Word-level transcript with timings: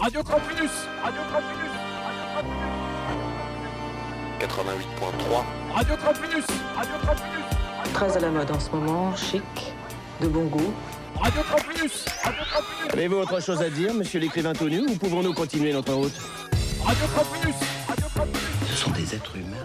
Radio 0.00 0.22
Campus. 0.22 0.70
Radio 1.02 1.22
Campus. 1.32 1.70
88.3 4.40 5.44
Radio 5.74 5.96
Campus. 5.96 6.46
Radio 6.76 6.94
Campus. 7.04 7.92
Très 7.92 8.16
à 8.16 8.20
la 8.20 8.30
mode 8.30 8.50
en 8.50 8.60
ce 8.60 8.70
moment, 8.70 9.16
chic, 9.16 9.42
de 10.20 10.28
bon 10.28 10.44
goût. 10.44 10.72
Radio 11.16 11.42
Campus. 11.50 12.04
Radio 12.22 12.42
Campus. 12.54 12.92
Avez-vous 12.92 13.16
autre 13.16 13.42
chose 13.42 13.60
à 13.60 13.70
dire, 13.70 13.92
monsieur 13.92 14.20
l'écrivain 14.20 14.52
tout 14.52 14.68
nu, 14.68 14.80
ou 14.80 14.94
pouvons-nous 14.96 15.34
continuer 15.34 15.72
notre 15.72 15.92
route? 15.94 16.14
Radio 16.84 17.06
Campus. 17.16 17.56
Radio 17.88 18.06
Campus. 18.16 18.42
Ce 18.70 18.76
sont 18.76 18.90
des 18.92 19.14
êtres 19.14 19.36
humains. 19.36 19.56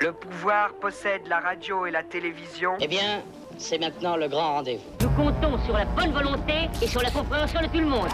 Le 0.00 0.12
pouvoir 0.12 0.72
possède 0.80 1.28
la 1.28 1.38
radio 1.38 1.86
et 1.86 1.90
la 1.92 2.02
télévision. 2.02 2.72
Eh 2.80 2.88
bien, 2.88 3.22
c'est 3.60 3.78
maintenant 3.78 4.16
le 4.16 4.28
grand 4.28 4.54
rendez-vous. 4.54 4.82
Nous 5.00 5.10
comptons 5.10 5.58
sur 5.64 5.74
la 5.74 5.84
bonne 5.84 6.12
volonté 6.12 6.68
et 6.82 6.86
sur 6.86 7.02
la 7.02 7.10
compréhension 7.10 7.60
de 7.60 7.66
tout 7.66 7.78
le 7.78 7.86
monde. 7.86 8.08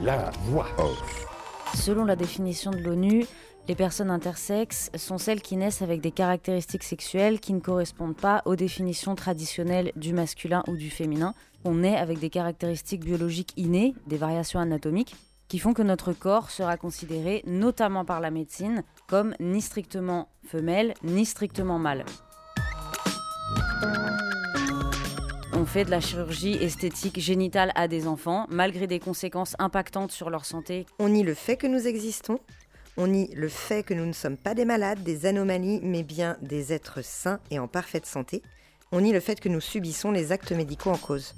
La 0.00 0.30
voix 0.44 0.68
off. 0.78 1.26
Selon 1.74 2.04
la 2.04 2.16
définition 2.16 2.70
de 2.70 2.78
l'ONU, 2.78 3.26
les 3.66 3.74
personnes 3.74 4.10
intersexes 4.10 4.90
sont 4.96 5.18
celles 5.18 5.42
qui 5.42 5.56
naissent 5.56 5.82
avec 5.82 6.00
des 6.00 6.12
caractéristiques 6.12 6.84
sexuelles 6.84 7.40
qui 7.40 7.52
ne 7.52 7.60
correspondent 7.60 8.16
pas 8.16 8.42
aux 8.46 8.56
définitions 8.56 9.14
traditionnelles 9.14 9.92
du 9.96 10.14
masculin 10.14 10.62
ou 10.68 10.76
du 10.76 10.88
féminin. 10.88 11.34
On 11.64 11.74
naît 11.74 11.96
avec 11.96 12.18
des 12.18 12.30
caractéristiques 12.30 13.04
biologiques 13.04 13.52
innées, 13.56 13.94
des 14.06 14.16
variations 14.16 14.60
anatomiques, 14.60 15.16
qui 15.48 15.58
font 15.58 15.74
que 15.74 15.82
notre 15.82 16.12
corps 16.12 16.50
sera 16.50 16.76
considéré, 16.76 17.42
notamment 17.46 18.04
par 18.04 18.20
la 18.20 18.30
médecine, 18.30 18.84
comme 19.08 19.34
ni 19.40 19.60
strictement 19.60 20.28
femelle, 20.46 20.94
ni 21.02 21.26
strictement 21.26 21.78
mâle. 21.78 22.04
On 25.60 25.66
fait 25.66 25.84
de 25.84 25.90
la 25.90 25.98
chirurgie 25.98 26.52
esthétique 26.52 27.18
génitale 27.18 27.72
à 27.74 27.88
des 27.88 28.06
enfants, 28.06 28.46
malgré 28.48 28.86
des 28.86 29.00
conséquences 29.00 29.56
impactantes 29.58 30.12
sur 30.12 30.30
leur 30.30 30.44
santé. 30.44 30.86
On 31.00 31.08
nie 31.08 31.24
le 31.24 31.34
fait 31.34 31.56
que 31.56 31.66
nous 31.66 31.88
existons, 31.88 32.38
on 32.96 33.08
nie 33.08 33.28
le 33.34 33.48
fait 33.48 33.82
que 33.82 33.92
nous 33.92 34.06
ne 34.06 34.12
sommes 34.12 34.36
pas 34.36 34.54
des 34.54 34.64
malades, 34.64 35.02
des 35.02 35.26
anomalies, 35.26 35.80
mais 35.82 36.04
bien 36.04 36.36
des 36.42 36.72
êtres 36.72 37.02
sains 37.02 37.40
et 37.50 37.58
en 37.58 37.66
parfaite 37.66 38.06
santé. 38.06 38.40
On 38.92 39.00
nie 39.00 39.12
le 39.12 39.18
fait 39.18 39.40
que 39.40 39.48
nous 39.48 39.60
subissons 39.60 40.12
les 40.12 40.30
actes 40.30 40.52
médicaux 40.52 40.90
en 40.90 40.96
cause. 40.96 41.34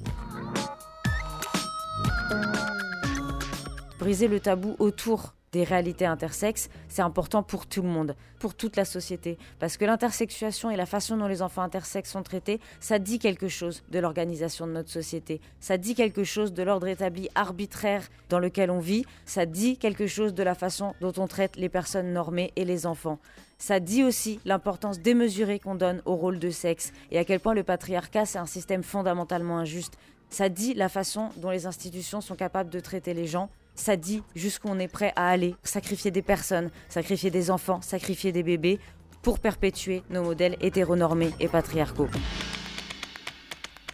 Briser 3.98 4.28
le 4.28 4.38
tabou 4.38 4.76
autour 4.80 5.32
des 5.52 5.64
réalités 5.64 6.06
intersexes, 6.06 6.68
c'est 6.88 7.02
important 7.02 7.42
pour 7.42 7.66
tout 7.66 7.82
le 7.82 7.88
monde, 7.88 8.14
pour 8.38 8.54
toute 8.54 8.76
la 8.76 8.84
société. 8.84 9.36
Parce 9.58 9.76
que 9.76 9.84
l'intersexuation 9.84 10.70
et 10.70 10.76
la 10.76 10.86
façon 10.86 11.16
dont 11.16 11.26
les 11.26 11.42
enfants 11.42 11.62
intersexes 11.62 12.12
sont 12.12 12.22
traités, 12.22 12.60
ça 12.78 13.00
dit 13.00 13.18
quelque 13.18 13.48
chose 13.48 13.82
de 13.90 13.98
l'organisation 13.98 14.68
de 14.68 14.72
notre 14.72 14.90
société. 14.90 15.40
Ça 15.58 15.76
dit 15.76 15.96
quelque 15.96 16.22
chose 16.22 16.52
de 16.52 16.62
l'ordre 16.62 16.86
établi 16.86 17.28
arbitraire 17.34 18.08
dans 18.28 18.38
lequel 18.38 18.70
on 18.70 18.78
vit. 18.78 19.04
Ça 19.26 19.44
dit 19.44 19.76
quelque 19.76 20.06
chose 20.06 20.34
de 20.34 20.42
la 20.44 20.54
façon 20.54 20.94
dont 21.00 21.12
on 21.16 21.26
traite 21.26 21.56
les 21.56 21.68
personnes 21.68 22.12
normées 22.12 22.52
et 22.54 22.64
les 22.64 22.86
enfants. 22.86 23.18
Ça 23.58 23.80
dit 23.80 24.04
aussi 24.04 24.38
l'importance 24.44 25.00
démesurée 25.00 25.58
qu'on 25.58 25.74
donne 25.74 26.00
au 26.04 26.14
rôle 26.14 26.38
de 26.38 26.50
sexe 26.50 26.92
et 27.10 27.18
à 27.18 27.24
quel 27.24 27.40
point 27.40 27.54
le 27.54 27.64
patriarcat, 27.64 28.24
c'est 28.24 28.38
un 28.38 28.46
système 28.46 28.84
fondamentalement 28.84 29.58
injuste. 29.58 29.98
Ça 30.30 30.48
dit 30.48 30.74
la 30.74 30.88
façon 30.88 31.30
dont 31.38 31.50
les 31.50 31.66
institutions 31.66 32.20
sont 32.20 32.36
capables 32.36 32.70
de 32.70 32.78
traiter 32.78 33.14
les 33.14 33.26
gens 33.26 33.50
ça 33.80 33.96
dit 33.96 34.22
jusqu'où 34.36 34.68
on 34.68 34.78
est 34.78 34.88
prêt 34.88 35.12
à 35.16 35.28
aller, 35.28 35.56
sacrifier 35.64 36.10
des 36.10 36.22
personnes, 36.22 36.70
sacrifier 36.88 37.30
des 37.30 37.50
enfants, 37.50 37.80
sacrifier 37.82 38.30
des 38.30 38.42
bébés 38.42 38.78
pour 39.22 39.38
perpétuer 39.38 40.02
nos 40.10 40.22
modèles 40.22 40.56
hétéronormés 40.60 41.32
et 41.40 41.48
patriarcaux. 41.48 42.08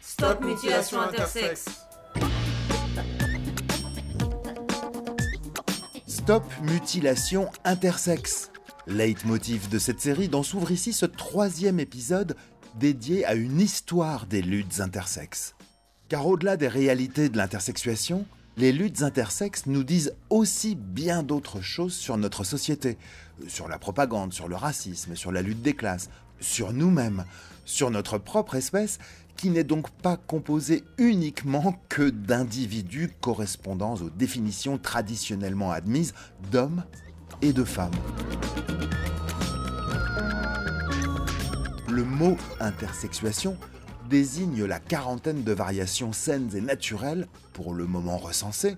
Stop 0.01 0.45
mutilation 0.45 1.01
intersexe. 1.01 1.67
Stop 6.07 6.45
mutilation 6.63 7.49
intersexe. 7.65 8.51
Leitmotiv 8.89 9.69
de 9.69 9.79
cette 9.79 10.01
série 10.01 10.29
dont 10.29 10.43
s'ouvre 10.43 10.71
ici 10.71 10.93
ce 10.93 11.07
troisième 11.07 11.81
épisode 11.81 12.37
dédié 12.77 13.25
à 13.25 13.35
une 13.35 13.61
histoire 13.61 14.27
des 14.27 14.43
luttes 14.43 14.81
intersexes. 14.81 15.55
Car 16.09 16.27
au-delà 16.27 16.57
des 16.57 16.69
réalités 16.69 17.29
de 17.29 17.37
l'intersexuation, 17.37 18.27
les 18.57 18.73
luttes 18.73 19.03
intersexes 19.03 19.67
nous 19.67 19.85
disent 19.85 20.15
aussi 20.31 20.75
bien 20.77 21.23
d'autres 21.23 21.61
choses 21.61 21.95
sur 21.95 22.17
notre 22.17 22.43
société, 22.43 22.97
sur 23.49 23.69
la 23.69 23.79
propagande, 23.79 24.33
sur 24.33 24.49
le 24.49 24.57
racisme, 24.57 25.15
sur 25.15 25.31
la 25.31 25.43
lutte 25.43 25.61
des 25.61 25.75
classes, 25.75 26.09
sur 26.41 26.73
nous-mêmes, 26.73 27.25
sur 27.67 27.91
notre 27.91 28.17
propre 28.19 28.55
espèce, 28.55 28.99
qui 29.37 29.51
n'est 29.51 29.65
donc 29.65 29.91
pas 29.91 30.17
composée 30.17 30.85
uniquement 30.97 31.79
que 31.91 32.09
d'individus 32.09 33.11
correspondant 33.21 33.95
aux 33.97 34.09
définitions 34.09 34.79
traditionnellement 34.79 35.71
admises 35.71 36.15
d'hommes 36.51 36.85
et 37.43 37.53
de 37.53 37.65
femmes. 37.65 37.91
Le 41.91 42.05
mot 42.05 42.39
intersexuation 42.61 43.59
désigne 44.09 44.65
la 44.65 44.81
quarantaine 44.81 45.43
de 45.43 45.53
variations 45.53 46.13
saines 46.13 46.51
et 46.55 46.61
naturelles, 46.61 47.27
pour 47.53 47.75
le 47.75 47.87
moment 47.87 48.19
recensées, 48.19 48.77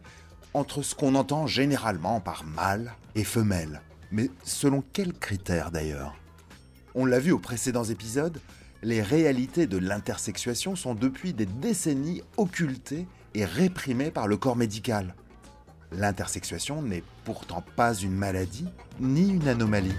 entre 0.54 0.82
ce 0.82 0.94
qu'on 0.94 1.14
entend 1.14 1.46
généralement 1.46 2.20
par 2.20 2.44
mâle 2.44 2.94
et 3.14 3.24
femelle. 3.24 3.80
Mais 4.10 4.30
selon 4.42 4.82
quels 4.92 5.12
critères 5.12 5.70
d'ailleurs? 5.70 6.16
On 6.94 7.04
l'a 7.04 7.20
vu 7.20 7.32
aux 7.32 7.38
précédents 7.38 7.84
épisodes, 7.84 8.40
les 8.82 9.02
réalités 9.02 9.66
de 9.66 9.76
l'intersexuation 9.76 10.76
sont 10.76 10.94
depuis 10.94 11.32
des 11.32 11.46
décennies 11.46 12.22
occultées 12.36 13.06
et 13.34 13.44
réprimées 13.44 14.10
par 14.10 14.28
le 14.28 14.36
corps 14.36 14.56
médical. 14.56 15.14
L'intersexuation 15.92 16.82
n'est 16.82 17.02
pourtant 17.24 17.64
pas 17.76 17.94
une 17.94 18.14
maladie 18.14 18.68
ni 19.00 19.30
une 19.30 19.48
anomalie. 19.48 19.94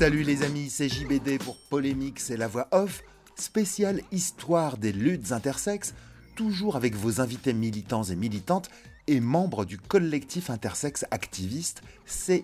Salut 0.00 0.22
les 0.22 0.44
amis, 0.44 0.70
c'est 0.70 0.88
JBD 0.88 1.36
pour 1.36 1.58
Polémique, 1.68 2.20
c'est 2.20 2.38
la 2.38 2.48
voix 2.48 2.68
off, 2.70 3.02
spéciale 3.34 4.00
histoire 4.12 4.78
des 4.78 4.92
luttes 4.92 5.32
intersexes, 5.32 5.92
toujours 6.36 6.76
avec 6.76 6.94
vos 6.94 7.20
invités 7.20 7.52
militants 7.52 8.04
et 8.04 8.16
militantes 8.16 8.70
et 9.08 9.20
membres 9.20 9.66
du 9.66 9.76
collectif 9.76 10.48
intersexe 10.48 11.04
activiste 11.10 11.82
CIA-OII 12.06 12.40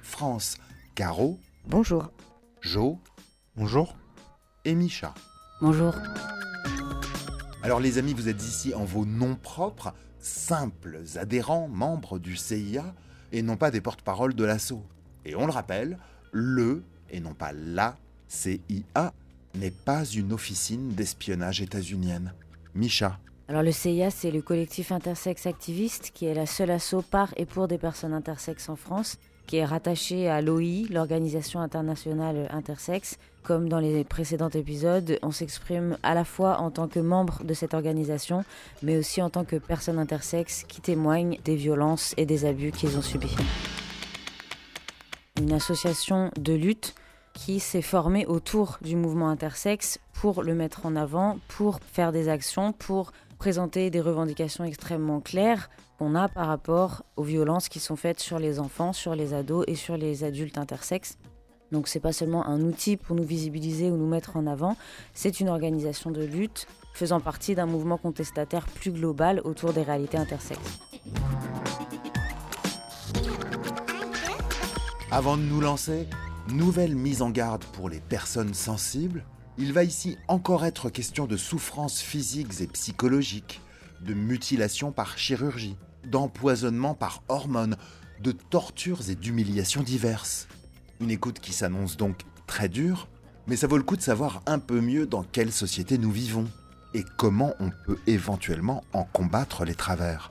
France. 0.00 0.58
Caro. 0.94 1.40
Bonjour. 1.66 2.12
Jo. 2.60 3.00
Bonjour. 3.56 3.96
Et 4.64 4.76
Micha. 4.76 5.12
Bonjour. 5.60 5.96
Alors 7.64 7.80
les 7.80 7.98
amis, 7.98 8.14
vous 8.14 8.28
êtes 8.28 8.44
ici 8.44 8.74
en 8.76 8.84
vos 8.84 9.06
noms 9.06 9.34
propres, 9.34 9.92
simples 10.20 11.00
adhérents, 11.16 11.66
membres 11.66 12.20
du 12.20 12.36
CIA, 12.36 12.94
et 13.32 13.42
non 13.42 13.56
pas 13.56 13.72
des 13.72 13.80
porte-paroles 13.80 14.34
de 14.34 14.44
l'assaut. 14.44 14.86
Et 15.24 15.34
on 15.36 15.46
le 15.46 15.52
rappelle, 15.52 15.98
le, 16.32 16.82
et 17.10 17.20
non 17.20 17.34
pas 17.34 17.52
la, 17.52 17.96
CIA, 18.28 19.12
n'est 19.54 19.70
pas 19.70 20.04
une 20.04 20.32
officine 20.32 20.90
d'espionnage 20.90 21.60
états-unienne. 21.60 22.32
Micha. 22.74 23.18
Alors 23.48 23.64
le 23.64 23.72
CIA, 23.72 24.10
c'est 24.10 24.30
le 24.30 24.42
collectif 24.42 24.92
intersexe 24.92 25.46
activiste 25.46 26.12
qui 26.14 26.26
est 26.26 26.34
la 26.34 26.46
seule 26.46 26.70
asso 26.70 27.02
par 27.10 27.34
et 27.36 27.46
pour 27.46 27.66
des 27.66 27.78
personnes 27.78 28.12
intersexes 28.12 28.68
en 28.68 28.76
France, 28.76 29.18
qui 29.48 29.56
est 29.56 29.64
rattaché 29.64 30.28
à 30.28 30.40
l'OI, 30.40 30.86
l'Organisation 30.88 31.58
internationale 31.58 32.48
intersexe. 32.52 33.18
Comme 33.42 33.68
dans 33.68 33.80
les 33.80 34.04
précédents 34.04 34.50
épisodes, 34.50 35.18
on 35.22 35.32
s'exprime 35.32 35.98
à 36.04 36.14
la 36.14 36.24
fois 36.24 36.58
en 36.58 36.70
tant 36.70 36.86
que 36.86 37.00
membre 37.00 37.42
de 37.42 37.54
cette 37.54 37.74
organisation, 37.74 38.44
mais 38.84 38.96
aussi 38.96 39.20
en 39.20 39.30
tant 39.30 39.44
que 39.44 39.56
personne 39.56 39.98
intersexe 39.98 40.62
qui 40.68 40.80
témoigne 40.80 41.38
des 41.44 41.56
violences 41.56 42.14
et 42.16 42.26
des 42.26 42.44
abus 42.44 42.70
qu'ils 42.70 42.96
ont 42.96 43.02
subis 43.02 43.34
une 45.40 45.52
association 45.52 46.30
de 46.38 46.52
lutte 46.52 46.94
qui 47.32 47.60
s'est 47.60 47.82
formée 47.82 48.26
autour 48.26 48.78
du 48.82 48.96
mouvement 48.96 49.30
intersexe 49.30 49.98
pour 50.12 50.42
le 50.42 50.54
mettre 50.54 50.84
en 50.84 50.96
avant, 50.96 51.38
pour 51.48 51.80
faire 51.92 52.12
des 52.12 52.28
actions, 52.28 52.72
pour 52.72 53.12
présenter 53.38 53.90
des 53.90 54.00
revendications 54.00 54.64
extrêmement 54.64 55.20
claires 55.20 55.70
qu'on 55.98 56.14
a 56.14 56.28
par 56.28 56.46
rapport 56.46 57.04
aux 57.16 57.22
violences 57.22 57.68
qui 57.68 57.80
sont 57.80 57.96
faites 57.96 58.20
sur 58.20 58.38
les 58.38 58.60
enfants, 58.60 58.92
sur 58.92 59.14
les 59.14 59.32
ados 59.32 59.64
et 59.66 59.76
sur 59.76 59.96
les 59.96 60.24
adultes 60.24 60.58
intersexes. 60.58 61.16
Donc 61.72 61.88
c'est 61.88 62.00
pas 62.00 62.12
seulement 62.12 62.46
un 62.46 62.60
outil 62.60 62.96
pour 62.96 63.16
nous 63.16 63.24
visibiliser 63.24 63.90
ou 63.90 63.96
nous 63.96 64.08
mettre 64.08 64.36
en 64.36 64.46
avant, 64.46 64.76
c'est 65.14 65.40
une 65.40 65.48
organisation 65.48 66.10
de 66.10 66.22
lutte 66.22 66.66
faisant 66.92 67.20
partie 67.20 67.54
d'un 67.54 67.66
mouvement 67.66 67.96
contestataire 67.96 68.66
plus 68.66 68.90
global 68.90 69.40
autour 69.44 69.72
des 69.72 69.82
réalités 69.82 70.18
intersexes. 70.18 70.80
Avant 75.12 75.36
de 75.36 75.42
nous 75.42 75.60
lancer, 75.60 76.06
nouvelle 76.52 76.94
mise 76.94 77.20
en 77.20 77.30
garde 77.30 77.64
pour 77.64 77.88
les 77.88 77.98
personnes 77.98 78.54
sensibles. 78.54 79.24
Il 79.58 79.72
va 79.72 79.82
ici 79.82 80.16
encore 80.28 80.64
être 80.64 80.88
question 80.88 81.26
de 81.26 81.36
souffrances 81.36 82.00
physiques 82.00 82.60
et 82.60 82.68
psychologiques, 82.68 83.60
de 84.02 84.14
mutilations 84.14 84.92
par 84.92 85.18
chirurgie, 85.18 85.76
d'empoisonnement 86.06 86.94
par 86.94 87.24
hormones, 87.28 87.76
de 88.22 88.30
tortures 88.30 89.10
et 89.10 89.16
d'humiliations 89.16 89.82
diverses. 89.82 90.46
Une 91.00 91.10
écoute 91.10 91.40
qui 91.40 91.52
s'annonce 91.52 91.96
donc 91.96 92.20
très 92.46 92.68
dure, 92.68 93.08
Mais 93.48 93.56
ça 93.56 93.66
vaut 93.66 93.78
le 93.78 93.82
coup 93.82 93.96
de 93.96 94.02
savoir 94.02 94.42
un 94.46 94.60
peu 94.60 94.80
mieux 94.80 95.06
dans 95.06 95.24
quelle 95.24 95.50
société 95.50 95.98
nous 95.98 96.12
vivons 96.12 96.46
et 96.94 97.04
comment 97.16 97.54
on 97.58 97.70
peut 97.84 97.98
éventuellement 98.06 98.84
en 98.92 99.02
combattre 99.02 99.64
les 99.64 99.74
travers. 99.74 100.30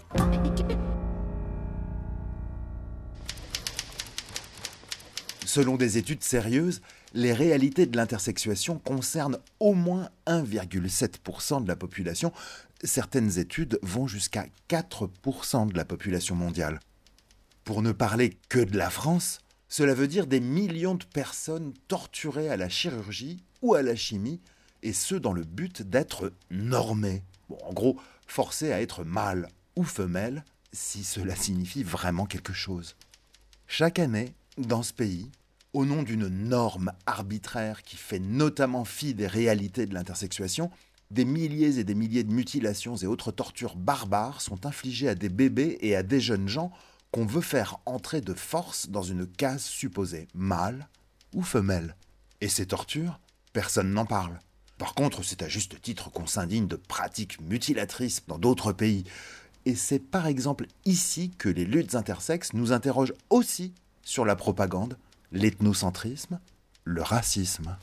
Selon 5.49 5.77
des 5.77 5.97
études 5.97 6.23
sérieuses, 6.23 6.79
les 7.15 7.33
réalités 7.33 7.87
de 7.87 7.97
l'intersexuation 7.97 8.77
concernent 8.77 9.39
au 9.59 9.73
moins 9.73 10.11
1,7% 10.27 11.63
de 11.63 11.67
la 11.67 11.75
population. 11.75 12.31
Certaines 12.83 13.39
études 13.39 13.79
vont 13.81 14.05
jusqu'à 14.05 14.45
4% 14.69 15.71
de 15.71 15.75
la 15.75 15.85
population 15.85 16.35
mondiale. 16.35 16.79
Pour 17.63 17.81
ne 17.81 17.91
parler 17.91 18.37
que 18.47 18.59
de 18.59 18.77
la 18.77 18.91
France, 18.91 19.39
cela 19.69 19.95
veut 19.95 20.07
dire 20.07 20.27
des 20.27 20.39
millions 20.39 20.93
de 20.93 21.03
personnes 21.03 21.73
torturées 21.87 22.51
à 22.51 22.55
la 22.55 22.69
chirurgie 22.69 23.41
ou 23.63 23.73
à 23.73 23.81
la 23.81 23.95
chimie, 23.95 24.41
et 24.83 24.93
ce 24.93 25.15
dans 25.15 25.33
le 25.33 25.45
but 25.45 25.81
d'être 25.81 26.31
normées. 26.51 27.23
en 27.63 27.73
gros, 27.73 27.99
forcées 28.27 28.71
à 28.71 28.81
être 28.81 29.03
mâles 29.03 29.49
ou 29.75 29.83
femelles, 29.83 30.45
si 30.73 31.03
cela 31.03 31.35
signifie 31.35 31.81
vraiment 31.81 32.27
quelque 32.27 32.53
chose. 32.53 32.95
Chaque 33.65 33.97
année, 33.97 34.35
dans 34.59 34.83
ce 34.83 34.93
pays, 34.93 35.29
au 35.73 35.85
nom 35.85 36.03
d'une 36.03 36.27
norme 36.27 36.91
arbitraire 37.05 37.83
qui 37.83 37.95
fait 37.95 38.19
notamment 38.19 38.85
fi 38.85 39.13
des 39.13 39.27
réalités 39.27 39.85
de 39.85 39.93
l'intersexuation, 39.93 40.69
des 41.11 41.25
milliers 41.25 41.79
et 41.79 41.83
des 41.83 41.95
milliers 41.95 42.23
de 42.23 42.31
mutilations 42.31 42.95
et 42.97 43.07
autres 43.07 43.31
tortures 43.31 43.75
barbares 43.75 44.41
sont 44.41 44.65
infligées 44.65 45.09
à 45.09 45.15
des 45.15 45.29
bébés 45.29 45.77
et 45.81 45.95
à 45.95 46.03
des 46.03 46.19
jeunes 46.19 46.47
gens 46.47 46.71
qu'on 47.11 47.25
veut 47.25 47.41
faire 47.41 47.79
entrer 47.85 48.21
de 48.21 48.33
force 48.33 48.89
dans 48.89 49.01
une 49.01 49.25
case 49.25 49.63
supposée 49.63 50.27
mâle 50.35 50.87
ou 51.33 51.41
femelle. 51.41 51.95
Et 52.41 52.49
ces 52.49 52.67
tortures, 52.67 53.19
personne 53.53 53.91
n'en 53.91 54.05
parle. 54.05 54.39
Par 54.77 54.93
contre, 54.93 55.23
c'est 55.23 55.41
à 55.41 55.47
juste 55.47 55.81
titre 55.81 56.11
qu'on 56.11 56.27
s'indigne 56.27 56.67
de 56.67 56.75
pratiques 56.75 57.41
mutilatrices 57.41 58.23
dans 58.27 58.37
d'autres 58.37 58.71
pays. 58.71 59.03
Et 59.65 59.75
c'est 59.75 59.99
par 59.99 60.27
exemple 60.27 60.67
ici 60.85 61.31
que 61.37 61.49
les 61.49 61.65
luttes 61.65 61.95
intersexes 61.95 62.53
nous 62.53 62.71
interrogent 62.71 63.13
aussi 63.29 63.73
sur 64.09 64.25
la 64.25 64.35
propagande 64.35 64.97
l'ethnocentrisme, 65.31 66.39
le 66.83 67.03
racisme. 67.03 67.77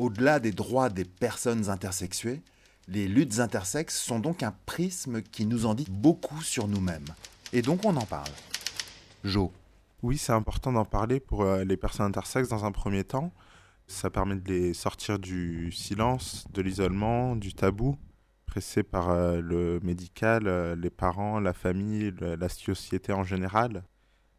Au-delà 0.00 0.40
des 0.40 0.50
droits 0.50 0.88
des 0.88 1.04
personnes 1.04 1.70
intersexuées, 1.70 2.42
les 2.88 3.06
luttes 3.06 3.38
intersexes 3.38 3.96
sont 3.96 4.18
donc 4.18 4.42
un 4.42 4.52
prisme 4.66 5.22
qui 5.22 5.46
nous 5.46 5.66
en 5.66 5.74
dit 5.74 5.86
beaucoup 5.88 6.42
sur 6.42 6.66
nous-mêmes. 6.66 7.04
Et 7.52 7.62
donc 7.62 7.84
on 7.84 7.96
en 7.96 8.06
parle. 8.06 8.32
Jo. 9.22 9.52
Oui, 10.02 10.18
c'est 10.18 10.32
important 10.32 10.72
d'en 10.72 10.84
parler 10.84 11.20
pour 11.20 11.42
euh, 11.42 11.62
les 11.62 11.76
personnes 11.76 12.06
intersexes 12.06 12.48
dans 12.48 12.64
un 12.64 12.72
premier 12.72 13.04
temps. 13.04 13.32
Ça 13.86 14.10
permet 14.10 14.34
de 14.34 14.48
les 14.48 14.74
sortir 14.74 15.20
du 15.20 15.70
silence, 15.70 16.44
de 16.52 16.60
l'isolement, 16.60 17.36
du 17.36 17.54
tabou, 17.54 17.96
pressé 18.46 18.82
par 18.82 19.10
euh, 19.10 19.40
le 19.40 19.78
médical, 19.84 20.48
euh, 20.48 20.74
les 20.74 20.90
parents, 20.90 21.38
la 21.38 21.52
famille, 21.52 22.12
la 22.20 22.48
société 22.48 23.12
en 23.12 23.22
général 23.22 23.84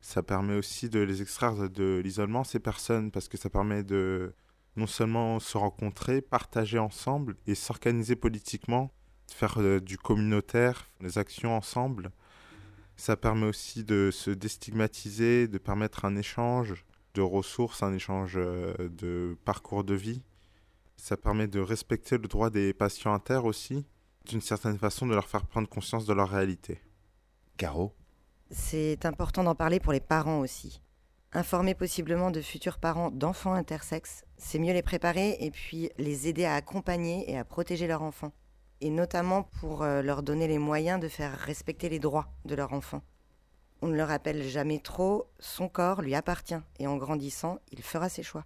ça 0.02 0.24
permet 0.24 0.56
aussi 0.56 0.90
de 0.90 1.00
les 1.00 1.22
extraire 1.22 1.70
de 1.70 2.02
l'isolement, 2.04 2.44
ces 2.44 2.60
personnes, 2.60 3.12
parce 3.12 3.28
que 3.28 3.38
ça 3.38 3.50
permet 3.50 3.84
de 3.84 4.34
non 4.76 4.88
seulement 4.88 5.40
se 5.40 5.58
rencontrer, 5.58 6.22
partager 6.22 6.80
ensemble 6.80 7.36
et 7.46 7.56
s'organiser 7.56 8.16
politiquement, 8.16 8.92
faire 9.28 9.60
euh, 9.60 9.80
du 9.80 9.98
communautaire, 9.98 10.88
des 11.02 11.18
actions 11.18 11.56
ensemble. 11.56 12.12
Ça 12.96 13.16
permet 13.16 13.48
aussi 13.48 13.84
de 13.84 14.10
se 14.12 14.32
déstigmatiser, 14.32 15.48
de 15.48 15.58
permettre 15.58 16.06
un 16.06 16.16
échange 16.16 16.86
de 17.14 17.22
ressources, 17.22 17.84
un 17.84 17.94
échange 17.94 18.34
euh, 18.38 18.74
de 18.90 19.38
parcours 19.46 19.84
de 19.84 19.94
vie. 19.94 20.22
Ça 20.98 21.18
permet 21.18 21.48
de 21.48 21.60
respecter 21.60 22.18
le 22.18 22.28
droit 22.28 22.50
des 22.50 22.74
patients 22.74 23.14
inter 23.14 23.42
aussi, 23.44 23.86
d'une 24.26 24.42
certaine 24.42 24.78
façon 24.78 25.06
de 25.06 25.14
leur 25.14 25.28
faire 25.28 25.46
prendre 25.46 25.68
conscience 25.68 26.06
de 26.06 26.14
leur 26.14 26.30
réalité. 26.30 26.80
Caro? 27.58 27.94
C'est 28.52 29.06
important 29.06 29.44
d'en 29.44 29.56
parler 29.56 29.80
pour 29.80 29.94
les 29.94 30.02
parents 30.02 30.40
aussi. 30.40 30.82
Informer 31.34 31.74
possiblement 31.74 32.32
de 32.32 32.42
futurs 32.42 32.78
parents 32.78 33.10
d'enfants 33.10 33.54
intersexes, 33.54 34.26
c'est 34.38 34.60
mieux 34.60 34.74
les 34.74 34.82
préparer 34.82 35.38
et 35.40 35.50
puis 35.50 35.90
les 35.98 36.28
aider 36.28 36.44
à 36.44 36.56
accompagner 36.56 37.32
et 37.32 37.38
à 37.38 37.46
protéger 37.46 37.88
leur 37.88 38.02
enfant. 38.02 38.34
Et 38.82 38.90
notamment 38.90 39.44
pour 39.44 39.84
euh, 39.84 40.02
leur 40.02 40.24
donner 40.24 40.48
les 40.48 40.58
moyens 40.58 41.00
de 41.00 41.08
faire 41.08 41.38
respecter 41.38 41.88
les 41.88 42.00
droits 42.00 42.28
de 42.44 42.56
leur 42.56 42.74
enfant. 42.74 43.02
On 43.82 43.88
ne 43.88 43.96
le 43.96 44.04
rappelle 44.04 44.44
jamais 44.44 44.80
trop, 44.80 45.32
son 45.40 45.70
corps 45.70 46.02
lui 46.02 46.14
appartient 46.14 46.60
et 46.80 46.88
en 46.88 46.98
grandissant, 46.98 47.60
il 47.72 47.82
fera 47.82 48.10
ses 48.10 48.24
choix 48.24 48.46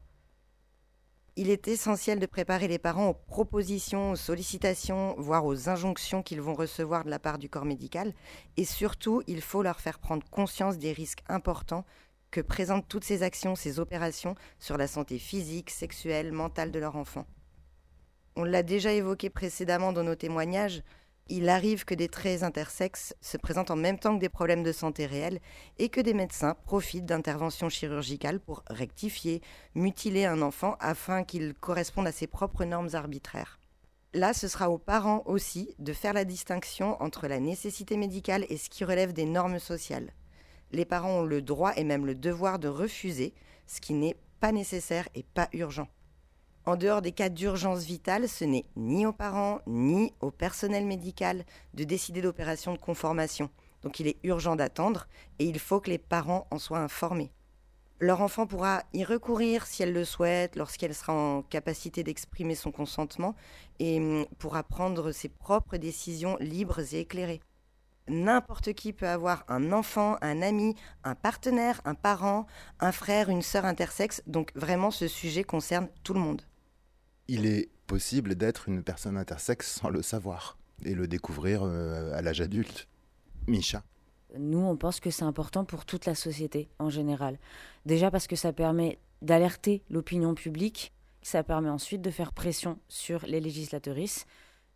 il 1.37 1.49
est 1.49 1.67
essentiel 1.67 2.19
de 2.19 2.25
préparer 2.25 2.67
les 2.69 2.79
parents 2.79 3.09
aux 3.09 3.13
propositions, 3.13 4.11
aux 4.11 4.15
sollicitations, 4.15 5.15
voire 5.17 5.45
aux 5.45 5.67
injonctions 5.67 6.23
qu'ils 6.23 6.41
vont 6.41 6.53
recevoir 6.53 7.03
de 7.03 7.09
la 7.09 7.19
part 7.19 7.37
du 7.37 7.49
corps 7.49 7.65
médical. 7.65 8.13
Et 8.55 8.63
surtout, 8.63 9.21
il 9.27 9.41
faut 9.41 9.61
leur 9.61 9.81
faire 9.81 9.99
prendre 9.99 10.25
conscience 10.29 10.77
des 10.77 10.93
risques 10.93 11.23
importants 11.27 11.83
que 12.31 12.39
présentent 12.39 12.87
toutes 12.87 13.03
ces 13.03 13.21
actions, 13.21 13.55
ces 13.55 13.79
opérations 13.79 14.35
sur 14.59 14.77
la 14.77 14.87
santé 14.87 15.19
physique, 15.19 15.71
sexuelle, 15.71 16.31
mentale 16.31 16.71
de 16.71 16.79
leur 16.79 16.95
enfant. 16.95 17.25
On 18.37 18.43
l'a 18.43 18.63
déjà 18.63 18.93
évoqué 18.93 19.29
précédemment 19.29 19.91
dans 19.91 20.03
nos 20.03 20.15
témoignages, 20.15 20.83
il 21.27 21.49
arrive 21.49 21.85
que 21.85 21.95
des 21.95 22.07
traits 22.07 22.43
intersexes 22.43 23.15
se 23.19 23.37
présentent 23.37 23.71
en 23.71 23.75
même 23.75 23.97
temps 23.97 24.15
que 24.15 24.21
des 24.21 24.29
problèmes 24.29 24.61
de 24.61 24.71
santé 24.71 25.07
réels 25.07 25.39
et 25.79 25.89
que 25.89 26.01
des 26.01 26.13
médecins 26.13 26.55
profitent 26.65 27.05
d'interventions 27.05 27.69
chirurgicales 27.69 28.39
pour 28.39 28.63
rectifier, 28.69 29.41
mutiler 29.73 30.25
un 30.25 30.43
enfant 30.43 30.75
afin 30.79 31.23
qu'il 31.23 31.55
corresponde 31.55 32.07
à 32.07 32.11
ses 32.11 32.27
propres 32.27 32.63
normes 32.63 32.89
arbitraires. 32.93 33.59
Là, 34.13 34.33
ce 34.33 34.47
sera 34.47 34.69
aux 34.69 34.77
parents 34.77 35.23
aussi 35.25 35.75
de 35.79 35.93
faire 35.93 36.13
la 36.13 36.25
distinction 36.25 37.01
entre 37.01 37.27
la 37.27 37.39
nécessité 37.39 37.97
médicale 37.97 38.45
et 38.49 38.57
ce 38.57 38.69
qui 38.69 38.85
relève 38.85 39.11
des 39.11 39.25
normes 39.25 39.59
sociales. 39.59 40.13
Les 40.71 40.85
parents 40.85 41.19
ont 41.19 41.25
le 41.25 41.41
droit 41.41 41.73
et 41.75 41.83
même 41.83 42.05
le 42.05 42.15
devoir 42.15 42.59
de 42.59 42.67
refuser 42.67 43.33
ce 43.65 43.81
qui 43.81 43.93
n'est 43.93 44.15
pas 44.39 44.51
nécessaire 44.51 45.09
et 45.15 45.23
pas 45.23 45.49
urgent. 45.53 45.87
En 46.67 46.77
dehors 46.77 47.03
des 47.03 47.11
cas 47.11 47.29
d'urgence 47.29 47.83
vitale, 47.83 48.27
ce 48.27 48.43
n'est 48.43 48.65
ni 48.75 49.05
aux 49.05 49.13
parents 49.13 49.59
ni 49.67 50.11
au 50.19 50.31
personnel 50.31 50.83
médical 50.83 51.45
de 51.75 51.83
décider 51.83 52.23
d'opérations 52.23 52.73
de 52.73 52.79
conformation. 52.79 53.51
Donc 53.83 53.99
il 53.99 54.07
est 54.07 54.17
urgent 54.23 54.55
d'attendre 54.55 55.07
et 55.37 55.45
il 55.45 55.59
faut 55.59 55.79
que 55.79 55.91
les 55.91 55.99
parents 55.99 56.47
en 56.49 56.57
soient 56.57 56.79
informés. 56.79 57.31
Leur 57.99 58.21
enfant 58.21 58.47
pourra 58.47 58.81
y 58.93 59.03
recourir 59.03 59.67
si 59.67 59.83
elle 59.83 59.93
le 59.93 60.05
souhaite, 60.05 60.55
lorsqu'elle 60.55 60.95
sera 60.95 61.13
en 61.13 61.43
capacité 61.43 62.03
d'exprimer 62.03 62.55
son 62.55 62.71
consentement 62.71 63.35
et 63.77 63.99
hum, 63.99 64.25
pourra 64.39 64.63
prendre 64.63 65.11
ses 65.11 65.29
propres 65.29 65.77
décisions 65.77 66.35
libres 66.39 66.95
et 66.95 67.01
éclairées. 67.01 67.41
N'importe 68.07 68.73
qui 68.73 68.91
peut 68.91 69.07
avoir 69.07 69.45
un 69.49 69.71
enfant, 69.71 70.17
un 70.21 70.41
ami, 70.41 70.73
un 71.03 71.13
partenaire, 71.13 71.79
un 71.85 71.95
parent, 71.95 72.47
un 72.79 72.91
frère, 72.91 73.29
une 73.29 73.43
sœur 73.43 73.65
intersexe, 73.65 74.23
donc 74.25 74.51
vraiment 74.55 74.89
ce 74.89 75.07
sujet 75.07 75.43
concerne 75.43 75.89
tout 76.03 76.15
le 76.15 76.19
monde 76.19 76.41
il 77.27 77.45
est 77.45 77.69
possible 77.87 78.35
d'être 78.35 78.67
une 78.67 78.83
personne 78.83 79.17
intersexe 79.17 79.71
sans 79.71 79.89
le 79.89 80.01
savoir 80.01 80.57
et 80.83 80.93
le 80.93 81.07
découvrir 81.07 81.63
euh, 81.63 82.13
à 82.13 82.21
l'âge 82.21 82.41
adulte. 82.41 82.87
Micha 83.47 83.83
Nous, 84.37 84.59
on 84.59 84.75
pense 84.75 84.99
que 84.99 85.11
c'est 85.11 85.23
important 85.23 85.65
pour 85.65 85.85
toute 85.85 86.05
la 86.05 86.15
société 86.15 86.69
en 86.79 86.89
général. 86.89 87.37
Déjà 87.85 88.11
parce 88.11 88.27
que 88.27 88.35
ça 88.35 88.53
permet 88.53 88.99
d'alerter 89.21 89.83
l'opinion 89.89 90.35
publique, 90.35 90.93
ça 91.21 91.43
permet 91.43 91.69
ensuite 91.69 92.01
de 92.01 92.11
faire 92.11 92.33
pression 92.33 92.79
sur 92.87 93.25
les 93.25 93.39
législatrices. 93.39 94.25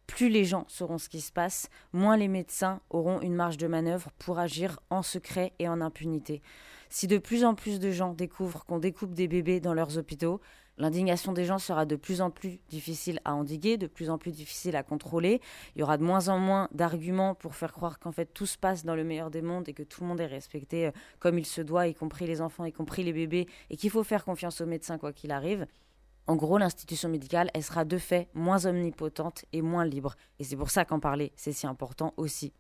Plus 0.08 0.30
les 0.30 0.46
gens 0.46 0.66
sauront 0.68 0.98
ce 0.98 1.10
qui 1.10 1.22
se 1.22 1.32
passe, 1.32 1.70
moins 1.94 2.18
les 2.18 2.28
médecins 2.28 2.82
auront 2.90 3.22
une 3.22 3.36
marge 3.36 3.58
de 3.58 3.68
manœuvre 3.68 4.10
pour 4.18 4.40
agir 4.40 4.80
en 4.90 5.04
secret 5.04 5.54
et 5.60 5.68
en 5.68 5.82
impunité. 5.82 6.42
Si 6.90 7.06
de 7.06 7.20
plus 7.20 7.46
en 7.46 7.54
plus 7.54 7.80
de 7.80 7.92
gens 7.92 8.14
découvrent 8.14 8.66
qu'on 8.66 8.80
découpe 8.80 9.14
des 9.14 9.28
bébés 9.28 9.60
dans 9.60 9.76
leurs 9.76 10.00
hôpitaux, 10.00 10.42
L'indignation 10.80 11.34
des 11.34 11.44
gens 11.44 11.60
sera 11.60 11.86
de 11.86 11.98
plus 11.98 12.22
en 12.22 12.32
plus 12.32 12.58
difficile 12.70 13.20
à 13.26 13.36
endiguer, 13.36 13.76
de 13.76 13.86
plus 13.86 14.10
en 14.10 14.18
plus 14.18 14.32
difficile 14.32 14.78
à 14.78 14.84
contrôler. 14.84 15.42
Il 15.76 15.80
y 15.80 15.84
aura 15.84 15.98
de 15.98 16.04
moins 16.04 16.30
en 16.30 16.40
moins 16.40 16.70
d'arguments 16.72 17.36
pour 17.36 17.54
faire 17.56 17.74
croire 17.74 18.00
qu'en 18.00 18.14
fait 18.14 18.34
tout 18.34 18.46
se 18.46 18.58
passe 18.58 18.86
dans 18.86 18.96
le 18.96 19.04
meilleur 19.04 19.30
des 19.30 19.42
mondes 19.42 19.68
et 19.68 19.74
que 19.74 19.84
tout 19.84 20.02
le 20.02 20.08
monde 20.08 20.22
est 20.22 20.26
respecté 20.26 20.88
euh, 20.88 20.92
comme 21.20 21.38
il 21.38 21.46
se 21.46 21.60
doit, 21.60 21.88
y 21.88 21.94
compris 21.94 22.28
les 22.28 22.40
enfants, 22.40 22.64
y 22.64 22.72
compris 22.72 23.04
les 23.04 23.12
bébés, 23.12 23.48
et 23.70 23.76
qu'il 23.76 23.90
faut 23.90 24.06
faire 24.06 24.24
confiance 24.24 24.62
aux 24.62 24.66
médecins 24.66 24.98
quoi 24.98 25.12
qu'il 25.12 25.32
arrive. 25.32 25.68
En 26.28 26.38
gros, 26.38 26.58
l'institution 26.58 27.10
médicale, 27.10 27.50
elle 27.54 27.64
sera 27.64 27.84
de 27.84 27.98
fait 27.98 28.30
moins 28.34 28.66
omnipotente 28.66 29.44
et 29.52 29.62
moins 29.62 29.84
libre. 29.84 30.16
Et 30.38 30.46
c'est 30.46 30.56
pour 30.56 30.70
ça 30.70 30.86
qu'en 30.86 31.02
parler, 31.02 31.34
c'est 31.36 31.52
si 31.52 31.68
important 31.68 32.14
aussi. 32.16 32.54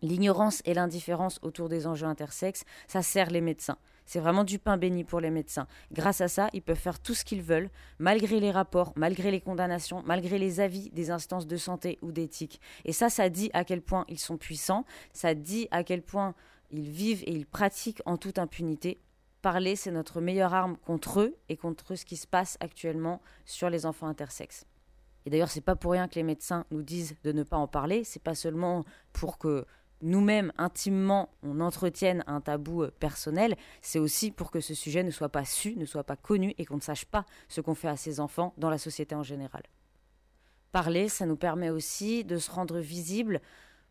L'ignorance 0.00 0.62
et 0.64 0.74
l'indifférence 0.74 1.38
autour 1.42 1.68
des 1.68 1.86
enjeux 1.86 2.06
intersexes, 2.06 2.64
ça 2.88 3.02
sert 3.02 3.30
les 3.30 3.40
médecins. 3.40 3.78
C'est 4.04 4.20
vraiment 4.20 4.44
du 4.44 4.58
pain 4.58 4.76
béni 4.76 5.04
pour 5.04 5.20
les 5.20 5.30
médecins. 5.30 5.66
Grâce 5.92 6.20
à 6.20 6.28
ça, 6.28 6.48
ils 6.52 6.62
peuvent 6.62 6.76
faire 6.76 7.00
tout 7.00 7.14
ce 7.14 7.24
qu'ils 7.24 7.42
veulent, 7.42 7.70
malgré 7.98 8.40
les 8.40 8.50
rapports, 8.50 8.92
malgré 8.96 9.30
les 9.30 9.40
condamnations, 9.40 10.02
malgré 10.06 10.38
les 10.38 10.60
avis 10.60 10.90
des 10.90 11.10
instances 11.10 11.46
de 11.46 11.56
santé 11.56 11.98
ou 12.02 12.12
d'éthique. 12.12 12.60
Et 12.84 12.92
ça, 12.92 13.08
ça 13.08 13.28
dit 13.28 13.50
à 13.52 13.64
quel 13.64 13.82
point 13.82 14.04
ils 14.08 14.18
sont 14.18 14.36
puissants, 14.36 14.84
ça 15.12 15.34
dit 15.34 15.68
à 15.70 15.84
quel 15.84 16.02
point 16.02 16.34
ils 16.70 16.90
vivent 16.90 17.22
et 17.26 17.32
ils 17.32 17.46
pratiquent 17.46 18.02
en 18.06 18.16
toute 18.16 18.38
impunité. 18.38 19.00
parler, 19.42 19.74
c'est 19.74 19.90
notre 19.90 20.20
meilleure 20.20 20.54
arme 20.54 20.76
contre 20.76 21.20
eux 21.20 21.36
et 21.48 21.56
contre 21.56 21.96
ce 21.96 22.04
qui 22.04 22.16
se 22.16 22.28
passe 22.28 22.56
actuellement 22.60 23.20
sur 23.44 23.70
les 23.70 23.86
enfants 23.86 24.06
intersexes. 24.06 24.66
Et 25.26 25.30
d'ailleurs, 25.30 25.50
c'est 25.50 25.60
pas 25.60 25.76
pour 25.76 25.92
rien 25.92 26.08
que 26.08 26.14
les 26.14 26.22
médecins 26.22 26.64
nous 26.70 26.82
disent 26.82 27.16
de 27.22 27.32
ne 27.32 27.42
pas 27.42 27.56
en 27.56 27.68
parler. 27.68 28.04
C'est 28.04 28.22
pas 28.22 28.34
seulement 28.34 28.84
pour 29.12 29.38
que 29.38 29.64
nous-mêmes, 30.02 30.52
intimement, 30.58 31.30
on 31.42 31.60
entretienne 31.60 32.24
un 32.26 32.40
tabou 32.40 32.82
euh, 32.82 32.90
personnel. 33.00 33.56
C'est 33.80 33.98
aussi 33.98 34.30
pour 34.30 34.50
que 34.50 34.60
ce 34.60 34.74
sujet 34.74 35.02
ne 35.02 35.10
soit 35.10 35.28
pas 35.28 35.44
su, 35.44 35.76
ne 35.76 35.86
soit 35.86 36.04
pas 36.04 36.16
connu 36.16 36.54
et 36.58 36.64
qu'on 36.64 36.76
ne 36.76 36.80
sache 36.80 37.04
pas 37.04 37.24
ce 37.48 37.60
qu'on 37.60 37.74
fait 37.74 37.88
à 37.88 37.96
ces 37.96 38.20
enfants 38.20 38.52
dans 38.58 38.70
la 38.70 38.78
société 38.78 39.14
en 39.14 39.22
général. 39.22 39.62
Parler, 40.72 41.08
ça 41.08 41.26
nous 41.26 41.36
permet 41.36 41.70
aussi 41.70 42.24
de 42.24 42.38
se 42.38 42.50
rendre 42.50 42.78
visible 42.78 43.40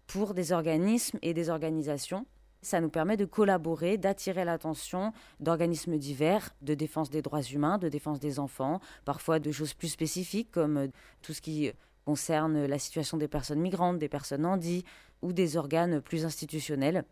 pour 0.07 0.33
des 0.33 0.51
organismes 0.51 1.19
et 1.21 1.33
des 1.33 1.49
organisations 1.49 2.25
ça 2.61 2.79
nous 2.79 2.89
permet 2.89 3.17
de 3.17 3.25
collaborer, 3.25 3.97
d'attirer 3.97 4.45
l'attention 4.45 5.13
d'organismes 5.39 5.97
divers, 5.97 6.51
de 6.61 6.73
défense 6.73 7.09
des 7.09 7.21
droits 7.21 7.41
humains, 7.41 7.77
de 7.77 7.89
défense 7.89 8.19
des 8.19 8.39
enfants, 8.39 8.79
parfois 9.03 9.39
de 9.39 9.51
choses 9.51 9.73
plus 9.73 9.87
spécifiques 9.87 10.51
comme 10.51 10.77
euh, 10.77 10.87
tout 11.21 11.33
ce 11.33 11.41
qui 11.41 11.71
concerne 12.05 12.65
la 12.65 12.79
situation 12.79 13.17
des 13.17 13.27
personnes 13.27 13.59
migrantes, 13.59 13.99
des 13.99 14.09
personnes 14.09 14.45
handies 14.45 14.83
ou 15.21 15.33
des 15.33 15.57
organes 15.57 16.01
plus 16.01 16.25
institutionnels. 16.25 17.05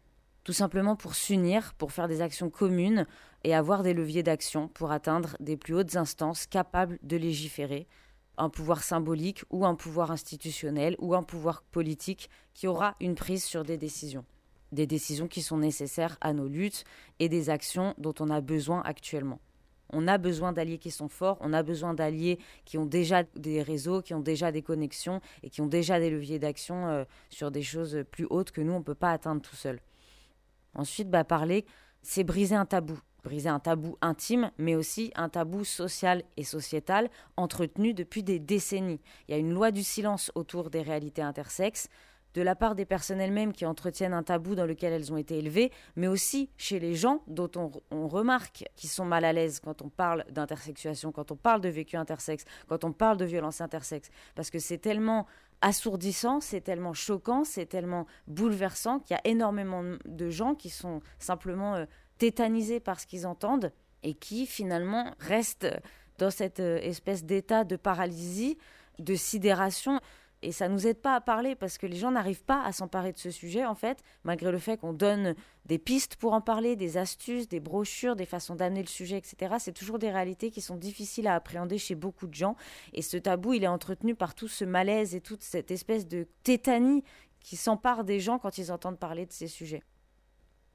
Tout 0.44 0.54
simplement 0.54 0.96
pour 0.96 1.16
s'unir, 1.16 1.74
pour 1.76 1.92
faire 1.92 2.08
des 2.08 2.22
actions 2.22 2.50
communes 2.50 3.06
et 3.44 3.54
avoir 3.54 3.84
des 3.84 3.94
leviers 3.94 4.24
d'action 4.24 4.68
pour 4.68 4.92
atteindre 4.92 5.36
des 5.40 5.58
plus 5.58 5.76
hautes 5.76 5.96
instances 5.96 6.48
capables 6.48 6.98
de 7.04 7.18
légiférer, 7.18 7.88
un 8.38 8.50
pouvoir 8.50 8.82
symbolique 8.84 9.44
ou 9.50 9.66
un 9.66 9.76
pouvoir 9.76 10.12
institutionnel 10.12 10.96
ou 11.00 11.14
un 11.14 11.24
pouvoir 11.24 11.64
politique 11.64 12.30
qui 12.54 12.68
aura 12.68 12.96
une 13.00 13.16
prise 13.16 13.44
sur 13.44 13.64
des 13.64 13.78
décisions 13.78 14.26
des 14.72 14.88
décisions 14.88 15.28
qui 15.28 15.42
sont 15.42 15.58
nécessaires 15.58 16.18
à 16.22 16.34
nos 16.34 16.48
luttes 16.48 16.84
et 17.20 17.30
des 17.30 17.50
actions 17.50 17.96
dont 17.98 18.14
on 18.20 18.30
a 18.30 18.42
besoin 18.42 18.82
actuellement. 18.84 19.40
On 19.92 20.08
a 20.08 20.18
besoin 20.18 20.54
d'alliés 20.54 20.78
qui 20.78 20.92
sont 20.92 21.08
forts, 21.08 21.38
on 21.42 21.54
a 21.54 21.64
besoin 21.64 21.94
d'alliés 21.94 22.40
qui 22.66 22.78
ont 22.78 22.86
déjà 22.86 23.24
des 23.36 23.62
réseaux, 23.62 24.02
qui 24.02 24.14
ont 24.14 24.20
déjà 24.20 24.52
des 24.52 24.62
connexions 24.62 25.22
et 25.44 25.50
qui 25.50 25.62
ont 25.62 25.68
déjà 25.68 26.00
des 26.00 26.10
leviers 26.10 26.40
d'action 26.40 26.88
euh, 26.88 27.04
sur 27.30 27.52
des 27.52 27.64
choses 27.64 28.04
plus 28.12 28.28
hautes 28.30 28.52
que 28.52 28.62
nous, 28.62 28.74
on 28.74 28.80
ne 28.80 28.84
peut 28.84 28.96
pas 28.96 29.12
atteindre 29.12 29.42
tout 29.42 29.56
seul. 29.56 29.80
Ensuite, 30.76 31.10
bah, 31.10 31.24
parler, 31.24 31.66
c'est 32.02 32.24
briser 32.24 32.56
un 32.56 32.66
tabou. 32.66 33.00
Briser 33.24 33.50
un 33.50 33.60
tabou 33.60 33.98
intime, 34.02 34.52
mais 34.58 34.76
aussi 34.76 35.12
un 35.16 35.28
tabou 35.28 35.66
social 35.66 36.24
et 36.38 36.44
sociétal 36.44 37.10
entretenu 37.36 37.94
depuis 37.94 38.24
des 38.24 38.40
décennies. 38.40 39.02
Il 39.28 39.32
y 39.32 39.34
a 39.34 39.38
une 39.38 39.54
loi 39.54 39.72
du 39.72 39.84
silence 39.84 40.32
autour 40.36 40.70
des 40.70 40.82
réalités 40.82 41.22
intersexes 41.22 41.90
de 42.34 42.42
la 42.42 42.56
part 42.56 42.76
des 42.76 42.86
personnes 42.86 43.20
elles-mêmes 43.20 43.54
qui 43.54 43.66
entretiennent 43.66 44.14
un 44.14 44.24
tabou 44.24 44.56
dans 44.56 44.66
lequel 44.66 44.94
elles 44.94 45.12
ont 45.12 45.18
été 45.18 45.38
élevées, 45.38 45.72
mais 45.96 46.08
aussi 46.08 46.50
chez 46.58 46.80
les 46.80 46.96
gens 46.96 47.24
dont 47.28 47.50
on, 47.56 48.08
remarque 48.08 48.66
qu'ils 48.76 48.90
sont 48.90 49.06
mal 49.06 49.26
à 49.26 49.34
l'aise 49.34 49.60
quand 49.60 49.82
on 49.82 49.90
parle 49.90 50.26
d'intersexuation, 50.32 51.12
quand 51.12 51.32
on 51.32 51.36
parle 51.36 51.62
de 51.62 51.70
vécu 51.70 51.96
intersexe, 51.96 52.46
quand 52.68 52.84
on 52.84 52.92
parle 52.92 53.18
de 53.18 53.26
violence 53.26 53.62
intersexe, 53.62 54.10
parce 54.36 54.50
que 54.50 54.60
c'est 54.60 54.78
tellement 54.78 55.26
assourdissant, 55.62 56.40
c'est 56.40 56.62
tellement 56.62 56.94
choquant, 56.94 57.44
c'est 57.44 57.66
tellement 57.66 58.06
bouleversant 58.28 59.00
qu'il 59.00 59.16
y 59.16 59.18
a 59.18 59.30
énormément 59.30 59.84
de 60.06 60.30
gens 60.30 60.56
qui 60.56 60.70
sont 60.70 61.02
simplement 61.20 61.76
euh, 61.76 61.86
tétanisés 62.18 62.80
par 62.80 63.00
ce 63.00 63.06
qu'ils 63.06 63.28
entendent 63.28 63.72
et 64.04 64.14
qui 64.14 64.46
finalement 64.46 65.14
restent 65.20 65.68
dans 66.18 66.32
cette 66.32 66.60
euh, 66.60 66.80
espèce 66.82 67.26
d'état 67.26 67.64
de 67.64 67.76
paralysie, 67.76 68.58
de 69.00 69.16
sidération 69.16 70.00
et 70.42 70.52
ça 70.52 70.70
nous 70.70 70.88
aide 70.88 71.02
pas 71.02 71.16
à 71.16 71.22
parler 71.22 71.56
parce 71.56 71.78
que 71.78 71.86
les 71.86 71.98
gens 71.98 72.12
n'arrivent 72.12 72.44
pas 72.44 72.64
à 72.64 72.72
s'emparer 72.72 73.12
de 73.12 73.18
ce 73.18 73.30
sujet 73.30 73.66
en 73.66 73.76
fait, 73.76 74.02
malgré 74.24 74.52
le 74.52 74.58
fait 74.58 74.78
qu'on 74.78 74.94
donne 74.94 75.36
des 75.66 75.78
pistes 75.78 76.16
pour 76.16 76.34
en 76.34 76.42
parler, 76.42 76.76
des 76.76 76.98
astuces, 76.98 77.50
des 77.50 77.60
brochures, 77.60 78.16
des 78.16 78.26
façons 78.26 78.56
d'amener 78.56 78.82
le 78.82 78.88
sujet, 78.88 79.18
etc. 79.18 79.56
C'est 79.60 79.74
toujours 79.74 80.00
des 80.00 80.10
réalités 80.10 80.50
qui 80.50 80.62
sont 80.62 80.78
difficiles 80.78 81.28
à 81.28 81.36
appréhender 81.36 81.78
chez 81.78 81.96
beaucoup 81.96 82.28
de 82.28 82.34
gens. 82.34 82.56
Et 82.94 83.02
ce 83.02 83.18
tabou, 83.18 83.54
il 83.54 83.64
est 83.64 83.68
entretenu 83.68 84.16
par 84.16 84.34
tout 84.34 84.48
ce 84.48 84.64
malaise 84.64 85.14
et 85.14 85.22
toute 85.22 85.44
cette 85.44 85.72
espèce 85.72 86.08
de 86.08 86.28
tétanie 86.44 87.04
qui 87.42 87.58
s'empare 87.58 88.04
des 88.06 88.20
gens 88.20 88.40
quand 88.40 88.58
ils 88.58 88.72
entendent 88.72 89.00
parler 89.00 89.26
de 89.26 89.34
ces 89.34 89.48
sujets. 89.48 89.84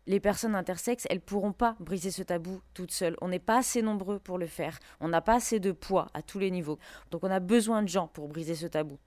Les 0.07 0.21
personnes 0.21 0.55
intersexes, 0.55 1.07
elles 1.09 1.23
pourront 1.23 1.55
pas 1.55 1.77
briser 1.81 2.11
ce 2.11 2.23
tabou 2.23 2.61
toutes 2.75 2.93
seules. 2.93 3.17
On 3.23 3.29
n'est 3.29 3.39
pas 3.39 3.59
assez 3.59 3.81
nombreux 3.81 4.19
pour 4.19 4.37
le 4.37 4.47
faire. 4.47 4.79
On 5.01 5.09
n'a 5.09 5.23
pas 5.23 5.37
assez 5.37 5.61
de 5.61 5.73
poids 5.73 6.09
à 6.13 6.21
tous 6.21 6.39
les 6.39 6.51
niveaux. 6.51 6.79
Donc 7.11 7.25
on 7.25 7.31
a 7.31 7.41
besoin 7.41 7.83
de 7.83 7.89
gens 7.89 8.09
pour 8.09 8.29
briser 8.29 8.55
ce 8.55 8.67
tabou 8.67 8.99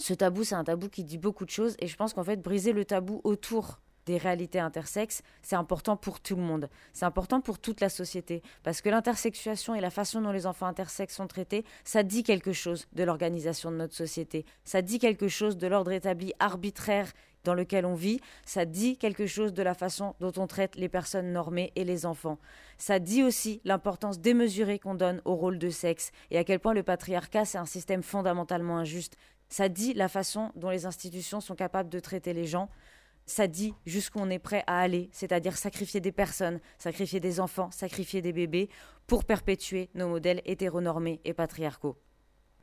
ce 0.00 0.14
tabou, 0.14 0.44
c'est 0.44 0.54
un 0.54 0.64
tabou 0.64 0.88
qui 0.88 1.04
dit 1.04 1.18
beaucoup 1.18 1.44
de 1.44 1.50
choses 1.50 1.76
et 1.78 1.86
je 1.86 1.96
pense 1.96 2.14
qu'en 2.14 2.24
fait, 2.24 2.40
briser 2.40 2.72
le 2.72 2.84
tabou 2.84 3.20
autour 3.22 3.80
des 4.06 4.16
réalités 4.16 4.58
intersexes, 4.58 5.22
c'est 5.42 5.56
important 5.56 5.96
pour 5.96 6.20
tout 6.20 6.36
le 6.36 6.42
monde. 6.42 6.70
C'est 6.94 7.04
important 7.04 7.42
pour 7.42 7.58
toute 7.58 7.80
la 7.80 7.90
société. 7.90 8.42
Parce 8.62 8.80
que 8.80 8.88
l'intersexuation 8.88 9.74
et 9.74 9.80
la 9.80 9.90
façon 9.90 10.22
dont 10.22 10.32
les 10.32 10.46
enfants 10.46 10.66
intersexes 10.66 11.14
sont 11.14 11.26
traités, 11.26 11.64
ça 11.84 12.02
dit 12.02 12.22
quelque 12.22 12.52
chose 12.52 12.86
de 12.94 13.04
l'organisation 13.04 13.70
de 13.70 13.76
notre 13.76 13.94
société. 13.94 14.46
Ça 14.64 14.80
dit 14.80 14.98
quelque 14.98 15.28
chose 15.28 15.58
de 15.58 15.66
l'ordre 15.66 15.92
établi 15.92 16.32
arbitraire 16.38 17.12
dans 17.44 17.54
lequel 17.54 17.86
on 17.86 17.94
vit, 17.94 18.20
ça 18.44 18.64
dit 18.64 18.98
quelque 18.98 19.26
chose 19.26 19.54
de 19.54 19.62
la 19.62 19.74
façon 19.74 20.14
dont 20.20 20.32
on 20.36 20.46
traite 20.46 20.76
les 20.76 20.88
personnes 20.88 21.32
normées 21.32 21.72
et 21.76 21.84
les 21.84 22.04
enfants. 22.04 22.38
Ça 22.76 22.98
dit 22.98 23.22
aussi 23.22 23.60
l'importance 23.64 24.20
démesurée 24.20 24.78
qu'on 24.78 24.94
donne 24.94 25.22
au 25.24 25.34
rôle 25.34 25.58
de 25.58 25.70
sexe 25.70 26.10
et 26.30 26.38
à 26.38 26.44
quel 26.44 26.60
point 26.60 26.74
le 26.74 26.82
patriarcat, 26.82 27.44
c'est 27.44 27.58
un 27.58 27.64
système 27.64 28.02
fondamentalement 28.02 28.76
injuste. 28.76 29.16
Ça 29.50 29.68
dit 29.68 29.92
la 29.94 30.08
façon 30.08 30.52
dont 30.54 30.70
les 30.70 30.86
institutions 30.86 31.40
sont 31.40 31.56
capables 31.56 31.90
de 31.90 31.98
traiter 32.00 32.32
les 32.32 32.46
gens. 32.46 32.70
Ça 33.26 33.48
dit 33.48 33.74
jusqu'où 33.84 34.20
on 34.20 34.30
est 34.30 34.38
prêt 34.38 34.64
à 34.66 34.80
aller, 34.80 35.10
c'est-à-dire 35.12 35.56
sacrifier 35.56 36.00
des 36.00 36.12
personnes, 36.12 36.60
sacrifier 36.78 37.20
des 37.20 37.40
enfants, 37.40 37.70
sacrifier 37.70 38.22
des 38.22 38.32
bébés 38.32 38.70
pour 39.06 39.24
perpétuer 39.24 39.90
nos 39.94 40.08
modèles 40.08 40.40
hétéronormés 40.44 41.20
et 41.24 41.34
patriarcaux. 41.34 41.98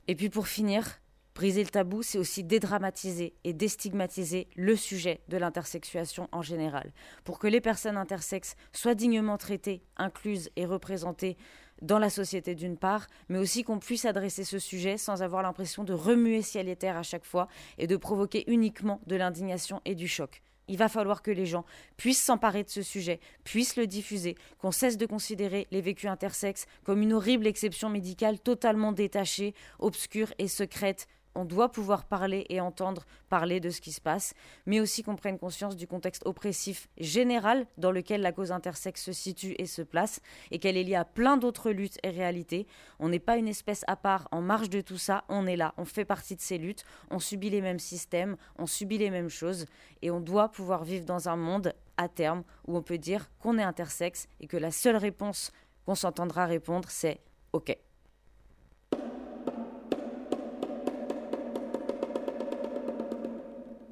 Et 0.07 0.15
puis 0.15 0.29
pour 0.29 0.47
finir, 0.47 1.01
briser 1.35 1.63
le 1.63 1.69
tabou, 1.69 2.03
c'est 2.03 2.17
aussi 2.17 2.43
dédramatiser 2.43 3.35
et 3.43 3.53
déstigmatiser 3.53 4.47
le 4.55 4.75
sujet 4.75 5.21
de 5.27 5.37
l'intersexuation 5.37 6.29
en 6.31 6.41
général, 6.41 6.91
pour 7.25 7.37
que 7.37 7.47
les 7.47 7.61
personnes 7.61 7.97
intersexes 7.97 8.55
soient 8.71 8.95
dignement 8.95 9.37
traitées, 9.37 9.83
incluses 9.97 10.49
et 10.55 10.65
représentées 10.65 11.37
dans 11.81 11.99
la 11.99 12.09
société 12.09 12.55
d'une 12.55 12.77
part, 12.77 13.07
mais 13.29 13.37
aussi 13.37 13.63
qu'on 13.63 13.79
puisse 13.79 14.05
adresser 14.05 14.43
ce 14.43 14.59
sujet 14.59 14.97
sans 14.97 15.21
avoir 15.21 15.43
l'impression 15.43 15.83
de 15.83 15.93
remuer 15.93 16.41
ciel 16.41 16.69
et 16.69 16.75
terre 16.75 16.97
à 16.97 17.03
chaque 17.03 17.25
fois 17.25 17.47
et 17.77 17.87
de 17.87 17.97
provoquer 17.97 18.43
uniquement 18.47 19.01
de 19.07 19.15
l'indignation 19.15 19.81
et 19.85 19.95
du 19.95 20.07
choc. 20.07 20.41
Il 20.69 20.77
va 20.77 20.89
falloir 20.89 21.21
que 21.21 21.31
les 21.31 21.45
gens 21.45 21.63
puissent 21.95 22.21
s'emparer 22.21 22.63
de 22.63 22.69
ce 22.69 22.81
sujet, 22.81 23.21
puissent 23.45 23.77
le 23.77 23.87
diffuser, 23.87 24.35
qu'on 24.59 24.71
cesse 24.71 24.97
de 24.97 25.05
considérer 25.05 25.67
les 25.71 25.81
vécus 25.81 26.09
intersexes 26.09 26.65
comme 26.83 27.01
une 27.01 27.13
horrible 27.13 27.47
exception 27.47 27.89
médicale 27.89 28.39
totalement 28.39 28.91
détachée, 28.91 29.53
obscure 29.79 30.33
et 30.39 30.49
secrète 30.49 31.07
on 31.37 31.45
doit 31.45 31.71
pouvoir 31.71 32.05
parler 32.05 32.45
et 32.49 32.59
entendre 32.59 33.05
parler 33.29 33.59
de 33.59 33.69
ce 33.69 33.79
qui 33.79 33.91
se 33.91 34.01
passe, 34.01 34.33
mais 34.65 34.79
aussi 34.79 35.03
qu'on 35.03 35.15
prenne 35.15 35.37
conscience 35.37 35.75
du 35.75 35.85
contexte 35.85 36.25
oppressif 36.25 36.89
général 36.97 37.67
dans 37.77 37.91
lequel 37.91 38.21
la 38.21 38.31
cause 38.31 38.51
intersexe 38.51 39.03
se 39.03 39.11
situe 39.11 39.55
et 39.59 39.67
se 39.67 39.83
place, 39.83 40.19
et 40.51 40.57
qu'elle 40.57 40.77
est 40.77 40.83
liée 40.83 40.95
à 40.95 41.05
plein 41.05 41.37
d'autres 41.37 41.71
luttes 41.71 41.99
et 42.03 42.09
réalités. 42.09 42.65
On 42.99 43.09
n'est 43.09 43.19
pas 43.19 43.37
une 43.37 43.47
espèce 43.47 43.83
à 43.87 43.95
part. 43.95 44.27
En 44.31 44.41
marge 44.41 44.69
de 44.69 44.81
tout 44.81 44.97
ça, 44.97 45.25
on 45.29 45.45
est 45.45 45.55
là, 45.55 45.73
on 45.77 45.85
fait 45.85 46.05
partie 46.05 46.35
de 46.35 46.41
ces 46.41 46.57
luttes, 46.57 46.83
on 47.11 47.19
subit 47.19 47.51
les 47.51 47.61
mêmes 47.61 47.79
systèmes, 47.79 48.35
on 48.57 48.65
subit 48.65 48.97
les 48.97 49.11
mêmes 49.11 49.29
choses, 49.29 49.65
et 50.01 50.09
on 50.09 50.19
doit 50.19 50.49
pouvoir 50.49 50.83
vivre 50.83 51.05
dans 51.05 51.29
un 51.29 51.35
monde 51.35 51.73
à 51.97 52.09
terme 52.09 52.43
où 52.65 52.75
on 52.75 52.81
peut 52.81 52.97
dire 52.97 53.29
qu'on 53.39 53.57
est 53.57 53.63
intersexe 53.63 54.27
et 54.39 54.47
que 54.47 54.57
la 54.57 54.71
seule 54.71 54.97
réponse 54.97 55.51
qu'on 55.85 55.95
s'entendra 55.95 56.45
répondre, 56.45 56.89
c'est 56.89 57.19
OK. 57.53 57.75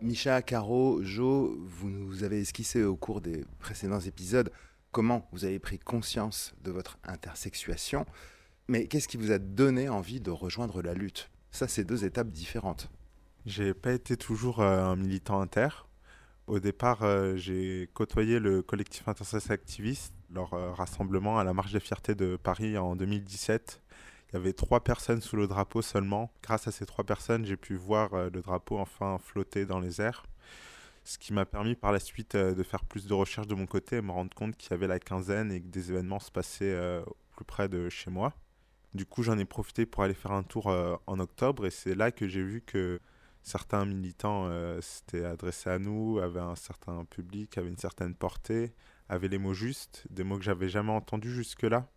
Micha, 0.05 0.43
Caro, 0.43 1.01
Jo, 1.01 1.57
vous 1.65 1.89
nous 1.89 2.23
avez 2.23 2.39
esquissé 2.39 2.83
au 2.83 2.95
cours 2.95 3.21
des 3.21 3.43
précédents 3.57 3.99
épisodes 3.99 4.51
comment 4.91 5.27
vous 5.31 5.45
avez 5.45 5.57
pris 5.57 5.79
conscience 5.79 6.53
de 6.63 6.69
votre 6.69 6.99
intersexuation. 7.05 8.05
Mais 8.67 8.85
qu'est-ce 8.85 9.07
qui 9.07 9.17
vous 9.17 9.31
a 9.31 9.39
donné 9.39 9.89
envie 9.89 10.21
de 10.21 10.29
rejoindre 10.29 10.83
la 10.83 10.93
lutte? 10.93 11.31
Ça, 11.49 11.67
c'est 11.67 11.83
deux 11.83 12.05
étapes 12.05 12.29
différentes. 12.29 12.91
J'ai 13.47 13.73
pas 13.73 13.93
été 13.93 14.15
toujours 14.15 14.59
euh, 14.59 14.83
un 14.83 14.95
militant 14.95 15.41
inter. 15.41 15.69
Au 16.45 16.59
départ, 16.59 17.01
euh, 17.01 17.35
j'ai 17.35 17.89
côtoyé 17.95 18.37
le 18.37 18.61
collectif 18.61 19.07
intersex 19.07 19.49
activiste, 19.49 20.13
leur 20.29 20.51
rassemblement 20.77 21.39
à 21.39 21.43
la 21.43 21.55
Marche 21.55 21.73
des 21.73 21.79
Fiertés 21.79 22.13
de 22.13 22.35
Paris 22.35 22.77
en 22.77 22.95
2017 22.95 23.81
il 24.35 24.39
y 24.39 24.41
avait 24.41 24.51
trois 24.51 24.83
personnes 24.83 25.21
sous 25.21 25.37
le 25.37 25.47
drapeau 25.47 25.81
seulement. 25.81 26.29
Grâce 26.43 26.67
à 26.67 26.71
ces 26.73 26.85
trois 26.85 27.05
personnes, 27.05 27.45
j'ai 27.45 27.55
pu 27.55 27.77
voir 27.77 28.13
euh, 28.13 28.29
le 28.33 28.41
drapeau 28.41 28.77
enfin 28.77 29.17
flotter 29.17 29.65
dans 29.65 29.79
les 29.79 30.01
airs. 30.01 30.25
Ce 31.05 31.17
qui 31.17 31.31
m'a 31.31 31.45
permis 31.45 31.73
par 31.73 31.93
la 31.93 32.01
suite 32.01 32.35
euh, 32.35 32.53
de 32.53 32.61
faire 32.61 32.83
plus 32.83 33.07
de 33.07 33.13
recherches 33.13 33.47
de 33.47 33.55
mon 33.55 33.65
côté 33.65 33.95
et 33.95 34.01
me 34.01 34.11
rendre 34.11 34.35
compte 34.35 34.57
qu'il 34.57 34.71
y 34.71 34.73
avait 34.73 34.87
la 34.87 34.99
quinzaine 34.99 35.53
et 35.53 35.61
que 35.61 35.67
des 35.67 35.89
événements 35.89 36.19
se 36.19 36.31
passaient 36.31 36.65
euh, 36.65 37.01
plus 37.37 37.45
près 37.45 37.69
de 37.69 37.87
chez 37.87 38.11
moi. 38.11 38.33
Du 38.93 39.05
coup, 39.05 39.23
j'en 39.23 39.37
ai 39.37 39.45
profité 39.45 39.85
pour 39.85 40.03
aller 40.03 40.13
faire 40.13 40.33
un 40.33 40.43
tour 40.43 40.67
en 40.67 41.19
octobre 41.19 41.65
et 41.65 41.71
c'est 41.71 41.95
là 41.95 42.11
que 42.11 42.27
j'ai 42.27 42.43
vu 42.43 42.61
que 42.61 42.99
certains 43.41 43.85
militants 43.85 44.49
s'étaient 44.81 45.25
adressés 45.25 45.69
à 45.69 45.79
nous, 45.79 46.19
avaient 46.19 46.39
un 46.39 46.55
certain 46.55 47.03
public, 47.03 47.57
avaient 47.57 47.67
une 47.67 47.77
certaine 47.77 48.15
portée, 48.15 48.73
avait 49.09 49.27
les 49.27 49.37
mots 49.37 49.53
justes, 49.53 50.05
des 50.09 50.23
mots 50.23 50.37
que 50.37 50.45
j'avais 50.45 50.69
jamais 50.69 50.93
entendus 50.93 51.33
jusque-là. 51.33 51.89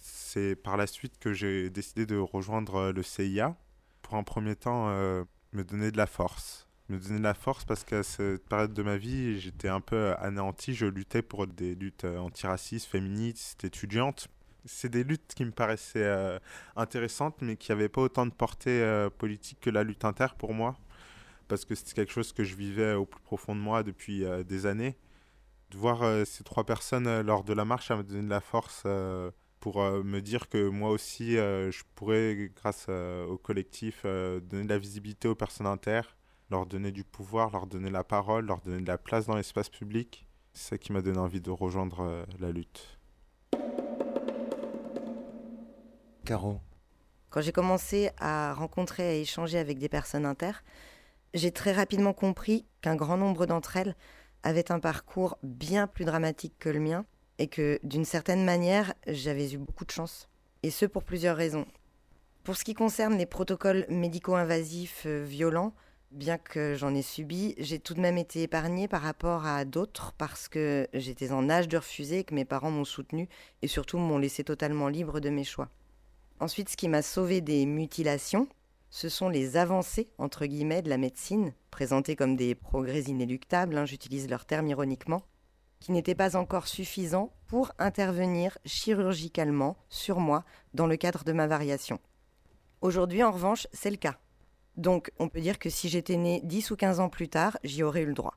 C'est 0.00 0.56
par 0.56 0.78
la 0.78 0.86
suite 0.86 1.18
que 1.18 1.34
j'ai 1.34 1.68
décidé 1.68 2.06
de 2.06 2.16
rejoindre 2.16 2.76
euh, 2.76 2.92
le 2.92 3.02
CIA 3.02 3.54
pour 4.00 4.14
un 4.14 4.22
premier 4.22 4.56
temps 4.56 4.88
euh, 4.88 5.24
me 5.52 5.62
donner 5.62 5.90
de 5.90 5.98
la 5.98 6.06
force. 6.06 6.66
Me 6.88 6.98
donner 6.98 7.18
de 7.18 7.24
la 7.24 7.34
force 7.34 7.66
parce 7.66 7.84
qu'à 7.84 8.02
cette 8.02 8.48
période 8.48 8.72
de 8.72 8.82
ma 8.82 8.96
vie, 8.96 9.38
j'étais 9.38 9.68
un 9.68 9.82
peu 9.82 10.14
anéanti. 10.18 10.74
Je 10.74 10.86
luttais 10.86 11.20
pour 11.20 11.46
des 11.46 11.74
luttes 11.74 12.04
euh, 12.04 12.18
antiracistes, 12.18 12.86
féministes, 12.86 13.62
étudiantes. 13.64 14.28
C'est 14.64 14.88
des 14.88 15.04
luttes 15.04 15.34
qui 15.36 15.44
me 15.44 15.52
paraissaient 15.52 16.38
intéressantes, 16.76 17.36
mais 17.40 17.56
qui 17.56 17.72
n'avaient 17.72 17.88
pas 17.88 18.02
autant 18.02 18.26
de 18.26 18.30
portée 18.30 19.08
politique 19.16 19.58
que 19.58 19.70
la 19.70 19.84
lutte 19.84 20.04
inter 20.04 20.26
pour 20.36 20.52
moi. 20.52 20.76
Parce 21.48 21.64
que 21.64 21.74
c'était 21.74 21.94
quelque 21.94 22.12
chose 22.12 22.34
que 22.34 22.44
je 22.44 22.54
vivais 22.54 22.92
au 22.92 23.06
plus 23.06 23.22
profond 23.22 23.54
de 23.54 23.60
moi 23.60 23.82
depuis 23.82 24.22
des 24.44 24.66
années. 24.66 24.98
De 25.70 25.78
voir 25.78 26.02
ces 26.26 26.44
trois 26.44 26.64
personnes 26.64 27.22
lors 27.22 27.42
de 27.42 27.54
la 27.54 27.64
marche, 27.64 27.88
ça 27.88 27.96
m'a 27.96 28.02
donné 28.02 28.22
de 28.22 28.28
la 28.28 28.42
force 28.42 28.84
pour 29.60 29.82
euh, 29.82 30.02
me 30.02 30.20
dire 30.20 30.48
que 30.48 30.68
moi 30.68 30.90
aussi, 30.90 31.36
euh, 31.36 31.70
je 31.70 31.84
pourrais, 31.94 32.50
grâce 32.56 32.86
euh, 32.88 33.26
au 33.26 33.36
collectif, 33.36 34.04
donner 34.04 34.64
de 34.64 34.68
la 34.68 34.78
visibilité 34.78 35.28
aux 35.28 35.34
personnes 35.34 35.66
inter, 35.66 36.00
leur 36.50 36.66
donner 36.66 36.90
du 36.90 37.04
pouvoir, 37.04 37.50
leur 37.50 37.66
donner 37.66 37.90
la 37.90 38.02
parole, 38.02 38.46
leur 38.46 38.60
donner 38.62 38.80
de 38.80 38.88
la 38.88 38.98
place 38.98 39.26
dans 39.26 39.36
l'espace 39.36 39.68
public. 39.68 40.26
C'est 40.52 40.70
ça 40.70 40.78
qui 40.78 40.92
m'a 40.92 41.02
donné 41.02 41.18
envie 41.18 41.40
de 41.40 41.50
rejoindre 41.50 42.26
la 42.40 42.50
lutte. 42.50 42.98
Caro. 46.24 46.58
Quand 47.28 47.40
j'ai 47.40 47.52
commencé 47.52 48.10
à 48.18 48.54
rencontrer 48.54 49.04
et 49.04 49.18
à 49.18 49.20
échanger 49.20 49.58
avec 49.58 49.78
des 49.78 49.88
personnes 49.88 50.26
inter, 50.26 50.52
j'ai 51.34 51.52
très 51.52 51.72
rapidement 51.72 52.12
compris 52.12 52.66
qu'un 52.80 52.96
grand 52.96 53.16
nombre 53.16 53.46
d'entre 53.46 53.76
elles 53.76 53.94
avaient 54.42 54.72
un 54.72 54.80
parcours 54.80 55.38
bien 55.44 55.86
plus 55.86 56.04
dramatique 56.04 56.54
que 56.58 56.68
le 56.68 56.80
mien 56.80 57.04
et 57.40 57.48
que 57.48 57.80
d'une 57.82 58.04
certaine 58.04 58.44
manière, 58.44 58.94
j'avais 59.06 59.54
eu 59.54 59.58
beaucoup 59.58 59.86
de 59.86 59.90
chance. 59.90 60.28
Et 60.62 60.70
ce 60.70 60.84
pour 60.84 61.02
plusieurs 61.02 61.38
raisons. 61.38 61.66
Pour 62.44 62.54
ce 62.54 62.64
qui 62.64 62.74
concerne 62.74 63.16
les 63.16 63.24
protocoles 63.24 63.86
médicaux 63.88 64.34
invasifs 64.34 65.04
euh, 65.06 65.24
violents, 65.24 65.74
bien 66.10 66.36
que 66.36 66.74
j'en 66.74 66.94
ai 66.94 67.00
subi, 67.00 67.54
j'ai 67.56 67.78
tout 67.78 67.94
de 67.94 68.00
même 68.00 68.18
été 68.18 68.42
épargnée 68.42 68.88
par 68.88 69.00
rapport 69.00 69.46
à 69.46 69.64
d'autres 69.64 70.12
parce 70.12 70.48
que 70.48 70.86
j'étais 70.92 71.32
en 71.32 71.48
âge 71.48 71.66
de 71.66 71.78
refuser 71.78 72.18
et 72.18 72.24
que 72.24 72.34
mes 72.34 72.44
parents 72.44 72.70
m'ont 72.70 72.84
soutenue 72.84 73.28
et 73.62 73.68
surtout 73.68 73.96
m'ont 73.96 74.18
laissé 74.18 74.44
totalement 74.44 74.88
libre 74.88 75.18
de 75.18 75.30
mes 75.30 75.44
choix. 75.44 75.70
Ensuite, 76.40 76.68
ce 76.68 76.76
qui 76.76 76.88
m'a 76.88 77.02
sauvé 77.02 77.40
des 77.40 77.64
mutilations, 77.64 78.48
ce 78.90 79.08
sont 79.08 79.30
les 79.30 79.56
avancées, 79.56 80.10
entre 80.18 80.44
guillemets, 80.44 80.82
de 80.82 80.90
la 80.90 80.98
médecine, 80.98 81.54
présentées 81.70 82.16
comme 82.16 82.36
des 82.36 82.54
progrès 82.54 83.02
inéluctables, 83.02 83.78
hein, 83.78 83.86
j'utilise 83.86 84.28
leur 84.28 84.44
terme 84.44 84.66
ironiquement, 84.66 85.22
qui 85.80 85.92
n'était 85.92 86.14
pas 86.14 86.36
encore 86.36 86.68
suffisant 86.68 87.32
pour 87.46 87.72
intervenir 87.78 88.58
chirurgicalement 88.64 89.76
sur 89.88 90.20
moi 90.20 90.44
dans 90.74 90.86
le 90.86 90.96
cadre 90.96 91.24
de 91.24 91.32
ma 91.32 91.46
variation. 91.46 91.98
Aujourd'hui, 92.80 93.22
en 93.22 93.32
revanche, 93.32 93.66
c'est 93.72 93.90
le 93.90 93.96
cas. 93.96 94.16
Donc, 94.76 95.10
on 95.18 95.28
peut 95.28 95.40
dire 95.40 95.58
que 95.58 95.68
si 95.68 95.88
j'étais 95.88 96.16
née 96.16 96.40
10 96.44 96.70
ou 96.70 96.76
15 96.76 97.00
ans 97.00 97.08
plus 97.08 97.28
tard, 97.28 97.58
j'y 97.64 97.82
aurais 97.82 98.02
eu 98.02 98.06
le 98.06 98.14
droit. 98.14 98.36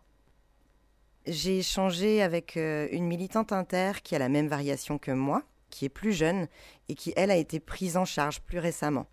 J'ai 1.25 1.59
échangé 1.59 2.21
avec 2.21 2.57
euh, 2.57 2.88
une 2.91 3.05
militante 3.05 3.53
inter 3.53 3.93
qui 4.03 4.15
a 4.15 4.19
la 4.19 4.27
même 4.27 4.47
variation 4.47 4.97
que 4.97 5.12
moi, 5.12 5.43
qui 5.69 5.85
est 5.85 5.89
plus 5.89 6.12
jeune 6.12 6.47
et 6.89 6.95
qui, 6.95 7.13
elle, 7.15 7.31
a 7.31 7.38
été 7.38 7.59
prise 7.59 7.95
en 7.95 8.05
charge 8.05 8.41
plus 8.41 8.59
récemment. 8.59 9.07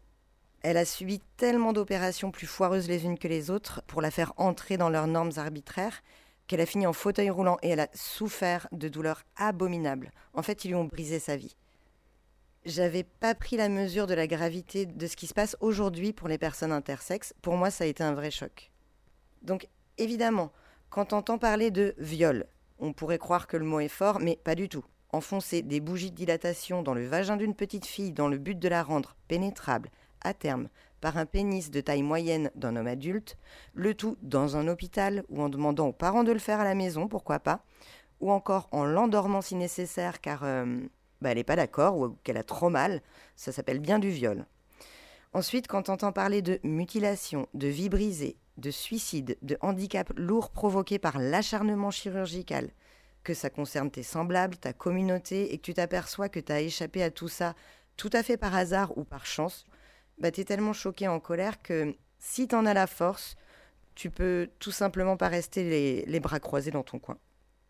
Elle 0.62 0.76
a 0.76 0.84
subi 0.84 1.20
tellement 1.36 1.72
d'opérations 1.72 2.30
plus 2.30 2.46
foireuses 2.46 2.88
les 2.88 3.04
unes 3.04 3.18
que 3.18 3.28
les 3.28 3.50
autres 3.50 3.82
pour 3.86 4.02
la 4.02 4.10
faire 4.10 4.32
entrer 4.36 4.76
dans 4.76 4.90
leurs 4.90 5.06
normes 5.06 5.32
arbitraires 5.36 6.02
qu'elle 6.50 6.60
a 6.60 6.66
fini 6.66 6.84
en 6.84 6.92
fauteuil 6.92 7.30
roulant 7.30 7.58
et 7.62 7.68
elle 7.68 7.78
a 7.78 7.86
souffert 7.94 8.66
de 8.72 8.88
douleurs 8.88 9.22
abominables. 9.36 10.10
En 10.34 10.42
fait, 10.42 10.64
ils 10.64 10.68
lui 10.68 10.74
ont 10.74 10.84
brisé 10.84 11.20
sa 11.20 11.36
vie. 11.36 11.54
J'avais 12.64 13.04
pas 13.04 13.36
pris 13.36 13.56
la 13.56 13.68
mesure 13.68 14.08
de 14.08 14.14
la 14.14 14.26
gravité 14.26 14.84
de 14.84 15.06
ce 15.06 15.14
qui 15.14 15.28
se 15.28 15.32
passe 15.32 15.56
aujourd'hui 15.60 16.12
pour 16.12 16.26
les 16.26 16.38
personnes 16.38 16.72
intersexes. 16.72 17.34
Pour 17.40 17.54
moi, 17.54 17.70
ça 17.70 17.84
a 17.84 17.86
été 17.86 18.02
un 18.02 18.14
vrai 18.14 18.32
choc. 18.32 18.72
Donc, 19.42 19.68
évidemment, 19.96 20.50
quand 20.88 21.12
on 21.12 21.18
entend 21.18 21.38
parler 21.38 21.70
de 21.70 21.94
viol, 21.98 22.46
on 22.80 22.92
pourrait 22.92 23.18
croire 23.18 23.46
que 23.46 23.56
le 23.56 23.64
mot 23.64 23.78
est 23.78 23.86
fort, 23.86 24.18
mais 24.18 24.34
pas 24.42 24.56
du 24.56 24.68
tout. 24.68 24.84
Enfoncer 25.12 25.62
des 25.62 25.78
bougies 25.78 26.10
de 26.10 26.16
dilatation 26.16 26.82
dans 26.82 26.94
le 26.94 27.06
vagin 27.06 27.36
d'une 27.36 27.54
petite 27.54 27.86
fille 27.86 28.10
dans 28.10 28.26
le 28.26 28.38
but 28.38 28.58
de 28.58 28.68
la 28.68 28.82
rendre 28.82 29.14
pénétrable, 29.28 29.88
à 30.20 30.34
terme, 30.34 30.68
par 31.00 31.16
un 31.16 31.26
pénis 31.26 31.70
de 31.70 31.80
taille 31.80 32.02
moyenne 32.02 32.50
d'un 32.54 32.76
homme 32.76 32.86
adulte, 32.86 33.36
le 33.74 33.94
tout 33.94 34.16
dans 34.22 34.56
un 34.56 34.68
hôpital 34.68 35.24
ou 35.28 35.42
en 35.42 35.48
demandant 35.48 35.88
aux 35.88 35.92
parents 35.92 36.24
de 36.24 36.32
le 36.32 36.38
faire 36.38 36.60
à 36.60 36.64
la 36.64 36.74
maison, 36.74 37.08
pourquoi 37.08 37.38
pas, 37.38 37.64
ou 38.20 38.30
encore 38.30 38.68
en 38.72 38.84
l'endormant 38.84 39.40
si 39.40 39.54
nécessaire 39.54 40.20
car 40.20 40.44
euh, 40.44 40.80
bah, 41.20 41.30
elle 41.30 41.38
n'est 41.38 41.44
pas 41.44 41.56
d'accord 41.56 41.98
ou 41.98 42.16
qu'elle 42.22 42.36
a 42.36 42.42
trop 42.42 42.70
mal, 42.70 43.02
ça 43.36 43.52
s'appelle 43.52 43.80
bien 43.80 43.98
du 43.98 44.10
viol. 44.10 44.46
Ensuite, 45.32 45.68
quand 45.68 45.88
on 45.88 45.92
entend 45.92 46.12
parler 46.12 46.42
de 46.42 46.58
mutilation, 46.64 47.46
de 47.54 47.68
vie 47.68 47.88
brisée, 47.88 48.36
de 48.56 48.70
suicide, 48.70 49.38
de 49.42 49.56
handicap 49.60 50.12
lourd 50.16 50.50
provoqué 50.50 50.98
par 50.98 51.18
l'acharnement 51.18 51.90
chirurgical, 51.90 52.70
que 53.22 53.34
ça 53.34 53.50
concerne 53.50 53.90
tes 53.90 54.02
semblables, 54.02 54.56
ta 54.56 54.72
communauté, 54.72 55.52
et 55.52 55.58
que 55.58 55.62
tu 55.62 55.74
t'aperçois 55.74 56.28
que 56.28 56.40
tu 56.40 56.52
as 56.52 56.60
échappé 56.60 57.02
à 57.02 57.10
tout 57.10 57.28
ça 57.28 57.54
tout 57.96 58.10
à 58.12 58.22
fait 58.22 58.36
par 58.36 58.54
hasard 58.54 58.96
ou 58.96 59.04
par 59.04 59.26
chance, 59.26 59.66
bah, 60.20 60.30
tu 60.30 60.42
es 60.42 60.44
tellement 60.44 60.74
choqué 60.74 61.08
en 61.08 61.18
colère 61.18 61.60
que 61.62 61.94
si 62.18 62.46
tu 62.46 62.54
en 62.54 62.66
as 62.66 62.74
la 62.74 62.86
force, 62.86 63.36
tu 63.94 64.10
peux 64.10 64.48
tout 64.58 64.70
simplement 64.70 65.16
pas 65.16 65.28
rester 65.28 66.04
les, 66.06 66.20
bras 66.20 66.40
croisés 66.40 66.70
dans 66.70 66.82
ton 66.82 66.98
coin. 66.98 67.18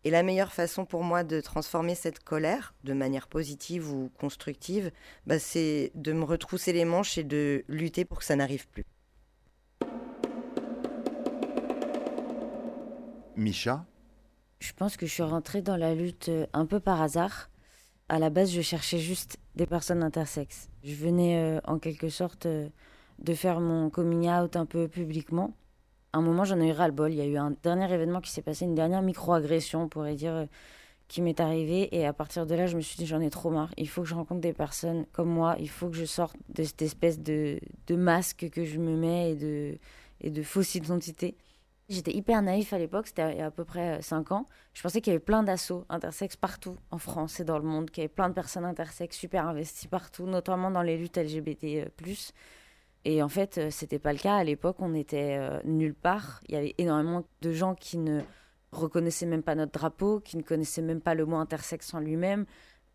Et 0.03 0.09
la 0.09 0.23
meilleure 0.23 0.51
façon 0.51 0.85
pour 0.85 1.03
moi 1.03 1.23
de 1.23 1.39
transformer 1.41 1.95
cette 1.95 2.23
colère 2.23 2.73
de 2.83 2.93
manière 2.93 3.27
positive 3.27 3.91
ou 3.91 4.11
constructive, 4.19 4.91
bah, 5.25 5.39
c'est 5.39 5.91
de 5.95 6.11
me 6.11 6.23
retrousser 6.23 6.73
les 6.73 6.85
manches 6.85 7.17
et 7.17 7.23
de 7.23 7.63
lutter 7.67 8.03
pour 8.03 8.19
que 8.19 8.25
ça 8.25 8.35
n'arrive 8.35 8.67
plus. 8.67 8.83
Micha 13.37 13.85
Je 14.59 14.73
pense 14.73 14.97
que 14.97 15.05
je 15.05 15.13
suis 15.13 15.23
rentrée 15.23 15.61
dans 15.61 15.77
la 15.77 15.95
lutte 15.95 16.29
euh, 16.29 16.47
un 16.53 16.65
peu 16.65 16.79
par 16.79 17.01
hasard 17.01 17.50
à 18.11 18.19
la 18.19 18.29
base, 18.29 18.51
je 18.51 18.59
cherchais 18.59 18.97
juste 18.97 19.37
des 19.55 19.65
personnes 19.65 20.03
intersexes. 20.03 20.67
Je 20.83 20.93
venais 20.95 21.37
euh, 21.37 21.61
en 21.63 21.79
quelque 21.79 22.09
sorte 22.09 22.45
euh, 22.45 22.67
de 23.19 23.33
faire 23.33 23.61
mon 23.61 23.89
coming 23.89 24.29
out 24.29 24.57
un 24.57 24.65
peu 24.65 24.89
publiquement. 24.89 25.53
À 26.11 26.17
un 26.17 26.21
moment, 26.21 26.43
j'en 26.43 26.59
ai 26.59 26.67
eu 26.67 26.71
ras-le-bol. 26.73 27.13
Il 27.13 27.17
y 27.17 27.21
a 27.21 27.25
eu 27.25 27.37
un 27.37 27.55
dernier 27.63 27.89
événement 27.89 28.19
qui 28.19 28.29
s'est 28.29 28.41
passé, 28.41 28.65
une 28.65 28.75
dernière 28.75 29.01
micro-agression, 29.01 29.83
on 29.83 29.87
pourrait 29.87 30.15
dire, 30.15 30.33
euh, 30.33 30.45
qui 31.07 31.21
m'est 31.21 31.39
arrivée. 31.39 31.87
Et 31.95 32.05
à 32.05 32.11
partir 32.11 32.45
de 32.45 32.53
là, 32.53 32.67
je 32.67 32.75
me 32.75 32.81
suis 32.81 32.97
dit, 32.97 33.05
j'en 33.05 33.21
ai 33.21 33.29
trop 33.29 33.49
marre. 33.49 33.71
Il 33.77 33.87
faut 33.87 34.01
que 34.01 34.09
je 34.09 34.15
rencontre 34.15 34.41
des 34.41 34.51
personnes 34.51 35.05
comme 35.13 35.29
moi. 35.29 35.55
Il 35.57 35.69
faut 35.69 35.87
que 35.87 35.95
je 35.95 36.03
sorte 36.03 36.35
de 36.49 36.65
cette 36.65 36.81
espèce 36.81 37.17
de, 37.17 37.61
masque 37.91 38.49
que 38.51 38.65
je 38.65 38.77
me 38.77 38.97
mets 38.97 39.31
et 39.31 39.35
de, 39.35 39.77
et 40.19 40.31
de 40.31 40.43
fausse 40.43 40.75
identité. 40.75 41.37
J'étais 41.91 42.13
hyper 42.13 42.41
naïf 42.41 42.71
à 42.71 42.77
l'époque, 42.77 43.07
c'était 43.07 43.33
il 43.33 43.39
y 43.39 43.41
a 43.41 43.47
à 43.47 43.51
peu 43.51 43.65
près 43.65 44.01
5 44.01 44.31
euh, 44.31 44.35
ans. 44.35 44.47
Je 44.73 44.81
pensais 44.81 45.01
qu'il 45.01 45.11
y 45.11 45.13
avait 45.13 45.19
plein 45.19 45.43
d'assauts 45.43 45.83
intersexes 45.89 46.37
partout 46.37 46.77
en 46.89 46.97
France 46.97 47.41
et 47.41 47.43
dans 47.43 47.57
le 47.57 47.65
monde, 47.65 47.91
qu'il 47.91 48.01
y 48.01 48.05
avait 48.05 48.13
plein 48.13 48.29
de 48.29 48.33
personnes 48.33 48.63
intersexes 48.63 49.17
super 49.17 49.45
investies 49.45 49.89
partout, 49.89 50.25
notamment 50.25 50.71
dans 50.71 50.83
les 50.83 50.97
luttes 50.97 51.17
LGBT. 51.17 51.63
Euh, 51.65 52.15
et 53.03 53.21
en 53.21 53.27
fait, 53.27 53.57
euh, 53.57 53.69
c'était 53.71 53.99
pas 53.99 54.13
le 54.13 54.19
cas. 54.19 54.37
À 54.37 54.43
l'époque, 54.45 54.77
on 54.79 54.93
était 54.93 55.37
nulle 55.65 55.93
part. 55.93 56.39
Il 56.47 56.55
y 56.55 56.57
avait 56.57 56.75
énormément 56.77 57.25
de 57.41 57.51
gens 57.51 57.75
qui 57.75 57.97
ne 57.97 58.21
reconnaissaient 58.71 59.25
même 59.25 59.43
pas 59.43 59.55
notre 59.55 59.73
drapeau, 59.73 60.21
qui 60.21 60.37
ne 60.37 60.43
connaissaient 60.43 60.81
même 60.81 61.01
pas 61.01 61.13
le 61.13 61.25
mot 61.25 61.35
intersexe 61.35 61.93
en 61.93 61.99
lui-même. 61.99 62.45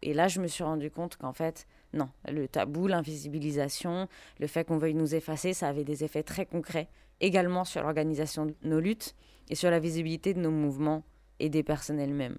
Et 0.01 0.15
là, 0.15 0.27
je 0.29 0.41
me 0.41 0.47
suis 0.47 0.65
rendu 0.65 0.91
compte 0.91 1.17
qu'en 1.19 1.35
fait, 1.35 1.67
non, 1.93 2.09
le 2.31 2.49
tabou, 2.49 2.87
l'invisibilisation, 2.87 4.09
le 4.41 4.47
fait 4.47 4.65
qu'on 4.65 4.79
veuille 4.79 4.95
nous 4.95 5.15
effacer, 5.15 5.53
ça 5.53 5.69
avait 5.69 5.85
des 5.85 6.03
effets 6.03 6.23
très 6.23 6.47
concrets 6.47 6.89
également 7.21 7.65
sur 7.65 7.83
l'organisation 7.83 8.47
de 8.47 8.55
nos 8.63 8.81
luttes 8.81 9.15
et 9.49 9.55
sur 9.55 9.71
la 9.71 9.79
visibilité 9.79 10.35
de 10.35 10.41
nos 10.41 10.51
mouvements 10.51 11.05
et 11.39 11.49
des 11.49 11.63
personnes 11.63 12.01
elles-mêmes. 12.01 12.39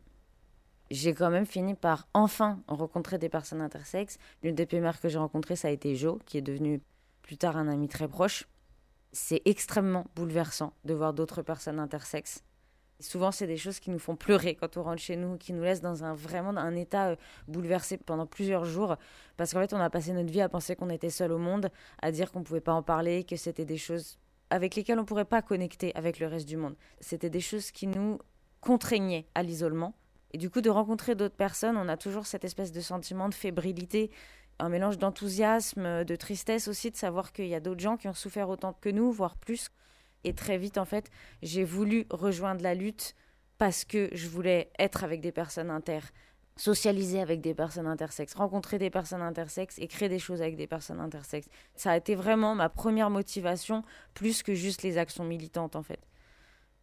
J'ai 0.90 1.14
quand 1.14 1.30
même 1.30 1.46
fini 1.46 1.76
par 1.76 2.08
enfin 2.14 2.62
rencontrer 2.68 3.18
des 3.18 3.30
personnes 3.30 3.62
intersexes. 3.62 4.18
L'une 4.42 4.56
des 4.56 4.66
premières 4.66 5.02
que 5.02 5.10
j'ai 5.10 5.18
rencontrées, 5.18 5.58
ça 5.58 5.68
a 5.68 5.72
été 5.72 5.96
Jo, 5.96 6.20
qui 6.26 6.38
est 6.38 6.42
devenu 6.42 6.82
plus 7.22 7.38
tard 7.38 7.58
un 7.58 7.68
ami 7.68 7.90
très 7.90 8.08
proche. 8.08 8.48
C'est 9.12 9.42
extrêmement 9.46 10.06
bouleversant 10.16 10.74
de 10.86 10.94
voir 10.94 11.14
d'autres 11.14 11.42
personnes 11.42 11.80
intersexes. 11.80 12.44
Souvent, 13.00 13.32
c'est 13.32 13.48
des 13.48 13.58
choses 13.58 13.80
qui 13.80 13.92
nous 13.92 14.00
font 14.00 14.16
pleurer 14.16 14.56
quand 14.56 14.78
on 14.78 14.84
rentre 14.84 15.02
chez 15.02 15.18
nous, 15.18 15.38
qui 15.38 15.54
nous 15.54 15.62
laissent 15.62 15.82
dans 15.82 16.04
un 16.04 16.16
vraiment 16.16 16.50
un 16.58 16.76
état 16.76 17.10
euh, 17.10 17.16
bouleversé 17.48 17.98
pendant 17.98 18.26
plusieurs 18.26 18.66
jours, 18.66 18.96
parce 19.36 19.54
qu'en 19.54 19.60
fait, 19.60 19.74
on 19.74 19.80
a 19.80 19.90
passé 19.92 20.14
notre 20.14 20.32
vie 20.32 20.42
à 20.42 20.50
penser 20.50 20.76
qu'on 20.76 20.90
était 20.90 21.12
seul 21.12 21.32
au 21.32 21.38
monde, 21.38 21.70
à 22.02 22.12
dire 22.12 22.32
qu'on 22.32 22.40
ne 22.40 22.44
pouvait 22.44 22.62
pas 22.62 22.74
en 22.74 22.82
parler, 22.82 23.24
que 23.24 23.36
c'était 23.36 23.66
des 23.66 23.78
choses 23.78 24.18
avec 24.50 24.76
lesquelles 24.76 24.98
on 24.98 25.02
ne 25.02 25.08
pourrait 25.08 25.26
pas 25.26 25.42
connecter 25.42 25.94
avec 25.96 26.20
le 26.20 26.28
reste 26.28 26.48
du 26.48 26.58
monde. 26.58 26.76
C'était 27.00 27.30
des 27.30 27.42
choses 27.42 27.72
qui 27.72 27.88
nous 27.88 28.20
contraignaient 28.62 29.28
à 29.36 29.44
l'isolement. 29.44 29.94
Et 30.32 30.38
du 30.38 30.50
coup, 30.50 30.62
de 30.62 30.70
rencontrer 30.70 31.16
d'autres 31.16 31.36
personnes, 31.36 31.78
on 31.78 31.88
a 31.88 31.98
toujours 31.98 32.26
cette 32.26 32.44
espèce 32.44 32.72
de 32.72 32.82
sentiment 32.82 33.30
de 33.30 33.34
fébrilité, 33.34 34.12
un 34.60 34.70
mélange 34.70 34.98
d'enthousiasme, 34.98 36.04
de 36.04 36.16
tristesse 36.16 36.68
aussi, 36.68 36.92
de 36.92 36.98
savoir 36.98 37.32
qu'il 37.32 37.48
y 37.48 37.56
a 37.56 37.60
d'autres 37.60 37.80
gens 37.80 37.98
qui 37.98 38.08
ont 38.08 38.14
souffert 38.14 38.50
autant 38.50 38.74
que 38.74 38.90
nous, 38.90 39.12
voire 39.12 39.38
plus. 39.38 39.70
Et 40.24 40.34
très 40.34 40.58
vite, 40.58 40.78
en 40.78 40.86
fait, 40.86 41.10
j'ai 41.42 41.64
voulu 41.64 42.06
rejoindre 42.10 42.62
la 42.62 42.74
lutte 42.74 43.16
parce 43.58 43.86
que 43.86 44.10
je 44.14 44.28
voulais 44.28 44.72
être 44.78 45.04
avec 45.04 45.22
des 45.22 45.32
personnes 45.32 45.70
inter, 45.70 46.00
socialiser 46.58 47.22
avec 47.22 47.42
des 47.42 47.54
personnes 47.54 47.88
intersexes, 47.88 48.34
rencontrer 48.34 48.78
des 48.80 48.90
personnes 48.90 49.22
intersexes 49.22 49.80
et 49.80 49.88
créer 49.88 50.10
des 50.10 50.20
choses 50.20 50.42
avec 50.42 50.56
des 50.56 50.68
personnes 50.68 51.00
intersexes. 51.00 51.48
Ça 51.76 51.92
a 51.92 51.98
été 51.98 52.16
vraiment 52.16 52.56
ma 52.56 52.70
première 52.70 53.10
motivation, 53.10 53.84
plus 54.14 54.44
que 54.44 54.54
juste 54.54 54.84
les 54.84 54.98
actions 54.98 55.24
militantes 55.24 55.76
en 55.76 55.84
fait. 55.84 56.00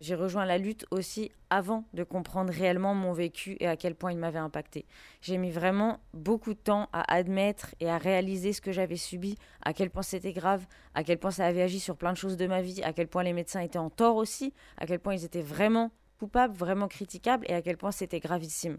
J'ai 0.01 0.17
rejoint 0.17 0.45
la 0.45 0.59
lutte 0.59 0.87
aussi 0.91 1.31
avant 1.51 1.85
de 1.95 2.03
comprendre 2.03 2.53
réellement 2.53 2.95
mon 2.95 3.13
vécu 3.13 3.57
et 3.61 3.67
à 3.67 3.77
quel 3.77 3.95
point 3.95 4.13
il 4.13 4.19
m'avait 4.19 4.39
impacté. 4.39 4.87
J'ai 5.21 5.39
mis 5.39 5.51
vraiment 5.51 6.01
beaucoup 6.13 6.53
de 6.53 6.59
temps 6.59 6.89
à 6.93 7.15
admettre 7.15 7.75
et 7.81 7.89
à 7.89 7.97
réaliser 7.97 8.53
ce 8.53 8.61
que 8.61 8.73
j'avais 8.73 8.97
subi, 8.97 9.39
à 9.63 9.73
quel 9.73 9.91
point 9.91 10.03
c'était 10.03 10.33
grave, 10.33 10.67
à 10.95 11.05
quel 11.05 11.19
point 11.19 11.31
ça 11.31 11.47
avait 11.47 11.63
agi 11.63 11.81
sur 11.81 11.97
plein 11.97 12.13
de 12.13 12.19
choses 12.19 12.37
de 12.37 12.47
ma 12.47 12.61
vie, 12.61 12.83
à 12.83 12.93
quel 12.93 13.09
point 13.09 13.23
les 13.23 13.33
médecins 13.33 13.61
étaient 13.61 13.79
en 13.79 13.89
tort 13.89 14.17
aussi, 14.17 14.53
à 14.77 14.87
quel 14.87 14.99
point 14.99 15.15
ils 15.15 15.25
étaient 15.25 15.41
vraiment 15.41 15.91
coupables, 16.19 16.55
vraiment 16.55 16.89
critiquables 16.89 17.47
et 17.49 17.55
à 17.55 17.63
quel 17.63 17.77
point 17.77 17.93
c'était 17.93 18.21
gravissime. 18.21 18.79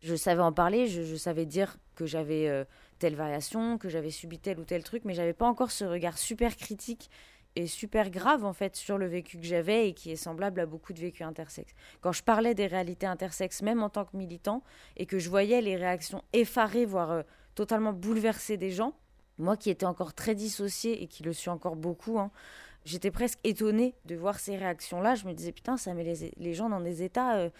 Je 0.00 0.14
savais 0.14 0.42
en 0.42 0.52
parler, 0.52 0.86
je, 0.86 1.16
savais 1.16 1.44
dire 1.44 1.76
que 1.96 2.06
j'avais 2.06 2.48
euh, 2.48 2.64
telle 2.98 3.16
variation, 3.16 3.78
que 3.78 3.88
j'avais 3.88 4.10
subi 4.10 4.38
tel 4.38 4.60
ou 4.60 4.64
tel 4.64 4.84
truc, 4.84 5.04
mais 5.04 5.14
j'avais 5.14 5.32
pas 5.32 5.46
encore 5.46 5.70
ce 5.70 5.84
regard 5.84 6.18
super 6.18 6.56
critique 6.56 7.10
est 7.56 7.66
super 7.66 8.10
grave 8.10 8.44
en 8.44 8.52
fait 8.52 8.76
sur 8.76 8.98
le 8.98 9.06
vécu 9.06 9.38
que 9.38 9.44
j'avais 9.44 9.88
et 9.88 9.94
qui 9.94 10.10
est 10.10 10.16
semblable 10.16 10.60
à 10.60 10.66
beaucoup 10.66 10.92
de 10.92 11.00
vécus 11.00 11.26
intersexes. 11.26 11.74
Quand 12.00 12.12
je 12.12 12.22
parlais 12.22 12.54
des 12.54 12.66
réalités 12.66 13.06
intersexes, 13.06 13.62
même 13.62 13.82
en 13.82 13.88
tant 13.88 14.04
que 14.04 14.16
militant, 14.16 14.62
et 14.96 15.06
que 15.06 15.18
je 15.18 15.28
voyais 15.28 15.60
les 15.60 15.76
réactions 15.76 16.22
effarées, 16.32 16.84
voire 16.84 17.10
euh, 17.10 17.22
totalement 17.54 17.92
bouleversées 17.92 18.56
des 18.56 18.70
gens, 18.70 18.94
moi 19.38 19.56
qui 19.56 19.70
étais 19.70 19.86
encore 19.86 20.14
très 20.14 20.34
dissociée 20.34 21.02
et 21.02 21.06
qui 21.06 21.22
le 21.22 21.32
suis 21.32 21.50
encore 21.50 21.76
beaucoup, 21.76 22.18
hein, 22.18 22.30
j'étais 22.84 23.10
presque 23.10 23.38
étonnée 23.44 23.94
de 24.04 24.14
voir 24.14 24.38
ces 24.38 24.56
réactions-là. 24.56 25.14
Je 25.14 25.26
me 25.26 25.32
disais 25.32 25.52
putain, 25.52 25.76
ça 25.76 25.94
met 25.94 26.04
les, 26.36 26.54
gens 26.54 26.68
dans 26.68 26.80
des 26.80 27.02
états 27.02 27.36
euh, 27.36 27.50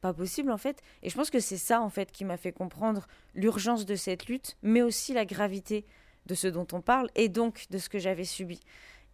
pas 0.00 0.12
possibles 0.12 0.50
en 0.50 0.58
fait. 0.58 0.80
Et 1.02 1.10
je 1.10 1.14
pense 1.14 1.30
que 1.30 1.40
c'est 1.40 1.56
ça 1.56 1.80
en 1.80 1.90
fait 1.90 2.12
qui 2.12 2.24
m'a 2.24 2.36
fait 2.36 2.52
comprendre 2.52 3.06
l'urgence 3.34 3.86
de 3.86 3.94
cette 3.94 4.26
lutte, 4.26 4.56
mais 4.62 4.82
aussi 4.82 5.12
la 5.12 5.24
gravité 5.24 5.84
de 6.26 6.34
ce 6.34 6.46
dont 6.46 6.66
on 6.72 6.80
parle 6.80 7.08
et 7.14 7.28
donc 7.28 7.66
de 7.70 7.78
ce 7.78 7.88
que 7.88 7.98
j'avais 7.98 8.24
subi 8.24 8.60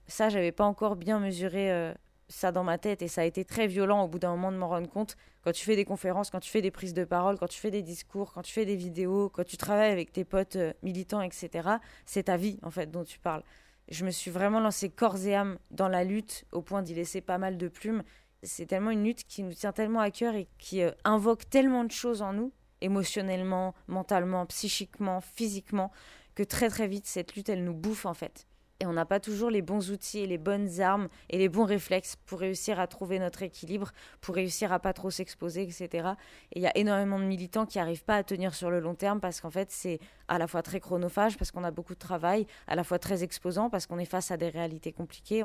ça, 0.07 0.29
j'avais 0.29 0.53
pas 0.53 0.65
encore 0.65 0.97
bien 0.97 1.19
mesuré 1.19 1.73
euh, 1.73 1.93
ça 2.29 2.53
dans 2.53 2.65
ma 2.65 2.79
tête 2.79 3.03
et 3.03 3.09
ça 3.09 3.23
a 3.23 3.25
été 3.25 3.45
très 3.45 3.67
violent 3.67 4.05
au 4.05 4.09
bout 4.09 4.19
d'un 4.19 4.31
moment 4.31 4.53
de 4.53 4.57
m'en 4.57 4.69
rendre 4.69 4.89
compte. 4.89 5.17
Quand 5.43 5.53
tu 5.53 5.65
fais 5.65 5.77
des 5.77 5.85
conférences, 5.85 6.31
quand 6.31 6.41
tu 6.41 6.51
fais 6.51 6.63
des 6.63 6.71
prises 6.71 6.95
de 6.95 7.05
parole, 7.05 7.39
quand 7.39 7.49
tu 7.49 7.61
fais 7.61 7.71
des 7.71 7.83
discours, 7.83 8.33
quand 8.33 8.43
tu 8.43 8.53
fais 8.53 8.65
des 8.65 8.77
vidéos, 8.77 9.29
quand 9.29 9.45
tu 9.45 9.57
travailles 9.57 9.93
avec 9.93 10.13
tes 10.13 10.25
potes 10.25 10.57
euh, 10.57 10.73
militants, 10.83 11.23
etc., 11.23 11.69
c'est 12.07 12.25
ta 12.25 12.37
vie 12.37 12.59
en 12.63 12.71
fait 12.71 12.91
dont 12.91 13.05
tu 13.05 13.19
parles. 13.19 13.43
Je 13.89 14.05
me 14.05 14.11
suis 14.11 14.31
vraiment 14.31 14.61
lancé 14.61 14.89
corps 14.89 15.27
et 15.27 15.35
âme 15.35 15.59
dans 15.71 15.89
la 15.89 16.05
lutte 16.05 16.47
au 16.53 16.63
point 16.63 16.81
d'y 16.81 16.95
laisser 16.95 17.21
pas 17.21 17.37
mal 17.37 17.59
de 17.59 17.69
plumes. 17.69 18.03
C'est 18.45 18.67
tellement 18.67 18.91
une 18.91 19.05
lutte 19.05 19.25
qui 19.27 19.43
nous 19.43 19.55
tient 19.55 19.73
tellement 19.73 20.01
à 20.01 20.11
cœur 20.11 20.35
et 20.35 20.49
qui 20.59 20.83
euh, 20.83 20.91
invoque 21.05 21.49
tellement 21.49 21.85
de 21.85 21.91
choses 21.91 22.23
en 22.23 22.33
nous, 22.33 22.53
émotionnellement, 22.81 23.75
mentalement, 23.89 24.47
psychiquement, 24.47 25.21
physiquement, 25.21 25.91
que 26.35 26.43
très 26.43 26.69
très 26.69 26.89
vite 26.89 27.07
cette 27.07 27.35
lutte 27.35 27.49
elle 27.49 27.65
nous 27.65 27.75
bouffe 27.75 28.07
en 28.07 28.15
fait 28.15 28.47
et 28.81 28.87
on 28.87 28.93
n'a 28.93 29.05
pas 29.05 29.21
toujours 29.21 29.51
les 29.51 29.63
bons 29.63 29.91
outils 29.91 30.21
et 30.21 30.27
les 30.27 30.39
bonnes 30.39 30.81
armes 30.81 31.09
et 31.31 31.39
les 31.39 31.49
bons 31.49 31.65
réflexes 31.65 32.17
pour 32.27 32.41
réussir 32.41 32.81
à 32.81 32.87
trouver 32.87 33.19
notre 33.19 33.43
équilibre, 33.43 33.93
pour 34.21 34.35
réussir 34.35 34.73
à 34.73 34.79
pas 34.79 34.93
trop 34.93 35.11
s'exposer, 35.11 35.63
etc. 35.63 36.09
Et 36.53 36.59
il 36.59 36.63
y 36.63 36.67
a 36.67 36.77
énormément 36.77 37.19
de 37.19 37.25
militants 37.25 37.67
qui 37.67 37.79
n'arrivent 37.79 38.05
pas 38.05 38.17
à 38.17 38.23
tenir 38.23 38.55
sur 38.55 38.71
le 38.71 38.81
long 38.81 38.95
terme 38.95 39.21
parce 39.21 39.41
qu'en 39.41 39.51
fait 39.51 39.71
c'est 39.71 40.01
à 40.29 40.39
la 40.39 40.47
fois 40.47 40.63
très 40.63 40.81
chronophage 40.81 41.39
parce 41.39 41.51
qu'on 41.51 41.65
a 41.65 41.71
beaucoup 41.71 41.95
de 41.95 41.99
travail, 41.99 42.47
à 42.67 42.75
la 42.75 42.85
fois 42.85 42.99
très 42.99 43.23
exposant 43.23 43.71
parce 43.71 43.87
qu'on 43.87 43.99
est 43.99 44.05
face 44.05 44.31
à 44.31 44.37
des 44.37 44.49
réalités 44.49 44.93
compliquées. 44.93 45.45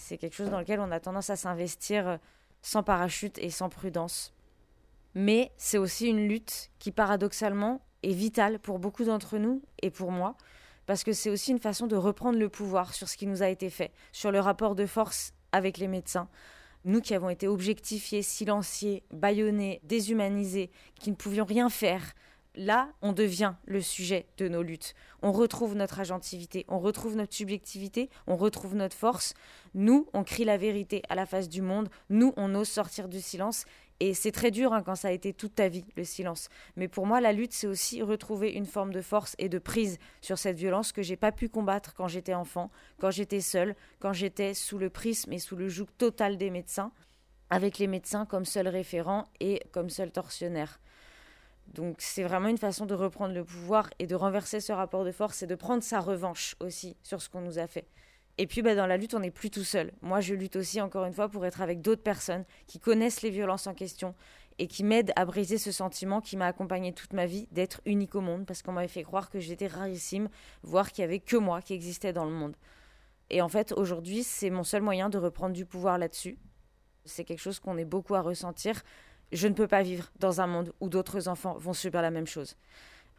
C'est 0.00 0.16
quelque 0.16 0.34
chose 0.34 0.50
dans 0.50 0.58
lequel 0.58 0.80
on 0.80 0.90
a 0.90 0.98
tendance 0.98 1.28
à 1.28 1.36
s'investir 1.36 2.18
sans 2.62 2.82
parachute 2.82 3.38
et 3.38 3.50
sans 3.50 3.68
prudence. 3.68 4.32
Mais 5.14 5.52
c'est 5.56 5.78
aussi 5.78 6.08
une 6.08 6.26
lutte 6.26 6.70
qui 6.78 6.90
paradoxalement 6.90 7.82
est 8.02 8.12
vitale 8.12 8.58
pour 8.58 8.78
beaucoup 8.78 9.04
d'entre 9.04 9.36
nous 9.36 9.62
et 9.82 9.90
pour 9.90 10.10
moi 10.10 10.36
parce 10.86 11.04
que 11.04 11.12
c'est 11.12 11.30
aussi 11.30 11.52
une 11.52 11.60
façon 11.60 11.86
de 11.86 11.96
reprendre 11.96 12.38
le 12.38 12.48
pouvoir 12.48 12.94
sur 12.94 13.08
ce 13.08 13.16
qui 13.16 13.26
nous 13.26 13.42
a 13.42 13.48
été 13.48 13.70
fait, 13.70 13.92
sur 14.10 14.32
le 14.32 14.40
rapport 14.40 14.74
de 14.74 14.86
force 14.86 15.34
avec 15.52 15.78
les 15.78 15.86
médecins. 15.86 16.28
Nous 16.84 17.00
qui 17.00 17.14
avons 17.14 17.28
été 17.28 17.46
objectifiés, 17.46 18.22
silenciés, 18.22 19.04
bâillonnés, 19.12 19.80
déshumanisés, 19.84 20.70
qui 20.98 21.10
ne 21.10 21.14
pouvions 21.14 21.44
rien 21.44 21.68
faire, 21.68 22.02
là, 22.54 22.90
on 23.02 23.12
devient 23.12 23.54
le 23.64 23.80
sujet 23.80 24.26
de 24.38 24.48
nos 24.48 24.62
luttes. 24.62 24.94
On 25.22 25.32
retrouve 25.32 25.74
notre 25.74 26.00
agentivité, 26.00 26.64
on 26.68 26.78
retrouve 26.78 27.16
notre 27.16 27.34
subjectivité, 27.34 28.10
on 28.26 28.36
retrouve 28.36 28.74
notre 28.74 28.96
force. 28.96 29.34
Nous, 29.74 30.08
on 30.12 30.24
crie 30.24 30.44
la 30.44 30.56
vérité 30.56 31.02
à 31.08 31.14
la 31.14 31.26
face 31.26 31.48
du 31.48 31.62
monde. 31.62 31.88
Nous, 32.08 32.32
on 32.36 32.54
ose 32.54 32.68
sortir 32.68 33.08
du 33.08 33.20
silence. 33.20 33.64
Et 34.02 34.14
c'est 34.14 34.32
très 34.32 34.50
dur 34.50 34.72
hein, 34.72 34.82
quand 34.82 34.94
ça 34.94 35.08
a 35.08 35.12
été 35.12 35.34
toute 35.34 35.54
ta 35.54 35.68
vie, 35.68 35.84
le 35.94 36.04
silence. 36.04 36.48
Mais 36.74 36.88
pour 36.88 37.06
moi, 37.06 37.20
la 37.20 37.34
lutte, 37.34 37.52
c'est 37.52 37.66
aussi 37.66 38.00
retrouver 38.00 38.50
une 38.50 38.64
forme 38.64 38.94
de 38.94 39.02
force 39.02 39.36
et 39.38 39.50
de 39.50 39.58
prise 39.58 39.98
sur 40.22 40.38
cette 40.38 40.56
violence 40.56 40.92
que 40.92 41.02
j'ai 41.02 41.16
pas 41.16 41.32
pu 41.32 41.50
combattre 41.50 41.92
quand 41.94 42.08
j'étais 42.08 42.32
enfant, 42.32 42.70
quand 42.98 43.10
j'étais 43.10 43.42
seule, 43.42 43.76
quand 43.98 44.14
j'étais 44.14 44.54
sous 44.54 44.78
le 44.78 44.88
prisme 44.88 45.34
et 45.34 45.38
sous 45.38 45.54
le 45.54 45.68
joug 45.68 45.86
total 45.98 46.38
des 46.38 46.48
médecins, 46.48 46.92
avec 47.50 47.78
les 47.78 47.88
médecins 47.88 48.24
comme 48.24 48.46
seul 48.46 48.68
référent 48.68 49.28
et 49.38 49.60
comme 49.70 49.90
seul 49.90 50.10
tortionnaire. 50.10 50.80
Donc 51.74 51.96
c'est 52.00 52.24
vraiment 52.24 52.48
une 52.48 52.58
façon 52.58 52.86
de 52.86 52.94
reprendre 52.94 53.34
le 53.34 53.44
pouvoir 53.44 53.88
et 53.98 54.06
de 54.06 54.14
renverser 54.14 54.60
ce 54.60 54.72
rapport 54.72 55.04
de 55.04 55.12
force 55.12 55.42
et 55.42 55.46
de 55.46 55.54
prendre 55.54 55.82
sa 55.82 56.00
revanche 56.00 56.56
aussi 56.60 56.96
sur 57.02 57.22
ce 57.22 57.28
qu'on 57.28 57.40
nous 57.40 57.58
a 57.58 57.66
fait. 57.66 57.86
Et 58.38 58.46
puis 58.46 58.62
bah, 58.62 58.74
dans 58.74 58.86
la 58.86 58.96
lutte, 58.96 59.14
on 59.14 59.20
n'est 59.20 59.30
plus 59.30 59.50
tout 59.50 59.64
seul. 59.64 59.92
Moi, 60.00 60.20
je 60.20 60.34
lutte 60.34 60.56
aussi, 60.56 60.80
encore 60.80 61.04
une 61.04 61.12
fois, 61.12 61.28
pour 61.28 61.44
être 61.44 61.60
avec 61.60 61.82
d'autres 61.82 62.02
personnes 62.02 62.44
qui 62.66 62.80
connaissent 62.80 63.22
les 63.22 63.30
violences 63.30 63.66
en 63.66 63.74
question 63.74 64.14
et 64.58 64.66
qui 64.66 64.82
m'aident 64.82 65.12
à 65.16 65.24
briser 65.24 65.58
ce 65.58 65.72
sentiment 65.72 66.20
qui 66.20 66.36
m'a 66.36 66.46
accompagné 66.46 66.92
toute 66.92 67.12
ma 67.12 67.26
vie 67.26 67.48
d'être 67.50 67.80
unique 67.84 68.14
au 68.14 68.20
monde, 68.20 68.46
parce 68.46 68.62
qu'on 68.62 68.72
m'avait 68.72 68.88
fait 68.88 69.02
croire 69.02 69.30
que 69.30 69.40
j'étais 69.40 69.66
rarissime, 69.66 70.28
voire 70.62 70.90
qu'il 70.90 71.02
n'y 71.02 71.10
avait 71.10 71.18
que 71.18 71.36
moi 71.36 71.62
qui 71.62 71.72
existais 71.74 72.12
dans 72.12 72.24
le 72.24 72.30
monde. 72.30 72.56
Et 73.30 73.42
en 73.42 73.48
fait, 73.48 73.72
aujourd'hui, 73.72 74.22
c'est 74.22 74.50
mon 74.50 74.64
seul 74.64 74.82
moyen 74.82 75.08
de 75.08 75.18
reprendre 75.18 75.54
du 75.54 75.64
pouvoir 75.64 75.98
là-dessus. 75.98 76.38
C'est 77.04 77.24
quelque 77.24 77.40
chose 77.40 77.60
qu'on 77.60 77.78
est 77.78 77.84
beaucoup 77.84 78.14
à 78.14 78.20
ressentir. 78.20 78.82
Je 79.32 79.48
ne 79.48 79.54
peux 79.54 79.68
pas 79.68 79.82
vivre 79.82 80.10
dans 80.18 80.40
un 80.40 80.46
monde 80.46 80.72
où 80.80 80.88
d'autres 80.88 81.28
enfants 81.28 81.56
vont 81.58 81.72
subir 81.72 82.02
la 82.02 82.10
même 82.10 82.26
chose. 82.26 82.56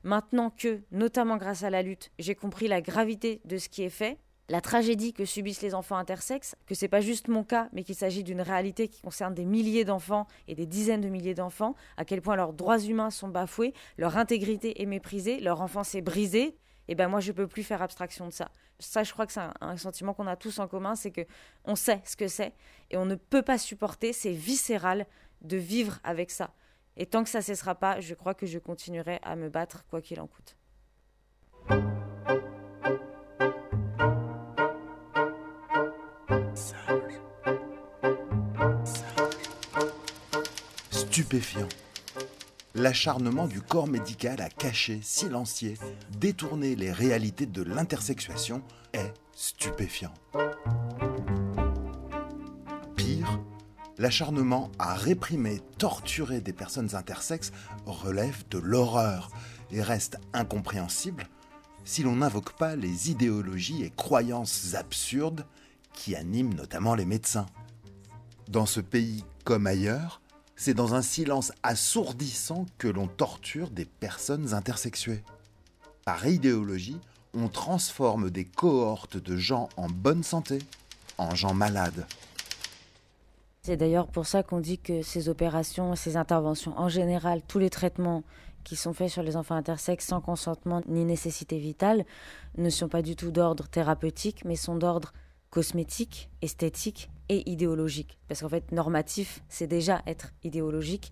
Maintenant 0.04 0.50
que, 0.50 0.82
notamment 0.92 1.38
grâce 1.38 1.64
à 1.64 1.70
la 1.70 1.82
lutte, 1.82 2.12
j'ai 2.20 2.36
compris 2.36 2.68
la 2.68 2.82
gravité 2.82 3.42
de 3.46 3.58
ce 3.58 3.70
qui 3.70 3.84
est 3.84 3.90
fait, 3.90 4.18
la 4.50 4.60
tragédie 4.60 5.14
que 5.14 5.24
subissent 5.24 5.62
les 5.62 5.74
enfants 5.74 5.96
intersexes, 5.96 6.56
que 6.66 6.76
c'est 6.76 6.90
pas 6.90 7.00
juste 7.00 7.30
mon 7.30 7.44
cas, 7.44 7.70
mais 7.72 7.84
qu'il 7.84 7.96
s'agit 7.96 8.24
d'une 8.24 8.42
réalité 8.42 8.90
qui 8.90 9.02
concerne 9.02 9.34
des 9.34 9.46
milliers 9.46 9.86
d'enfants 9.86 10.28
et 10.48 10.56
des 10.56 10.66
dizaines 10.66 11.02
de 11.02 11.08
milliers 11.08 11.34
d'enfants, 11.34 11.76
à 11.96 12.04
quel 12.04 12.22
point 12.22 12.36
leurs 12.36 12.52
droits 12.52 12.80
humains 12.80 13.12
sont 13.12 13.30
bafoués, 13.30 13.74
leur 13.98 14.18
intégrité 14.18 14.82
est 14.82 14.86
méprisée, 14.86 15.40
leur 15.40 15.62
enfance 15.62 15.96
est 15.96 16.02
brisée, 16.02 16.58
et 16.88 16.94
eh 16.94 16.96
ben 16.96 17.08
moi 17.08 17.22
je 17.22 17.32
peux 17.32 17.48
plus 17.48 17.64
faire 17.64 17.82
abstraction 17.82 18.28
de 18.28 18.34
ça. 18.34 18.50
Ça, 18.80 19.04
je 19.04 19.14
crois 19.14 19.26
que 19.26 19.32
c'est 19.32 19.42
un, 19.62 19.78
sentiment 19.78 20.14
qu'on 20.14 20.28
a 20.28 20.36
tous 20.36 20.60
en 20.60 20.68
commun, 20.68 20.96
c'est 20.96 21.12
que 21.12 21.22
on 21.64 21.76
sait 21.76 22.02
ce 22.04 22.18
que 22.18 22.28
c'est 22.28 22.54
et 22.90 22.98
on 22.98 23.06
ne 23.06 23.16
peut 23.16 23.44
pas 23.44 23.58
supporter, 23.58 24.12
c'est 24.12 24.34
viscéral 24.34 25.06
de 25.42 25.58
vivre 25.58 26.00
avec 26.04 26.32
ça. 26.32 26.54
Et 26.98 27.06
tant 27.06 27.24
que 27.24 27.30
ça 27.30 27.42
cessera 27.42 27.76
pas, 27.76 28.00
je 28.00 28.14
crois 28.14 28.34
que 28.34 28.46
je 28.46 28.60
continuerai 28.60 29.20
à 29.24 29.36
me 29.36 29.50
battre 29.50 29.86
quoi 29.90 30.02
qu'il 30.02 30.20
en 30.20 30.28
coûte. 30.28 30.58
stupéfiant. 41.12 41.68
L'acharnement 42.74 43.46
du 43.46 43.62
corps 43.62 43.88
médical 43.88 44.40
à 44.40 44.48
cacher, 44.48 45.02
silencier, 45.04 45.78
détourner 46.18 46.76
les 46.76 46.92
réalités 46.92 47.46
de 47.46 47.62
l'intersexuation 47.64 48.62
est 48.94 49.14
stupéfiant. 49.34 50.14
L'acharnement 54.02 54.72
à 54.80 54.96
réprimer, 54.96 55.62
torturer 55.78 56.42
des 56.42 56.54
personnes 56.54 56.96
intersexes 56.96 57.52
relève 57.86 58.44
de 58.50 58.58
l'horreur 58.58 59.30
et 59.72 59.84
reste 59.84 60.18
incompréhensible 60.34 61.28
si 61.86 62.02
l'on 62.02 62.18
n'invoque 62.18 62.54
pas 62.54 62.76
les 62.76 63.12
idéologies 63.12 63.84
et 63.84 63.92
croyances 63.92 64.74
absurdes 64.74 65.46
qui 65.94 66.16
animent 66.16 66.56
notamment 66.56 66.96
les 66.96 67.06
médecins. 67.06 67.46
Dans 68.50 68.66
ce 68.66 68.82
pays 68.82 69.24
comme 69.44 69.68
ailleurs, 69.68 70.22
c'est 70.56 70.74
dans 70.74 70.96
un 70.96 71.04
silence 71.04 71.52
assourdissant 71.62 72.66
que 72.80 72.88
l'on 72.88 73.08
torture 73.08 73.70
des 73.70 73.86
personnes 73.86 74.56
intersexuées. 74.56 75.24
Par 76.06 76.26
idéologie, 76.26 77.00
on 77.36 77.50
transforme 77.50 78.32
des 78.32 78.46
cohortes 78.46 79.18
de 79.18 79.38
gens 79.38 79.70
en 79.78 79.88
bonne 79.88 80.24
santé 80.24 80.58
en 81.20 81.36
gens 81.36 81.54
malades. 81.54 82.08
C'est 83.64 83.78
d'ailleurs 83.78 84.08
pour 84.08 84.26
ça 84.26 84.42
qu'on 84.42 84.60
dit 84.60 84.80
que 84.80 85.04
ces 85.04 85.30
opérations, 85.30 85.96
ces 85.96 86.18
interventions, 86.18 86.76
en 86.80 86.90
général, 86.90 87.44
tous 87.48 87.60
les 87.60 87.70
traitements 87.70 88.24
qui 88.64 88.76
sont 88.76 88.92
faits 88.92 89.10
sur 89.10 89.22
les 89.22 89.38
enfants 89.38 89.54
intersexes 89.54 90.08
sans 90.08 90.20
consentement 90.20 90.82
ni 90.88 91.06
nécessité 91.06 91.60
vitale, 91.60 92.06
ne 92.58 92.72
sont 92.72 92.88
pas 92.88 93.04
du 93.04 93.16
tout 93.16 93.30
d'ordre 93.30 93.68
thérapeutique, 93.68 94.44
mais 94.46 94.56
sont 94.56 94.76
d'ordre 94.76 95.14
cosmétique, 95.52 96.32
esthétique 96.42 97.12
et 97.30 97.48
idéologique. 97.52 98.18
Parce 98.28 98.42
qu'en 98.42 98.50
fait, 98.50 98.72
normatif, 98.72 99.44
c'est 99.48 99.68
déjà 99.68 100.02
être 100.08 100.34
idéologique. 100.44 101.12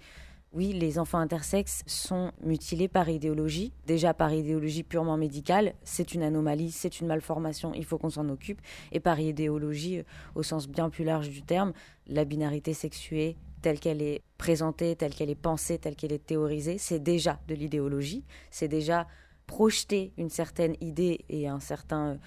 Oui, 0.52 0.74
les 0.74 0.98
enfants 0.98 1.20
intersexes 1.20 1.84
sont 1.86 2.32
mutilés 2.44 2.88
par 2.88 3.08
idéologie, 3.08 3.72
déjà 3.86 4.16
par 4.16 4.34
idéologie 4.34 4.82
purement 4.82 5.16
médicale, 5.16 5.76
c'est 5.84 6.16
une 6.16 6.24
anomalie, 6.24 6.72
c'est 6.72 7.02
une 7.02 7.08
malformation, 7.08 7.72
il 7.76 7.86
faut 7.86 8.00
qu'on 8.00 8.10
s'en 8.10 8.28
occupe, 8.30 8.60
et 8.92 9.00
par 9.00 9.20
idéologie, 9.20 10.00
euh, 10.00 10.04
au 10.34 10.42
sens 10.42 10.68
bien 10.68 10.90
plus 10.90 11.04
large 11.04 11.30
du 11.30 11.44
terme, 11.44 11.72
la 12.08 12.26
binarité 12.26 12.74
sexuée 12.74 13.38
telle 13.62 13.80
qu'elle 13.80 14.02
est 14.02 14.24
présentée, 14.40 14.96
telle 14.96 15.14
qu'elle 15.14 15.30
est 15.30 15.36
pensée, 15.36 15.78
telle 15.78 15.96
qu'elle 15.96 16.14
est 16.14 16.26
théorisée, 16.26 16.80
c'est 16.80 17.00
déjà 17.00 17.40
de 17.48 17.54
l'idéologie, 17.54 18.24
c'est 18.50 18.68
déjà 18.68 19.06
projeter 19.46 20.14
une 20.18 20.30
certaine 20.30 20.76
idée 20.82 21.26
et 21.30 21.48
un 21.48 21.60
certain 21.60 22.08
euh, 22.08 22.18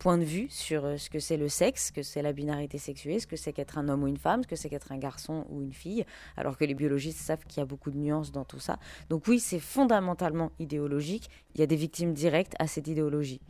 point 0.00 0.18
de 0.18 0.24
vue 0.24 0.48
sur 0.48 0.86
euh, 0.86 0.96
ce 0.96 1.10
que 1.10 1.20
c'est 1.20 1.36
le 1.36 1.48
sexe, 1.48 1.92
que 1.92 2.02
c'est 2.02 2.22
la 2.22 2.32
binarité 2.32 2.78
sexuée, 2.78 3.20
ce 3.20 3.26
que 3.26 3.36
c'est 3.36 3.52
qu'être 3.52 3.76
un 3.78 3.88
homme 3.88 4.02
ou 4.02 4.08
une 4.08 4.16
femme, 4.16 4.42
ce 4.42 4.48
que 4.48 4.56
c'est 4.56 4.70
qu'être 4.70 4.92
un 4.92 4.98
garçon 4.98 5.46
ou 5.50 5.62
une 5.62 5.74
fille, 5.74 6.04
alors 6.36 6.56
que 6.56 6.64
les 6.64 6.74
biologistes 6.74 7.20
savent 7.20 7.44
qu'il 7.44 7.58
y 7.58 7.62
a 7.62 7.66
beaucoup 7.66 7.90
de 7.90 7.98
nuances 7.98 8.32
dans 8.32 8.44
tout 8.44 8.58
ça. 8.58 8.78
Donc 9.10 9.28
oui, 9.28 9.38
c'est 9.38 9.60
fondamentalement 9.60 10.52
idéologique. 10.58 11.28
Il 11.54 11.60
y 11.60 11.62
a 11.62 11.66
des 11.66 11.76
victimes 11.76 12.14
directes 12.14 12.54
à 12.58 12.66
cette 12.66 12.88
idéologie. 12.88 13.42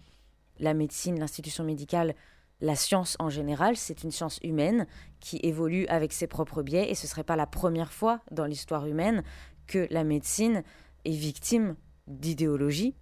La 0.58 0.74
médecine, 0.74 1.18
l'institution 1.20 1.62
médicale, 1.62 2.16
la 2.60 2.74
science 2.74 3.16
en 3.20 3.30
général, 3.30 3.76
c'est 3.76 4.02
une 4.02 4.10
science 4.10 4.40
humaine 4.42 4.86
qui 5.20 5.38
évolue 5.44 5.86
avec 5.86 6.12
ses 6.12 6.26
propres 6.26 6.62
biais 6.62 6.90
et 6.90 6.96
ce 6.96 7.06
ne 7.06 7.10
serait 7.10 7.24
pas 7.24 7.36
la 7.36 7.46
première 7.46 7.92
fois 7.92 8.20
dans 8.32 8.44
l'histoire 8.44 8.86
humaine 8.86 9.22
que 9.68 9.86
la 9.90 10.02
médecine 10.02 10.64
est 11.04 11.12
victime 11.12 11.76
d'idéologie 12.08 12.96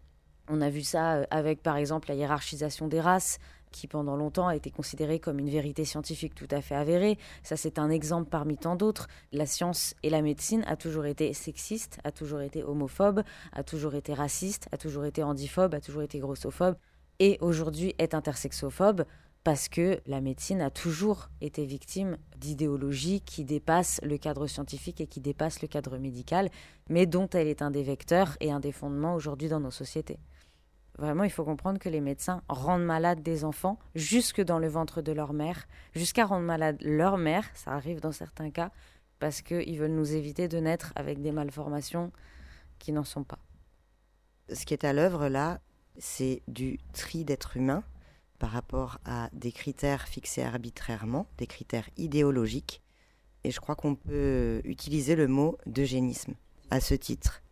on 0.48 0.60
a 0.60 0.70
vu 0.70 0.82
ça 0.82 1.14
euh, 1.14 1.24
avec, 1.30 1.62
par 1.62 1.76
exemple, 1.76 2.08
la 2.08 2.14
hiérarchisation 2.14 2.88
des 2.88 3.00
races, 3.00 3.38
qui 3.70 3.86
pendant 3.86 4.16
longtemps 4.16 4.48
a 4.48 4.56
été 4.56 4.70
considérée 4.70 5.18
comme 5.18 5.38
une 5.38 5.50
vérité 5.50 5.84
scientifique 5.84 6.34
tout 6.34 6.48
à 6.50 6.60
fait 6.60 6.74
avérée. 6.74 7.18
Ça, 7.42 7.56
c'est 7.56 7.78
un 7.78 7.90
exemple 7.90 8.28
parmi 8.30 8.56
tant 8.56 8.76
d'autres. 8.76 9.08
La 9.32 9.46
science 9.46 9.94
et 10.02 10.10
la 10.10 10.22
médecine 10.22 10.64
a 10.66 10.76
toujours 10.76 11.06
été 11.06 11.32
sexiste, 11.32 11.98
a 12.04 12.12
toujours 12.12 12.40
été 12.40 12.64
homophobe, 12.64 13.22
a 13.52 13.62
toujours 13.62 13.94
été 13.94 14.14
raciste, 14.14 14.68
a 14.72 14.76
toujours 14.76 15.04
été 15.04 15.22
handiphobe, 15.22 15.74
a 15.74 15.80
toujours 15.80 16.02
été 16.02 16.18
grossophobe, 16.18 16.76
et 17.18 17.38
aujourd'hui 17.40 17.94
est 17.98 18.14
intersexophobe 18.14 19.04
parce 19.44 19.68
que 19.68 20.00
la 20.06 20.20
médecine 20.20 20.60
a 20.60 20.70
toujours 20.70 21.30
été 21.40 21.64
victime 21.64 22.18
d'idéologies 22.36 23.20
qui 23.22 23.44
dépassent 23.44 24.00
le 24.02 24.18
cadre 24.18 24.46
scientifique 24.46 25.00
et 25.00 25.06
qui 25.06 25.20
dépassent 25.20 25.62
le 25.62 25.68
cadre 25.68 25.96
médical, 25.96 26.50
mais 26.90 27.06
dont 27.06 27.28
elle 27.30 27.46
est 27.46 27.62
un 27.62 27.70
des 27.70 27.82
vecteurs 27.82 28.36
et 28.40 28.52
un 28.52 28.60
des 28.60 28.72
fondements 28.72 29.14
aujourd'hui 29.14 29.48
dans 29.48 29.60
nos 29.60 29.70
sociétés. 29.70 30.18
Vraiment, 30.98 31.22
il 31.22 31.30
faut 31.30 31.44
comprendre 31.44 31.78
que 31.78 31.88
les 31.88 32.00
médecins 32.00 32.42
rendent 32.48 32.84
malades 32.84 33.22
des 33.22 33.44
enfants 33.44 33.78
jusque 33.94 34.40
dans 34.40 34.58
le 34.58 34.66
ventre 34.66 35.00
de 35.00 35.12
leur 35.12 35.32
mère, 35.32 35.68
jusqu'à 35.94 36.26
rendre 36.26 36.44
malade 36.44 36.76
leur 36.80 37.18
mère, 37.18 37.48
ça 37.54 37.70
arrive 37.70 38.00
dans 38.00 38.10
certains 38.10 38.50
cas, 38.50 38.72
parce 39.20 39.40
qu'ils 39.40 39.78
veulent 39.78 39.92
nous 39.92 40.14
éviter 40.14 40.48
de 40.48 40.58
naître 40.58 40.92
avec 40.96 41.22
des 41.22 41.30
malformations 41.30 42.12
qui 42.80 42.92
n'en 42.92 43.04
sont 43.04 43.22
pas. 43.22 43.38
Ce 44.52 44.64
qui 44.64 44.74
est 44.74 44.84
à 44.84 44.92
l'œuvre 44.92 45.28
là, 45.28 45.60
c'est 45.98 46.42
du 46.48 46.78
tri 46.92 47.24
d'êtres 47.24 47.56
humains 47.56 47.84
par 48.38 48.50
rapport 48.50 48.98
à 49.04 49.28
des 49.32 49.52
critères 49.52 50.08
fixés 50.08 50.42
arbitrairement, 50.42 51.26
des 51.38 51.46
critères 51.46 51.88
idéologiques. 51.96 52.82
Et 53.44 53.50
je 53.50 53.60
crois 53.60 53.76
qu'on 53.76 53.94
peut 53.94 54.60
utiliser 54.64 55.16
le 55.16 55.28
mot 55.28 55.58
d'eugénisme 55.66 56.34
à 56.70 56.80
ce 56.80 56.94
titre. 56.94 57.42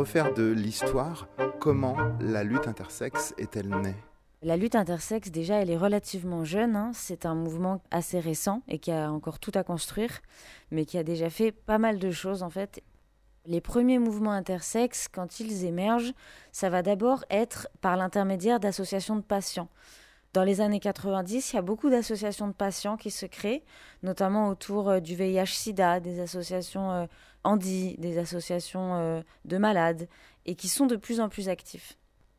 Refaire 0.00 0.32
de 0.32 0.50
l'histoire 0.50 1.28
comment 1.60 1.94
la 2.22 2.42
lutte 2.42 2.66
intersexe 2.66 3.34
est-elle 3.36 3.68
née 3.68 3.94
la 4.42 4.56
lutte 4.56 4.74
intersexe, 4.74 5.30
déjà, 5.30 5.56
elle 5.56 5.68
est 5.68 5.76
relativement 5.76 6.46
jeune. 6.46 6.74
Hein. 6.74 6.92
C'est 6.94 7.26
un 7.26 7.34
mouvement 7.34 7.82
assez 7.90 8.18
récent 8.18 8.62
et 8.68 8.78
qui 8.78 8.90
a 8.90 9.12
encore 9.12 9.38
tout 9.38 9.52
à 9.54 9.62
construire, 9.62 10.22
mais 10.70 10.86
qui 10.86 10.96
a 10.96 11.02
déjà 11.02 11.28
fait 11.28 11.52
pas 11.52 11.76
mal 11.76 11.98
de 11.98 12.10
choses, 12.10 12.42
en 12.42 12.48
fait. 12.48 12.82
Les 13.44 13.60
premiers 13.60 13.98
mouvements 13.98 14.32
intersexes, 14.32 15.08
quand 15.08 15.40
ils 15.40 15.66
émergent, 15.66 16.14
ça 16.52 16.70
va 16.70 16.80
d'abord 16.80 17.26
être 17.28 17.68
par 17.82 17.98
l'intermédiaire 17.98 18.60
d'associations 18.60 19.16
de 19.16 19.20
patients. 19.20 19.68
Dans 20.32 20.44
les 20.44 20.62
années 20.62 20.80
90, 20.80 21.52
il 21.52 21.56
y 21.56 21.58
a 21.58 21.62
beaucoup 21.62 21.90
d'associations 21.90 22.48
de 22.48 22.54
patients 22.54 22.96
qui 22.96 23.10
se 23.10 23.26
créent, 23.26 23.62
notamment 24.02 24.48
autour 24.48 24.88
euh, 24.88 25.00
du 25.00 25.16
VIH-Sida, 25.16 26.00
des 26.00 26.20
associations 26.20 27.08
Andy, 27.44 27.96
des 27.98 28.18
associations 28.18 28.94
euh, 28.94 29.22
de 29.44 29.56
malades, 29.56 30.08
et 30.46 30.54
qui 30.54 30.68
sont 30.68 30.86
de 30.86 30.96
plus 30.96 31.20
en 31.20 31.28
plus 31.28 31.48
actifs. 31.48 31.96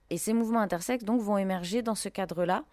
Et 0.10 0.18
ces 0.18 0.34
mouvements 0.34 0.60
intersexes 0.60 1.06
donc 1.06 1.22
vont 1.22 1.38
émerger 1.38 1.82
dans 1.82 1.96
ce 1.96 2.10
cadre-là, 2.10 2.64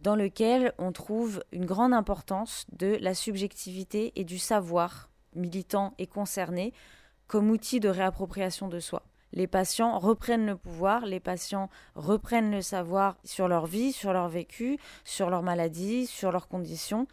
dans 0.00 0.16
lequel 0.16 0.72
on 0.78 0.92
trouve 0.92 1.42
une 1.52 1.64
grande 1.64 1.92
importance 1.92 2.66
de 2.72 2.98
la 3.00 3.14
subjectivité 3.14 4.12
et 4.16 4.24
du 4.24 4.38
savoir 4.38 5.10
militant 5.34 5.94
et 5.98 6.06
concerné 6.06 6.72
comme 7.26 7.50
outil 7.50 7.80
de 7.80 7.88
réappropriation 7.88 8.68
de 8.68 8.80
soi. 8.80 9.04
Les 9.32 9.46
patients 9.46 9.98
reprennent 9.98 10.46
le 10.46 10.56
pouvoir, 10.56 11.06
les 11.06 11.20
patients 11.20 11.70
reprennent 11.94 12.50
le 12.50 12.60
savoir 12.60 13.16
sur 13.24 13.48
leur 13.48 13.66
vie, 13.66 13.92
sur 13.92 14.12
leur 14.12 14.28
vécu, 14.28 14.78
sur 15.04 15.30
leur 15.30 15.42
maladie, 15.42 16.06
sur 16.06 16.32
leurs 16.32 16.48
conditions, 16.48 17.06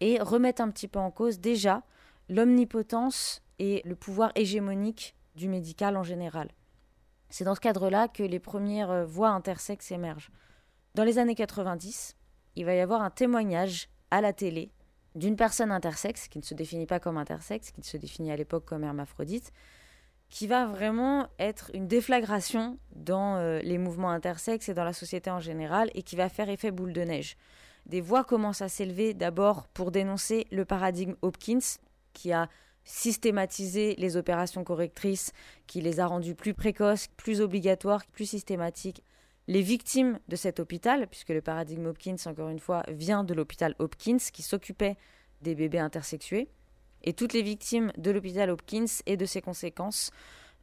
et 0.00 0.20
remettent 0.20 0.60
un 0.60 0.70
petit 0.70 0.88
peu 0.88 0.98
en 0.98 1.10
cause 1.10 1.38
déjà 1.38 1.82
l'omnipotence 2.28 3.41
et 3.58 3.82
le 3.84 3.94
pouvoir 3.96 4.32
hégémonique 4.34 5.16
du 5.34 5.48
médical 5.48 5.96
en 5.96 6.02
général. 6.02 6.48
C'est 7.28 7.44
dans 7.44 7.54
ce 7.54 7.60
cadre-là 7.60 8.08
que 8.08 8.22
les 8.22 8.40
premières 8.40 8.90
euh, 8.90 9.04
voix 9.04 9.30
intersexes 9.30 9.90
émergent. 9.90 10.30
Dans 10.94 11.04
les 11.04 11.18
années 11.18 11.34
90, 11.34 12.16
il 12.56 12.64
va 12.66 12.74
y 12.74 12.80
avoir 12.80 13.00
un 13.00 13.10
témoignage 13.10 13.88
à 14.10 14.20
la 14.20 14.32
télé 14.32 14.70
d'une 15.14 15.36
personne 15.36 15.72
intersexe, 15.72 16.28
qui 16.28 16.38
ne 16.38 16.44
se 16.44 16.54
définit 16.54 16.86
pas 16.86 17.00
comme 17.00 17.16
intersexe, 17.16 17.70
qui 17.70 17.82
se 17.82 17.96
définit 17.96 18.32
à 18.32 18.36
l'époque 18.36 18.64
comme 18.64 18.84
hermaphrodite, 18.84 19.52
qui 20.28 20.46
va 20.46 20.66
vraiment 20.66 21.28
être 21.38 21.70
une 21.74 21.86
déflagration 21.86 22.78
dans 22.94 23.36
euh, 23.36 23.58
les 23.60 23.76
mouvements 23.78 24.10
intersexes 24.10 24.70
et 24.70 24.74
dans 24.74 24.84
la 24.84 24.94
société 24.94 25.30
en 25.30 25.40
général, 25.40 25.90
et 25.94 26.02
qui 26.02 26.16
va 26.16 26.28
faire 26.28 26.48
effet 26.48 26.70
boule 26.70 26.92
de 26.92 27.02
neige. 27.02 27.36
Des 27.86 28.00
voix 28.00 28.24
commencent 28.24 28.62
à 28.62 28.68
s'élever 28.68 29.12
d'abord 29.12 29.66
pour 29.68 29.90
dénoncer 29.90 30.46
le 30.50 30.64
paradigme 30.64 31.14
Hopkins, 31.20 31.78
qui 32.12 32.32
a 32.32 32.48
systématiser 32.84 33.94
les 33.96 34.16
opérations 34.16 34.64
correctrices, 34.64 35.32
qui 35.66 35.80
les 35.80 36.00
a 36.00 36.06
rendues 36.06 36.34
plus 36.34 36.54
précoces, 36.54 37.08
plus 37.16 37.40
obligatoires, 37.40 38.04
plus 38.06 38.26
systématiques. 38.26 39.02
Les 39.48 39.62
victimes 39.62 40.18
de 40.28 40.36
cet 40.36 40.60
hôpital, 40.60 41.08
puisque 41.08 41.30
le 41.30 41.42
paradigme 41.42 41.86
Hopkins, 41.86 42.16
encore 42.26 42.48
une 42.48 42.60
fois, 42.60 42.84
vient 42.88 43.24
de 43.24 43.34
l'hôpital 43.34 43.74
Hopkins, 43.78 44.18
qui 44.32 44.42
s'occupait 44.42 44.96
des 45.40 45.54
bébés 45.54 45.80
intersexués, 45.80 46.48
et 47.02 47.12
toutes 47.12 47.32
les 47.32 47.42
victimes 47.42 47.92
de 47.96 48.10
l'hôpital 48.10 48.50
Hopkins 48.50 48.86
et 49.06 49.16
de 49.16 49.26
ses 49.26 49.42
conséquences 49.42 50.10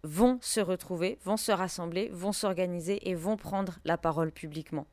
vont 0.03 0.39
se 0.41 0.61
retrouver, 0.61 1.19
vont 1.25 1.37
se 1.37 1.51
rassembler, 1.51 2.09
vont 2.13 2.31
s'organiser 2.31 3.09
et 3.09 3.15
vont 3.15 3.35
prendre 3.35 3.79
la 3.83 3.97
parole 3.97 4.31
publiquement. 4.31 4.87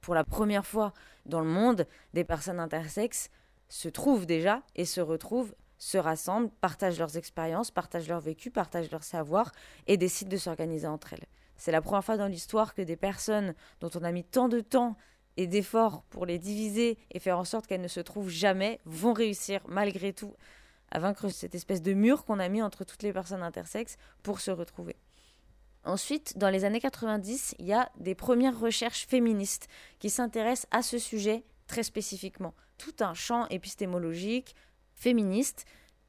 Pour 0.00 0.14
la 0.14 0.24
première 0.24 0.66
fois 0.66 0.92
dans 1.26 1.40
le 1.40 1.48
monde, 1.48 1.86
des 2.14 2.24
personnes 2.24 2.60
intersexes 2.60 3.30
se 3.68 3.88
trouvent 3.88 4.26
déjà 4.26 4.62
et 4.76 4.84
se 4.84 5.00
retrouvent 5.00 5.54
se 5.80 5.96
rassemblent, 5.96 6.50
partagent 6.60 6.98
leurs 6.98 7.16
expériences, 7.16 7.70
partagent 7.70 8.06
leur 8.06 8.20
vécu, 8.20 8.50
partagent 8.50 8.90
leur 8.90 9.02
savoir 9.02 9.50
et 9.86 9.96
décident 9.96 10.30
de 10.30 10.36
s'organiser 10.36 10.86
entre 10.86 11.14
elles. 11.14 11.26
C'est 11.56 11.72
la 11.72 11.80
première 11.80 12.04
fois 12.04 12.18
dans 12.18 12.26
l'histoire 12.26 12.74
que 12.74 12.82
des 12.82 12.96
personnes 12.96 13.54
dont 13.80 13.90
on 13.94 14.04
a 14.04 14.12
mis 14.12 14.22
tant 14.22 14.48
de 14.48 14.60
temps 14.60 14.96
et 15.38 15.46
d'efforts 15.46 16.02
pour 16.10 16.26
les 16.26 16.38
diviser 16.38 16.98
et 17.10 17.18
faire 17.18 17.38
en 17.38 17.44
sorte 17.44 17.66
qu'elles 17.66 17.80
ne 17.80 17.88
se 17.88 18.00
trouvent 18.00 18.28
jamais 18.28 18.78
vont 18.84 19.14
réussir 19.14 19.62
malgré 19.68 20.12
tout 20.12 20.34
à 20.90 20.98
vaincre 20.98 21.30
cette 21.30 21.54
espèce 21.54 21.82
de 21.82 21.94
mur 21.94 22.26
qu'on 22.26 22.40
a 22.40 22.48
mis 22.48 22.60
entre 22.60 22.84
toutes 22.84 23.02
les 23.02 23.12
personnes 23.12 23.42
intersexes 23.42 23.96
pour 24.22 24.40
se 24.40 24.50
retrouver. 24.50 24.96
Ensuite, 25.84 26.36
dans 26.36 26.50
les 26.50 26.66
années 26.66 26.80
90, 26.80 27.54
il 27.58 27.64
y 27.64 27.72
a 27.72 27.90
des 27.98 28.14
premières 28.14 28.58
recherches 28.58 29.06
féministes 29.06 29.68
qui 29.98 30.10
s'intéressent 30.10 30.68
à 30.72 30.82
ce 30.82 30.98
sujet 30.98 31.42
très 31.66 31.84
spécifiquement. 31.84 32.52
Tout 32.76 32.96
un 33.00 33.14
champ 33.14 33.46
épistémologique, 33.48 34.54
féministe 35.00 35.64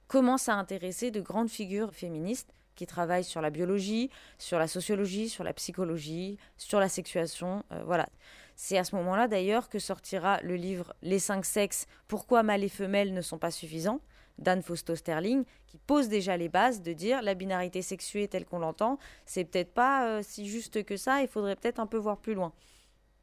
commence 0.07 0.49
à 0.49 0.55
intéresser 0.55 1.11
de 1.11 1.21
grandes 1.21 1.49
figures 1.49 1.93
féministes 1.93 2.53
qui 2.75 2.85
travaillent 2.85 3.23
sur 3.23 3.41
la 3.41 3.49
biologie, 3.49 4.09
sur 4.37 4.59
la 4.59 4.67
sociologie, 4.67 5.29
sur 5.29 5.45
la 5.45 5.53
psychologie, 5.53 6.37
sur 6.57 6.79
la 6.79 6.89
sexuation. 6.89 7.63
Euh, 7.71 7.83
voilà. 7.85 8.09
C'est 8.55 8.77
à 8.77 8.83
ce 8.83 8.95
moment-là 8.97 9.27
d'ailleurs 9.29 9.69
que 9.69 9.79
sortira 9.79 10.41
le 10.41 10.55
livre 10.55 10.93
Les 11.01 11.19
cinq 11.19 11.45
sexes, 11.45 11.87
pourquoi 12.07 12.43
mâles 12.43 12.63
et 12.63 12.69
femelles 12.69 13.13
ne 13.13 13.21
sont 13.21 13.37
pas 13.37 13.51
suffisants 13.51 14.01
d'Anne 14.37 14.61
Fausto 14.61 14.95
Sterling, 14.95 15.45
qui 15.67 15.77
pose 15.77 16.09
déjà 16.09 16.35
les 16.35 16.49
bases 16.49 16.81
de 16.81 16.93
dire 16.93 17.21
la 17.21 17.33
binarité 17.33 17.81
sexuée 17.81 18.27
telle 18.27 18.45
qu'on 18.45 18.59
l'entend, 18.59 18.97
c'est 19.25 19.45
peut-être 19.45 19.73
pas 19.73 20.07
euh, 20.07 20.21
si 20.23 20.47
juste 20.47 20.83
que 20.83 20.97
ça, 20.97 21.21
il 21.21 21.27
faudrait 21.27 21.55
peut-être 21.55 21.79
un 21.79 21.87
peu 21.87 21.97
voir 21.97 22.17
plus 22.17 22.33
loin. 22.33 22.51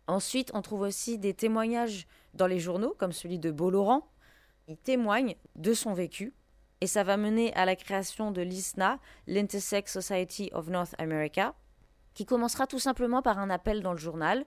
Ensuite, 0.07 0.51
on 0.55 0.63
trouve 0.63 0.83
aussi 0.83 1.19
des 1.19 1.35
témoignages 1.35 2.07
dans 2.35 2.47
les 2.47 2.61
journaux, 2.61 2.95
comme 2.99 3.13
celui 3.13 3.39
de 3.39 3.51
Laurent, 3.51 4.09
il 4.69 4.77
témoigne 4.77 5.35
de 5.57 5.73
son 5.73 5.95
vécu 5.95 6.35
Et 6.81 6.87
ça 6.87 7.03
va 7.03 7.17
mener 7.17 7.53
à 7.55 7.65
la 7.65 7.75
création 7.75 8.31
de 8.31 8.43
l'ISNA, 8.43 9.01
l'Intersex 9.27 9.93
Society 9.93 10.51
of 10.53 10.69
North 10.69 10.95
America, 10.99 11.55
qui 12.15 12.27
commencera 12.27 12.67
tout 12.67 12.79
simplement 12.79 13.23
par 13.23 13.39
un 13.39 13.51
appel 13.51 13.83
dans 13.83 13.93
le 13.93 13.99
journal. 13.99 14.45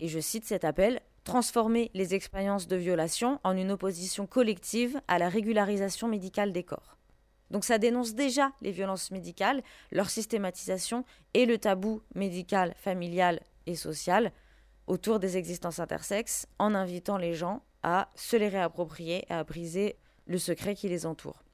Et 0.00 0.08
je 0.08 0.20
cite 0.20 0.44
cet 0.44 0.64
appel 0.64 1.00
Transformer 1.24 1.90
les 1.94 2.14
expériences 2.14 2.68
de 2.68 2.76
violation 2.76 3.40
en 3.42 3.56
une 3.56 3.72
opposition 3.72 4.26
collective 4.26 5.00
à 5.08 5.18
la 5.18 5.28
régularisation 5.28 6.06
médicale 6.06 6.52
des 6.52 6.62
corps. 6.62 6.96
Donc 7.50 7.64
ça 7.64 7.78
dénonce 7.78 8.14
déjà 8.14 8.52
les 8.60 8.70
violences 8.70 9.10
médicales, 9.10 9.62
leur 9.90 10.10
systématisation 10.10 11.04
et 11.34 11.46
le 11.46 11.58
tabou 11.58 12.02
médical, 12.14 12.74
familial 12.76 13.40
et 13.66 13.74
social 13.76 14.32
autour 14.86 15.18
des 15.18 15.36
existences 15.36 15.80
intersexes 15.80 16.46
en 16.58 16.74
invitant 16.74 17.16
les 17.16 17.34
gens 17.34 17.62
à 17.86 18.10
se 18.16 18.36
les 18.36 18.48
réapproprier 18.48 19.24
et 19.30 19.32
à 19.32 19.44
briser 19.44 19.96
le 20.26 20.38
secret 20.38 20.74
qui 20.74 20.88
les 20.88 21.06
entoure. 21.06 21.44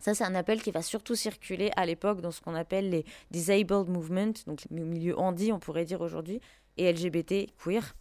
Ça, 0.00 0.12
c'est 0.12 0.24
un 0.24 0.34
appel 0.34 0.60
qui 0.60 0.72
va 0.72 0.82
surtout 0.82 1.14
circuler 1.14 1.70
à 1.76 1.86
l'époque 1.86 2.20
dans 2.20 2.32
ce 2.32 2.40
qu'on 2.40 2.56
appelle 2.56 2.90
les 2.90 3.04
disabled 3.30 3.88
movements, 3.88 4.34
donc 4.44 4.66
le 4.72 4.84
milieu 4.84 5.16
handi, 5.16 5.52
on 5.52 5.60
pourrait 5.60 5.84
dire 5.84 6.00
aujourd'hui, 6.00 6.40
et 6.78 6.92
LGBT 6.92 7.46
queer. 7.62 7.94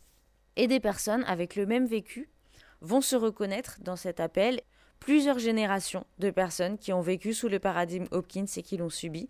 Et 0.55 0.65
des 0.65 0.79
personnes 0.79 1.23
avec 1.25 1.55
le 1.55 1.67
même 1.67 1.85
vécu 1.85 2.31
vont 2.81 3.01
se 3.01 3.15
reconnaître 3.15 3.77
dans 3.81 3.95
cet 3.95 4.19
appel. 4.19 4.61
Plusieurs 4.99 5.37
générations 5.37 6.07
de 6.17 6.31
personnes 6.31 6.79
qui 6.79 6.93
ont 6.93 7.01
vécu 7.01 7.35
sous 7.35 7.47
le 7.47 7.59
paradigme 7.59 8.07
Hopkins 8.09 8.45
et 8.55 8.63
qui 8.63 8.77
l'ont 8.77 8.89
subi, 8.89 9.29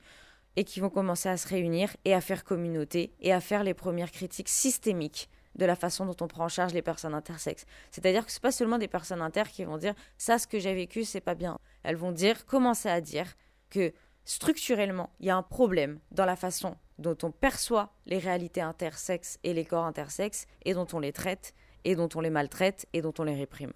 et 0.55 0.63
qui 0.63 0.79
vont 0.79 0.89
commencer 0.89 1.27
à 1.27 1.35
se 1.35 1.49
réunir 1.49 1.97
et 2.05 2.13
à 2.13 2.21
faire 2.21 2.45
communauté 2.45 3.11
et 3.19 3.33
à 3.33 3.41
faire 3.41 3.65
les 3.65 3.73
premières 3.73 4.11
critiques 4.11 4.47
systémiques 4.47 5.29
de 5.57 5.65
la 5.65 5.75
façon 5.75 6.05
dont 6.05 6.15
on 6.21 6.27
prend 6.27 6.45
en 6.45 6.49
charge 6.49 6.73
les 6.73 6.81
personnes 6.81 7.13
intersexes. 7.13 7.65
C'est-à-dire 7.91 8.25
que 8.25 8.31
ce 8.31 8.39
pas 8.39 8.51
seulement 8.51 8.77
des 8.77 8.87
personnes 8.87 9.21
inter 9.21 9.43
qui 9.51 9.63
vont 9.63 9.77
dire 9.77 9.93
ça, 10.17 10.39
ce 10.39 10.47
que 10.47 10.59
j'ai 10.59 10.73
vécu, 10.73 11.03
c'est 11.03 11.21
pas 11.21 11.35
bien. 11.35 11.57
Elles 11.83 11.95
vont 11.95 12.11
dire, 12.11 12.45
commencer 12.45 12.89
à 12.89 13.01
dire 13.01 13.35
que 13.69 13.93
structurellement, 14.25 15.09
il 15.19 15.27
y 15.27 15.29
a 15.29 15.35
un 15.35 15.43
problème 15.43 15.99
dans 16.11 16.25
la 16.25 16.35
façon 16.35 16.75
dont 16.99 17.17
on 17.23 17.31
perçoit 17.31 17.93
les 18.05 18.19
réalités 18.19 18.61
intersexes 18.61 19.39
et 19.43 19.53
les 19.53 19.65
corps 19.65 19.85
intersexes 19.85 20.45
et 20.65 20.73
dont 20.73 20.87
on 20.93 20.99
les 20.99 21.13
traite 21.13 21.53
et 21.83 21.95
dont 21.95 22.09
on 22.15 22.21
les 22.21 22.29
maltraite 22.29 22.87
et 22.93 23.01
dont 23.01 23.13
on 23.19 23.23
les 23.23 23.35
réprime 23.35 23.73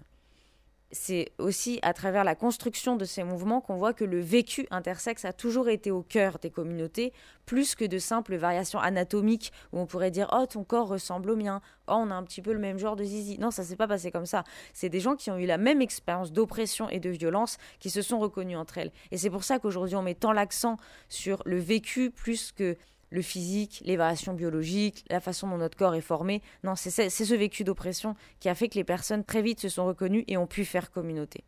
c'est 0.92 1.32
aussi 1.38 1.78
à 1.82 1.94
travers 1.94 2.22
la 2.22 2.34
construction 2.34 2.96
de 2.96 3.04
ces 3.04 3.24
mouvements 3.24 3.60
qu'on 3.60 3.76
voit 3.76 3.94
que 3.94 4.04
le 4.04 4.20
vécu 4.20 4.66
intersexe 4.70 5.24
a 5.24 5.32
toujours 5.32 5.68
été 5.68 5.90
au 5.90 6.02
cœur 6.02 6.38
des 6.38 6.50
communautés, 6.50 7.12
plus 7.46 7.74
que 7.74 7.84
de 7.84 7.98
simples 7.98 8.36
variations 8.36 8.78
anatomiques 8.78 9.52
où 9.72 9.80
on 9.80 9.86
pourrait 9.86 10.10
dire 10.10 10.28
oh 10.32 10.46
ton 10.46 10.64
corps 10.64 10.88
ressemble 10.88 11.30
au 11.30 11.36
mien, 11.36 11.60
oh 11.88 11.94
on 11.96 12.10
a 12.10 12.14
un 12.14 12.22
petit 12.22 12.42
peu 12.42 12.52
le 12.52 12.58
même 12.58 12.78
genre 12.78 12.96
de 12.96 13.04
zizi. 13.04 13.38
Non, 13.38 13.50
ça 13.50 13.64
s'est 13.64 13.76
pas 13.76 13.88
passé 13.88 14.10
comme 14.10 14.26
ça. 14.26 14.44
C'est 14.74 14.90
des 14.90 15.00
gens 15.00 15.16
qui 15.16 15.30
ont 15.30 15.38
eu 15.38 15.46
la 15.46 15.58
même 15.58 15.80
expérience 15.80 16.30
d'oppression 16.30 16.88
et 16.90 17.00
de 17.00 17.10
violence 17.10 17.56
qui 17.80 17.90
se 17.90 18.02
sont 18.02 18.18
reconnus 18.18 18.58
entre 18.58 18.78
elles. 18.78 18.92
Et 19.10 19.16
c'est 19.16 19.30
pour 19.30 19.44
ça 19.44 19.58
qu'aujourd'hui 19.58 19.96
on 19.96 20.02
met 20.02 20.14
tant 20.14 20.32
l'accent 20.32 20.76
sur 21.08 21.42
le 21.46 21.58
vécu 21.58 22.10
plus 22.10 22.52
que 22.52 22.76
le 23.12 23.22
physique, 23.22 23.82
les 23.84 23.96
variations 23.96 24.32
biologiques, 24.32 25.04
la 25.10 25.20
façon 25.20 25.46
dont 25.46 25.58
notre 25.58 25.76
corps 25.76 25.94
est 25.94 26.00
formé. 26.00 26.42
Non, 26.64 26.74
c'est 26.74 27.10
ce 27.10 27.34
vécu 27.34 27.62
d'oppression 27.62 28.16
qui 28.40 28.48
a 28.48 28.54
fait 28.54 28.68
que 28.68 28.74
les 28.74 28.84
personnes 28.84 29.22
très 29.22 29.42
vite 29.42 29.60
se 29.60 29.68
sont 29.68 29.84
reconnues 29.84 30.24
et 30.28 30.38
ont 30.38 30.46
pu 30.46 30.64
faire 30.64 30.90
communauté. 30.90 31.44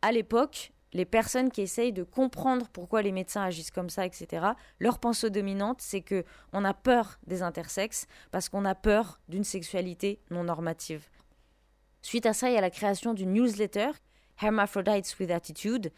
À 0.00 0.10
l'époque, 0.10 0.72
les 0.94 1.04
personnes 1.04 1.50
qui 1.50 1.60
essayent 1.60 1.92
de 1.92 2.02
comprendre 2.02 2.68
pourquoi 2.72 3.02
les 3.02 3.12
médecins 3.12 3.42
agissent 3.42 3.70
comme 3.70 3.90
ça, 3.90 4.06
etc., 4.06 4.46
leur 4.80 4.98
pensée 4.98 5.28
dominante, 5.28 5.82
c'est 5.82 6.00
que 6.00 6.24
on 6.54 6.64
a 6.64 6.72
peur 6.72 7.18
des 7.26 7.42
intersexes 7.42 8.06
parce 8.30 8.48
qu'on 8.48 8.64
a 8.64 8.74
peur 8.74 9.20
d'une 9.28 9.44
sexualité 9.44 10.18
non 10.30 10.44
normative. 10.44 11.08
Suite 12.00 12.26
à 12.26 12.32
ça, 12.32 12.48
il 12.48 12.54
y 12.54 12.58
a 12.58 12.62
la 12.62 12.70
création 12.70 13.12
d'une 13.12 13.34
newsletter, 13.34 13.90
Hermaphrodites 14.40 15.14
with 15.20 15.30
Attitude, 15.30 15.92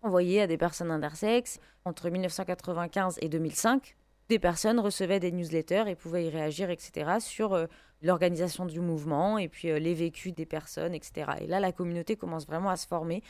envoyée 0.00 0.40
à 0.40 0.46
des 0.46 0.56
personnes 0.56 0.90
intersexes 0.90 1.58
entre 1.84 2.08
1995 2.08 3.18
et 3.20 3.28
2005 3.28 3.96
des 4.28 4.38
personnes 4.38 4.80
recevaient 4.80 5.20
des 5.20 5.32
newsletters 5.32 5.84
et 5.86 5.94
pouvaient 5.94 6.26
y 6.26 6.30
réagir, 6.30 6.70
etc., 6.70 7.18
sur 7.20 7.54
euh, 7.54 7.66
l'organisation 8.02 8.66
du 8.66 8.80
mouvement 8.80 9.38
et 9.38 9.48
puis 9.48 9.70
euh, 9.70 9.78
les 9.78 9.94
vécus 9.94 10.34
des 10.34 10.46
personnes, 10.46 10.94
etc. 10.94 11.32
Et 11.40 11.46
là, 11.46 11.60
la 11.60 11.72
communauté 11.72 12.16
commence 12.16 12.46
vraiment 12.46 12.70
à 12.70 12.76
se 12.76 12.86
former. 12.86 13.22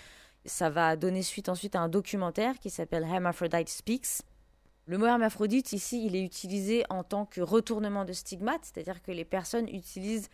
Ça 0.45 0.71
va 0.71 0.97
donner 0.97 1.23
suite 1.23 1.49
ensuite 1.49 1.77
à 1.77 1.81
un 1.81 1.89
documentaire 1.89 2.59
qui 2.59 2.71
s'appelle 2.71 3.05
Hermaphrodite 3.05 3.69
Speaks. 3.69 4.23
Le 4.87 4.99
mot 4.99 5.07
hermaphrodite, 5.07 5.73
ici, 5.73 6.07
il 6.07 6.15
est 6.15 6.23
utilisé 6.23 6.85
en 6.91 7.03
tant 7.03 7.27
que 7.27 7.41
retournement 7.41 8.05
de 8.05 8.13
stigmate, 8.13 8.61
c'est-à-dire 8.63 9.03
que 9.03 9.11
les 9.11 9.25
personnes 9.25 9.69
utilisent 9.69 10.29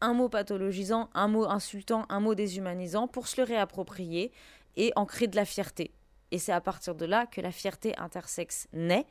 un 0.00 0.14
mot 0.14 0.30
pathologisant, 0.30 1.10
un 1.12 1.28
mot 1.28 1.44
insultant, 1.44 2.06
un 2.08 2.20
mot 2.20 2.34
déshumanisant 2.34 3.06
pour 3.06 3.28
se 3.28 3.38
le 3.38 3.46
réapproprier 3.46 4.32
et 4.76 4.92
en 4.96 5.04
créer 5.04 5.28
de 5.28 5.36
la 5.36 5.44
fierté. 5.44 5.92
Et 6.30 6.38
c'est 6.38 6.52
à 6.52 6.60
partir 6.62 6.94
de 6.94 7.04
là 7.04 7.26
que 7.26 7.42
la 7.42 7.52
fierté 7.52 7.96
intersexe 7.98 8.66
naît 8.72 9.06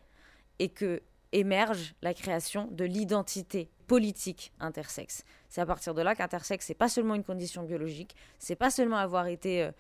et 0.59 0.69
que 0.69 1.01
émerge 1.31 1.95
la 2.01 2.13
création 2.13 2.67
de 2.71 2.85
l'identité 2.85 3.69
politique 3.87 4.53
intersexe. 4.59 5.23
C'est 5.49 5.61
à 5.61 5.65
partir 5.65 5.93
de 5.93 6.01
là 6.01 6.15
qu'intersexe 6.15 6.69
n'est 6.69 6.75
pas 6.75 6.89
seulement 6.89 7.15
une 7.15 7.23
condition 7.23 7.63
biologique, 7.63 8.15
c'est 8.39 8.55
pas 8.55 8.69
seulement 8.69 8.97
avoir 8.97 9.27
été 9.27 9.63
euh, 9.63 9.71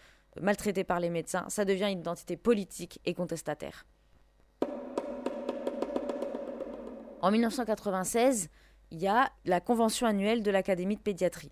maltraité 0.41 0.83
par 0.83 0.99
les 0.99 1.09
médecins, 1.09 1.45
ça 1.49 1.65
devient 1.65 1.89
une 1.91 1.99
identité 1.99 2.37
politique 2.37 2.99
et 3.05 3.13
contestataire. 3.13 3.85
En 7.21 7.31
1996, 7.31 8.49
il 8.91 8.99
y 8.99 9.07
a 9.07 9.31
la 9.45 9.59
convention 9.59 10.07
annuelle 10.07 10.43
de 10.43 10.51
l'Académie 10.51 10.95
de 10.95 11.01
pédiatrie. 11.01 11.51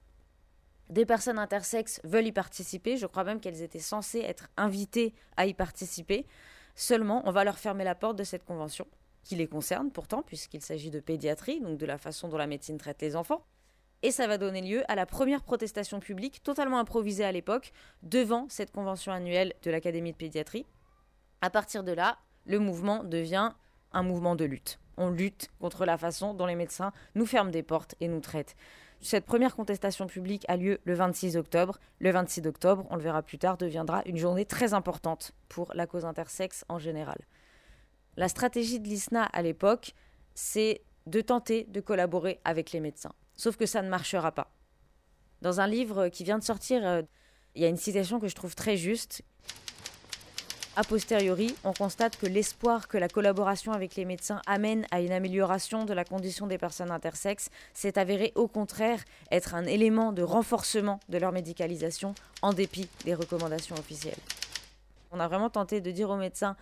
Des 0.90 1.06
personnes 1.06 1.40
intersexes 1.40 2.00
veulent 2.04 2.28
y 2.28 2.32
participer, 2.32 2.96
je 2.98 3.08
crois 3.08 3.24
même 3.24 3.40
qu'elles 3.40 3.64
étaient 3.64 3.80
censées 3.80 4.20
être 4.20 4.50
invitées 4.56 5.16
à 5.36 5.48
y 5.48 5.54
participer. 5.56 6.28
Seulement, 6.76 7.24
on 7.26 7.32
va 7.32 7.44
leur 7.44 7.58
fermer 7.58 7.84
la 7.84 7.96
porte 7.96 8.18
de 8.18 8.24
cette 8.24 8.46
convention 8.46 8.86
qui 9.26 9.36
les 9.36 9.48
concerne 9.48 9.92
pourtant, 9.92 10.22
puisqu'il 10.22 10.62
s'agit 10.62 10.92
de 10.92 11.02
pédiatrie, 11.02 11.60
donc 11.60 11.78
de 11.78 11.86
la 11.86 11.98
façon 11.98 12.30
dont 12.30 12.38
la 12.38 12.48
médecine 12.48 12.78
traite 12.78 13.02
les 13.02 13.18
enfants. 13.18 13.44
Et 14.04 14.12
ça 14.12 14.28
va 14.28 14.38
donner 14.38 14.62
lieu 14.62 14.84
à 14.88 14.96
la 14.96 15.06
première 15.06 15.42
protestation 15.42 16.00
publique, 16.00 16.44
totalement 16.44 16.80
improvisée 16.80 17.26
à 17.26 17.32
l'époque, 17.32 17.74
devant 18.04 18.46
cette 18.50 18.72
convention 18.72 19.12
annuelle 19.12 19.54
de 19.64 19.72
l'Académie 19.72 20.12
de 20.12 20.18
pédiatrie. 20.18 20.66
À 21.42 21.50
partir 21.50 21.84
de 21.84 21.92
là, 21.92 22.20
le 22.46 22.60
mouvement 22.60 23.04
devient 23.04 23.52
un 23.92 24.04
mouvement 24.04 24.36
de 24.36 24.46
lutte. 24.46 24.80
On 24.98 25.10
lutte 25.10 25.50
contre 25.60 25.86
la 25.86 25.98
façon 25.98 26.34
dont 26.36 26.46
les 26.46 26.56
médecins 26.56 26.94
nous 27.16 27.26
ferment 27.26 27.52
des 27.52 27.64
portes 27.64 27.96
et 28.00 28.08
nous 28.08 28.22
traitent. 28.22 28.56
Cette 29.02 29.26
première 29.26 29.56
contestation 29.56 30.08
publique 30.08 30.46
a 30.48 30.56
lieu 30.56 30.80
le 30.84 30.94
26 30.94 31.36
octobre. 31.36 31.80
Le 32.00 32.12
26 32.12 32.46
octobre, 32.48 32.86
on 32.90 32.96
le 32.96 33.02
verra 33.02 33.24
plus 33.24 33.38
tard, 33.38 33.58
deviendra 33.58 34.04
une 34.06 34.18
journée 34.18 34.46
très 34.46 34.74
importante 34.74 35.32
pour 35.50 35.72
la 35.74 35.88
cause 35.88 36.06
intersexe 36.06 36.64
en 36.70 36.80
général. 36.80 37.18
La 38.18 38.30
stratégie 38.30 38.80
de 38.80 38.88
l'ISNA 38.88 39.24
à 39.24 39.42
l'époque, 39.42 39.94
c'est 40.34 40.82
de 41.06 41.22
tenter 41.22 41.66
de 41.66 41.82
collaborer 41.82 42.40
avec 42.44 42.72
les 42.72 42.80
médecins. 42.80 43.14
Sauf 43.36 43.58
que 43.58 43.66
ça 43.66 43.82
ne 43.82 43.90
marchera 43.90 44.32
pas. 44.32 44.52
Dans 45.42 45.60
un 45.60 45.68
livre 45.68 46.08
qui 46.08 46.24
vient 46.24 46.40
de 46.40 46.44
sortir, 46.44 46.86
euh, 46.86 47.02
il 47.56 47.62
y 47.62 47.66
a 47.66 47.70
une 47.70 47.78
citation 47.78 48.20
que 48.20 48.28
je 48.28 48.36
trouve 48.36 48.56
très 48.56 48.78
juste. 48.78 49.22
A 50.78 50.84
posteriori, 50.84 51.56
on 51.64 51.72
constate 51.72 52.18
que 52.18 52.26
l'espoir 52.26 52.90
que 52.90 52.98
la 52.98 53.08
collaboration 53.08 53.72
avec 53.72 53.96
les 53.96 54.04
médecins 54.04 54.42
amène 54.46 54.86
à 54.92 55.00
une 55.00 55.14
amélioration 55.14 55.86
de 55.86 55.94
la 55.94 56.04
condition 56.04 56.48
des 56.48 56.58
personnes 56.58 56.92
intersexes 56.92 57.50
s'est 57.74 57.98
avéré 57.98 58.34
au 58.36 58.50
contraire 58.50 59.02
être 59.32 59.56
un 59.56 59.66
élément 59.66 60.12
de 60.12 60.22
renforcement 60.22 61.00
de 61.08 61.18
leur 61.18 61.32
médicalisation 61.32 62.14
en 62.42 62.52
dépit 62.52 62.90
des 63.06 63.14
recommandations 63.14 63.78
officielles. 63.78 64.20
On 65.12 65.22
a 65.22 65.30
vraiment 65.30 65.50
tenté 65.50 65.80
de 65.80 65.92
dire 65.92 66.10
aux 66.10 66.18
médecins 66.18 66.58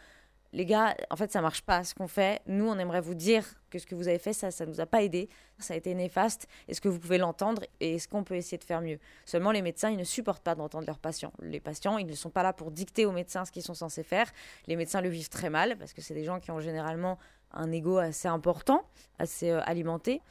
les 0.54 0.66
gars, 0.66 0.96
en 1.10 1.16
fait, 1.16 1.32
ça 1.32 1.42
marche 1.42 1.64
pas 1.64 1.84
ce 1.84 1.96
qu'on 1.96 2.08
fait. 2.08 2.42
Nous, 2.46 2.68
on 2.70 2.78
aimerait 2.78 3.02
vous 3.02 3.16
dire 3.16 3.44
que 3.72 3.80
ce 3.80 3.88
que 3.88 3.96
vous 3.96 4.08
avez 4.08 4.20
fait, 4.20 4.34
ça, 4.34 4.52
ça 4.52 4.68
nous 4.68 4.80
a 4.80 4.86
pas 4.86 5.02
aidé. 5.02 5.28
Ça 5.58 5.74
a 5.74 5.78
été 5.78 5.96
néfaste. 5.96 6.48
Est-ce 6.68 6.80
que 6.80 6.88
vous 6.88 7.00
pouvez 7.00 7.18
l'entendre 7.18 7.64
et 7.80 7.96
est-ce 7.96 8.08
qu'on 8.08 8.24
peut 8.24 8.36
essayer 8.36 8.60
de 8.60 8.64
faire 8.64 8.82
mieux? 8.82 9.00
Seulement, 9.26 9.52
les 9.52 9.64
médecins, 9.64 9.90
ils 9.90 9.98
ne 9.98 10.04
supportent 10.04 10.44
pas 10.44 10.54
d'entendre 10.54 10.86
leurs 10.86 11.00
patients. 11.00 11.34
Les 11.42 11.60
patients, 11.60 11.98
ils 11.98 12.06
ne 12.06 12.14
sont 12.14 12.30
pas 12.30 12.44
là 12.44 12.54
pour 12.54 12.70
dicter 12.70 13.08
aux 13.08 13.12
médecins 13.12 13.46
ce 13.46 13.52
qu'ils 13.52 13.64
sont 13.64 13.74
censés 13.74 14.04
faire. 14.04 14.32
Les 14.68 14.76
médecins 14.76 15.02
le 15.02 15.10
vivent 15.10 15.30
très 15.30 15.50
mal 15.50 15.76
parce 15.78 15.92
que 15.92 16.02
c'est 16.02 16.14
des 16.14 16.24
gens 16.24 16.40
qui 16.40 16.52
ont 16.52 16.60
généralement 16.60 17.18
un 17.52 17.72
ego 17.72 17.98
assez 17.98 18.28
important, 18.28 18.84
assez 19.18 19.50
euh, 19.50 19.62
alimenté. 19.66 20.22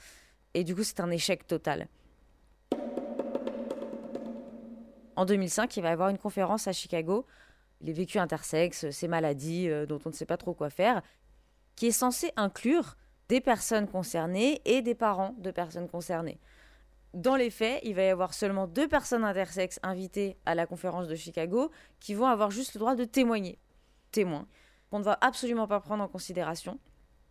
Et 0.54 0.62
du 0.62 0.76
coup, 0.76 0.84
c'est 0.84 1.00
un 1.00 1.10
échec 1.10 1.48
total. 1.48 1.88
En 5.16 5.24
2005, 5.24 5.76
il 5.76 5.82
va 5.82 5.90
y 5.90 5.92
avoir 5.92 6.10
une 6.10 6.18
conférence 6.18 6.68
à 6.68 6.72
Chicago 6.72 7.26
les 7.82 7.92
vécus 7.92 8.20
intersexes, 8.20 8.90
ces 8.90 9.08
maladies 9.08 9.68
euh, 9.68 9.86
dont 9.86 9.98
on 10.04 10.10
ne 10.10 10.14
sait 10.14 10.26
pas 10.26 10.36
trop 10.36 10.54
quoi 10.54 10.70
faire, 10.70 11.02
qui 11.76 11.86
est 11.86 11.92
censé 11.92 12.32
inclure 12.36 12.96
des 13.28 13.40
personnes 13.40 13.88
concernées 13.88 14.60
et 14.64 14.82
des 14.82 14.94
parents 14.94 15.34
de 15.38 15.50
personnes 15.50 15.88
concernées. 15.88 16.38
Dans 17.14 17.36
les 17.36 17.50
faits, 17.50 17.80
il 17.82 17.94
va 17.94 18.02
y 18.02 18.08
avoir 18.08 18.32
seulement 18.32 18.66
deux 18.66 18.88
personnes 18.88 19.24
intersexes 19.24 19.78
invitées 19.82 20.36
à 20.46 20.54
la 20.54 20.66
conférence 20.66 21.08
de 21.08 21.14
Chicago 21.14 21.70
qui 22.00 22.14
vont 22.14 22.26
avoir 22.26 22.50
juste 22.50 22.74
le 22.74 22.78
droit 22.78 22.94
de 22.94 23.04
témoigner. 23.04 23.58
Témoins. 24.12 24.46
On 24.92 24.98
ne 24.98 25.04
va 25.04 25.18
absolument 25.20 25.66
pas 25.66 25.80
prendre 25.80 26.02
en 26.02 26.08
considération. 26.08 26.78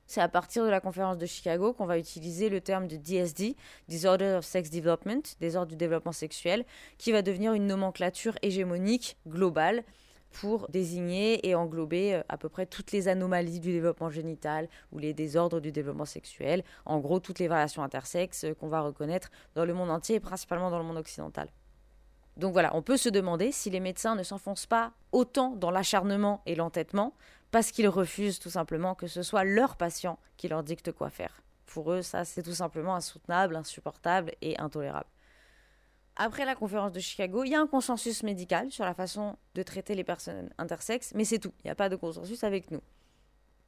C'est 0.05 0.21
à 0.21 0.27
partir 0.27 0.65
de 0.65 0.69
la 0.69 0.81
conférence 0.81 1.17
de 1.17 1.25
Chicago 1.25 1.73
qu'on 1.73 1.85
va 1.85 1.97
utiliser 1.97 2.49
le 2.49 2.61
terme 2.61 2.87
de 2.87 2.97
DSD, 2.97 3.55
Disorder 3.87 4.35
of 4.37 4.45
Sex 4.45 4.69
Development, 4.69 5.21
désordre 5.39 5.69
du 5.69 5.77
développement 5.77 6.11
sexuel, 6.11 6.65
qui 6.97 7.11
va 7.11 7.21
devenir 7.21 7.53
une 7.53 7.65
nomenclature 7.65 8.35
hégémonique 8.41 9.17
globale 9.27 9.83
pour 10.31 10.67
désigner 10.69 11.47
et 11.47 11.55
englober 11.55 12.15
euh, 12.15 12.23
à 12.29 12.37
peu 12.37 12.49
près 12.49 12.65
toutes 12.65 12.91
les 12.91 13.07
anomalies 13.07 13.59
du 13.59 13.71
développement 13.71 14.09
génital 14.09 14.67
ou 14.91 14.99
les 14.99 15.13
désordres 15.13 15.59
du 15.59 15.71
développement 15.71 16.05
sexuel, 16.05 16.63
en 16.85 16.99
gros 16.99 17.19
toutes 17.19 17.39
les 17.39 17.47
variations 17.47 17.83
intersexes 17.83 18.45
euh, 18.45 18.53
qu'on 18.53 18.69
va 18.69 18.81
reconnaître 18.81 19.29
dans 19.55 19.65
le 19.65 19.73
monde 19.73 19.89
entier 19.89 20.15
et 20.15 20.19
principalement 20.19 20.71
dans 20.71 20.79
le 20.79 20.85
monde 20.85 20.97
occidental. 20.97 21.49
Donc 22.37 22.53
voilà, 22.53 22.75
on 22.75 22.81
peut 22.81 22.97
se 22.97 23.09
demander 23.09 23.51
si 23.51 23.69
les 23.69 23.81
médecins 23.81 24.15
ne 24.15 24.23
s'enfoncent 24.23 24.65
pas 24.65 24.93
autant 25.11 25.55
dans 25.55 25.69
l'acharnement 25.69 26.41
et 26.45 26.55
l'entêtement 26.55 27.13
parce 27.51 27.71
qu'ils 27.71 27.89
refusent 27.89 28.39
tout 28.39 28.49
simplement 28.49 28.95
que 28.95 29.07
ce 29.07 29.21
soit 29.21 29.43
leurs 29.43 29.75
patients 29.75 30.17
qui 30.37 30.47
leur 30.47 30.63
dictent 30.63 30.93
quoi 30.93 31.09
faire. 31.09 31.41
Pour 31.65 31.91
eux, 31.91 32.01
ça 32.01 32.23
c'est 32.23 32.43
tout 32.43 32.53
simplement 32.53 32.95
insoutenable, 32.95 33.55
insupportable 33.55 34.31
et 34.41 34.57
intolérable. 34.59 35.10
Après 36.15 36.45
la 36.45 36.55
conférence 36.55 36.91
de 36.91 36.99
Chicago, 36.99 37.43
il 37.43 37.51
y 37.51 37.55
a 37.55 37.61
un 37.61 37.67
consensus 37.67 38.23
médical 38.23 38.69
sur 38.71 38.85
la 38.85 38.93
façon 38.93 39.37
de 39.55 39.63
traiter 39.63 39.95
les 39.95 40.03
personnes 40.03 40.49
intersexes, 40.57 41.13
mais 41.15 41.23
c'est 41.23 41.39
tout. 41.39 41.53
Il 41.63 41.67
n'y 41.67 41.71
a 41.71 41.75
pas 41.75 41.89
de 41.89 41.95
consensus 41.95 42.43
avec 42.43 42.69
nous. 42.71 42.81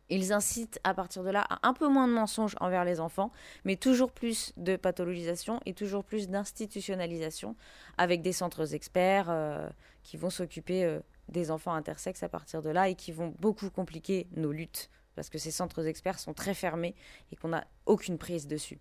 Ils 0.09 0.33
incitent 0.33 0.79
à 0.83 0.93
partir 0.93 1.23
de 1.23 1.29
là 1.29 1.45
à 1.49 1.67
un 1.67 1.73
peu 1.73 1.87
moins 1.87 2.07
de 2.07 2.13
mensonges 2.13 2.55
envers 2.59 2.83
les 2.83 2.99
enfants, 2.99 3.31
mais 3.63 3.77
toujours 3.77 4.11
plus 4.11 4.53
de 4.57 4.75
pathologisation 4.75 5.61
et 5.65 5.73
toujours 5.73 6.03
plus 6.03 6.27
d'institutionnalisation 6.27 7.55
avec 7.97 8.21
des 8.21 8.33
centres 8.33 8.73
experts 8.73 9.27
euh, 9.29 9.67
qui 10.03 10.17
vont 10.17 10.29
s'occuper 10.29 10.83
euh, 10.83 10.99
des 11.29 11.49
enfants 11.49 11.73
intersexes 11.73 12.21
à 12.21 12.29
partir 12.29 12.61
de 12.61 12.69
là 12.69 12.89
et 12.89 12.95
qui 12.95 13.13
vont 13.13 13.33
beaucoup 13.39 13.69
compliquer 13.69 14.27
nos 14.35 14.51
luttes 14.51 14.89
parce 15.15 15.29
que 15.29 15.37
ces 15.37 15.51
centres 15.51 15.85
experts 15.85 16.19
sont 16.19 16.33
très 16.33 16.53
fermés 16.53 16.95
et 17.31 17.35
qu'on 17.35 17.49
n'a 17.49 17.65
aucune 17.85 18.17
prise 18.17 18.47
dessus. 18.47 18.79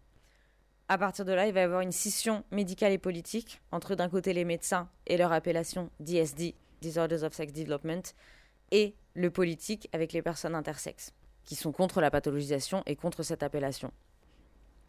À 0.88 0.98
partir 0.98 1.24
de 1.24 1.32
là, 1.32 1.46
il 1.46 1.54
va 1.54 1.60
y 1.60 1.62
avoir 1.62 1.80
une 1.80 1.92
scission 1.92 2.44
médicale 2.50 2.92
et 2.92 2.98
politique 2.98 3.60
entre 3.70 3.94
d'un 3.94 4.08
côté 4.08 4.32
les 4.32 4.44
médecins 4.44 4.88
et 5.06 5.16
leur 5.16 5.32
appellation 5.32 5.90
DSD, 6.00 6.54
Disorders 6.80 7.22
of 7.22 7.32
Sex 7.32 7.52
Development, 7.52 8.02
et 8.70 8.94
le 9.14 9.30
politique 9.30 9.88
avec 9.92 10.12
les 10.12 10.22
personnes 10.22 10.54
intersexes, 10.54 11.12
qui 11.44 11.54
sont 11.54 11.72
contre 11.72 12.00
la 12.00 12.10
pathologisation 12.10 12.82
et 12.86 12.96
contre 12.96 13.22
cette 13.22 13.42
appellation. 13.42 13.92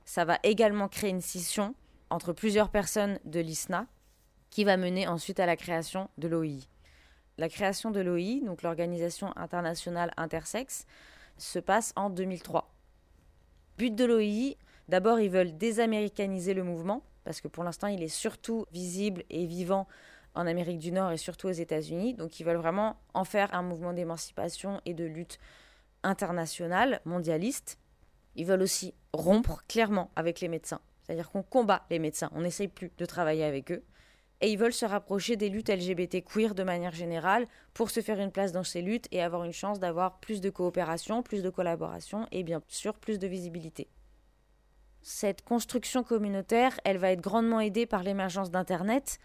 Ça 0.06 0.26
va 0.26 0.40
également 0.44 0.88
créer 0.88 1.12
une 1.12 1.22
scission 1.22 1.76
entre 2.10 2.34
plusieurs 2.34 2.70
personnes 2.70 3.20
de 3.26 3.40
l'ISNA, 3.40 3.88
qui 4.50 4.64
va 4.64 4.78
mener 4.78 5.08
ensuite 5.08 5.40
à 5.40 5.46
la 5.46 5.56
création 5.56 6.10
de 6.18 6.28
l'OI. 6.28 6.60
La 7.38 7.50
création 7.50 7.90
de 7.90 8.02
l'OI, 8.02 8.46
donc 8.46 8.62
l'Organisation 8.62 9.36
internationale 9.36 10.14
intersexe, 10.18 10.86
se 11.38 11.58
passe 11.58 11.92
en 11.96 12.10
2003. 12.12 12.72
But 13.78 13.96
de 13.96 14.06
l'OI, 14.06 14.56
D'abord, 14.90 15.20
ils 15.20 15.30
veulent 15.30 15.58
désaméricaniser 15.58 16.54
le 16.54 16.64
mouvement, 16.64 17.04
parce 17.24 17.42
que 17.42 17.48
pour 17.48 17.64
l'instant, 17.64 17.88
il 17.88 18.04
est 18.04 18.08
surtout 18.08 18.66
visible 18.72 19.24
et 19.30 19.46
vivant 19.46 19.88
en 20.36 20.48
Amérique 20.48 20.80
du 20.80 20.92
Nord 20.92 21.12
et 21.12 21.18
surtout 21.18 21.48
aux 21.48 21.52
États-Unis. 21.52 22.14
Donc, 22.16 22.40
ils 22.40 22.44
veulent 22.44 22.58
vraiment 22.58 22.98
en 23.14 23.24
faire 23.24 23.54
un 23.54 23.62
mouvement 23.62 23.94
d'émancipation 23.94 24.82
et 24.86 24.94
de 24.94 25.06
lutte 25.06 25.40
internationale, 26.04 27.00
mondialiste. 27.06 27.78
Ils 28.36 28.46
veulent 28.46 28.64
aussi 28.64 28.94
rompre 29.14 29.64
clairement 29.68 30.12
avec 30.16 30.42
les 30.42 30.48
médecins. 30.48 30.82
C'est-à-dire 31.04 31.30
qu'on 31.30 31.44
combat 31.44 31.86
les 31.90 32.00
médecins, 32.00 32.30
on 32.34 32.42
n'essaye 32.42 32.68
plus 32.68 32.92
de 32.98 33.06
travailler 33.06 33.44
avec 33.44 33.72
eux. 33.72 33.84
Et 34.42 34.52
ils 34.52 34.58
veulent 34.58 34.74
se 34.74 34.86
rapprocher 34.86 35.38
des 35.38 35.48
luttes 35.48 35.70
LGBT 35.70 36.24
queer 36.26 36.54
de 36.54 36.64
manière 36.64 36.94
générale 36.94 37.48
pour 37.74 37.90
se 37.90 38.02
faire 38.02 38.20
une 38.20 38.32
place 38.32 38.52
dans 38.52 38.64
ces 38.64 38.82
luttes 38.82 39.08
et 39.12 39.22
avoir 39.22 39.46
une 39.46 39.54
chance 39.54 39.80
d'avoir 39.80 40.20
plus 40.20 40.42
de 40.42 40.50
coopération, 40.50 41.24
plus 41.24 41.44
de 41.44 41.50
collaboration 41.50 42.28
et 42.32 42.44
bien 42.44 42.62
sûr 42.68 42.94
plus 42.96 43.20
de 43.20 43.28
visibilité. 43.28 43.88
Cette 45.06 45.44
construction 45.44 46.02
communautaire, 46.02 46.80
elle 46.86 46.98
va 46.98 47.12
être 47.12 47.20
grandement 47.20 47.60
aidée 47.60 47.86
par 47.86 48.04
l'émergence 48.04 48.52
d'Internet, 48.52 49.20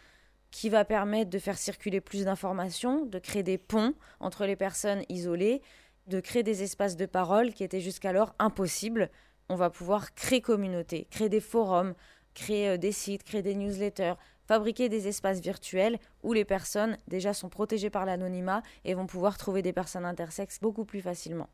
qui 0.50 0.70
va 0.70 0.84
permettre 0.84 1.30
de 1.30 1.38
faire 1.38 1.56
circuler 1.56 2.00
plus 2.00 2.24
d'informations, 2.24 3.06
de 3.06 3.20
créer 3.20 3.44
des 3.44 3.58
ponts 3.58 3.94
entre 4.18 4.44
les 4.44 4.56
personnes 4.56 5.02
isolées, 5.08 5.62
de 6.08 6.18
créer 6.18 6.42
des 6.42 6.64
espaces 6.64 6.96
de 6.96 7.06
parole 7.06 7.52
qui 7.52 7.62
étaient 7.62 7.80
jusqu'alors 7.80 8.34
impossibles. 8.40 9.08
On 9.48 9.54
va 9.54 9.70
pouvoir 9.70 10.14
créer 10.14 10.40
communauté, 10.40 11.06
créer 11.12 11.28
des 11.28 11.40
forums, 11.40 11.94
créer 12.34 12.70
euh, 12.70 12.76
des 12.76 12.92
sites, 12.92 13.22
créer 13.22 13.42
des 13.42 13.54
newsletters, 13.54 14.14
fabriquer 14.46 14.88
des 14.88 15.06
espaces 15.06 15.40
virtuels 15.40 16.00
où 16.24 16.32
les 16.32 16.44
personnes 16.44 16.96
déjà 17.06 17.34
sont 17.34 17.50
protégées 17.50 17.90
par 17.90 18.04
l'anonymat 18.04 18.62
et 18.84 18.94
vont 18.94 19.06
pouvoir 19.06 19.38
trouver 19.38 19.62
des 19.62 19.72
personnes 19.72 20.06
intersexes 20.06 20.58
beaucoup 20.60 20.84
plus 20.84 21.02
facilement. 21.02 21.48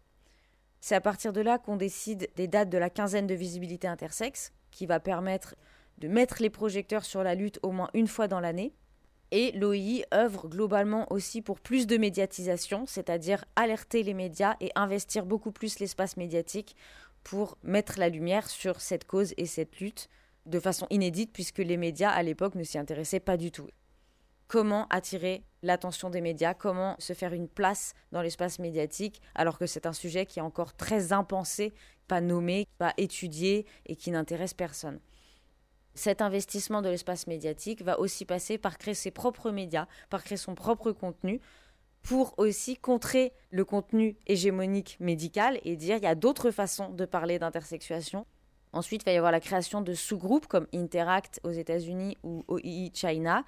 C'est 0.87 0.95
à 0.95 1.01
partir 1.01 1.32
de 1.32 1.41
là 1.41 1.57
qu'on 1.57 1.78
décide 1.78 2.28
des 2.37 2.47
dates 2.47 2.68
de 2.68 2.76
la 2.76 2.91
quinzaine 2.91 3.26
de 3.26 3.35
visibilité 3.35 3.89
intersexe, 3.89 4.53
qui 4.70 4.85
va 4.85 5.01
permettre 5.01 5.55
de 5.97 6.09
mettre 6.09 6.43
les 6.43 6.51
projecteurs 6.51 7.07
sur 7.07 7.24
la 7.24 7.35
lutte 7.35 7.59
au 7.62 7.70
moins 7.70 7.89
une 7.95 8.07
fois 8.07 8.28
dans 8.28 8.39
l'année. 8.39 8.74
Et 9.30 9.53
l'OI 9.53 10.05
œuvre 10.12 10.47
globalement 10.47 11.11
aussi 11.11 11.41
pour 11.41 11.59
plus 11.59 11.87
de 11.87 11.97
médiatisation, 11.97 12.85
c'est-à-dire 12.85 13.47
alerter 13.57 14.03
les 14.03 14.12
médias 14.12 14.57
et 14.61 14.72
investir 14.74 15.24
beaucoup 15.24 15.53
plus 15.53 15.78
l'espace 15.78 16.18
médiatique 16.18 16.76
pour 17.22 17.57
mettre 17.62 17.99
la 17.99 18.11
lumière 18.11 18.51
sur 18.51 18.82
cette 18.82 19.07
cause 19.07 19.32
et 19.39 19.47
cette 19.47 19.80
lutte 19.80 20.11
de 20.45 20.61
façon 20.61 20.87
inédite 20.91 21.32
puisque 21.32 21.61
les 21.61 21.78
médias 21.78 22.11
à 22.11 22.22
l'époque 22.22 22.57
ne 22.57 22.62
s'y 22.62 22.76
intéressaient 22.76 23.20
pas 23.20 23.39
du 23.39 23.51
tout 23.51 23.68
comment 24.55 24.87
attirer 24.89 25.43
l'attention 25.65 26.11
des 26.11 26.21
médias, 26.21 26.55
comment 26.55 26.95
se 27.01 27.13
faire 27.13 27.33
une 27.33 27.49
place 27.49 27.93
dans 28.13 28.23
l'espace 28.23 28.61
médiatique, 28.61 29.21
alors 29.35 29.59
que 29.59 29.67
c'est 29.67 29.85
un 29.85 29.93
sujet 29.93 30.27
qui 30.27 30.39
est 30.39 30.43
encore 30.43 30.77
très 30.77 31.13
impensé, 31.13 31.75
pas 32.07 32.21
nommé, 32.21 32.69
pas 32.79 32.95
étudié 32.97 33.67
et 33.87 33.97
qui 33.97 34.13
n'intéresse 34.13 34.55
personne. 34.55 35.01
Cet 35.95 36.23
investissement 36.23 36.83
de 36.83 36.89
l'espace 36.89 37.27
médiatique 37.27 37.83
va 37.83 37.99
aussi 37.99 38.25
passer 38.25 38.57
par 38.57 38.79
créer 38.79 38.95
ses 38.95 39.11
propres 39.11 39.51
médias, 39.51 39.89
par 40.09 40.23
créer 40.23 40.39
son 40.39 40.55
propre 40.55 40.93
contenu, 40.93 41.41
pour 42.03 42.35
aussi 42.39 42.77
contrer 42.77 43.33
le 43.51 43.65
contenu 43.65 44.17
hégémonique 44.29 44.99
médical 45.01 45.59
et 45.65 45.75
dire 45.75 45.97
il 45.97 46.05
y 46.05 46.07
a 46.07 46.15
d'autres 46.15 46.53
façons 46.53 46.91
de 46.91 47.07
parler 47.07 47.41
d'intersexuation. 47.41 48.25
Ensuite, 48.73 49.03
il 49.03 49.07
va 49.07 49.13
y 49.13 49.17
avoir 49.17 49.33
la 49.33 49.41
création 49.41 49.81
de 49.81 49.95
sous-groupes 49.95 50.47
comme 50.47 50.67
Interact 50.75 51.41
aux 51.45 51.53
États-Unis 51.53 52.19
ou 52.25 52.45
OII 52.49 52.93
China, 52.93 53.45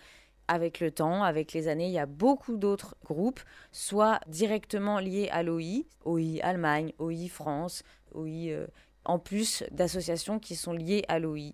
avec 0.48 0.80
le 0.80 0.90
temps, 0.90 1.22
avec 1.22 1.52
les 1.52 1.68
années, 1.68 1.86
il 1.86 1.92
y 1.92 1.98
a 1.98 2.06
beaucoup 2.06 2.56
d'autres 2.56 2.96
groupes, 3.04 3.40
soit 3.72 4.20
directement 4.26 4.98
liés 4.98 5.28
à 5.30 5.42
l'OI, 5.42 5.84
OI 6.04 6.40
Allemagne, 6.42 6.92
OI 6.98 7.28
France, 7.28 7.82
OI, 8.14 8.48
euh, 8.48 8.66
en 9.04 9.18
plus 9.18 9.64
d'associations 9.70 10.38
qui 10.38 10.56
sont 10.56 10.72
liées 10.72 11.04
à 11.08 11.18
l'OI. 11.18 11.52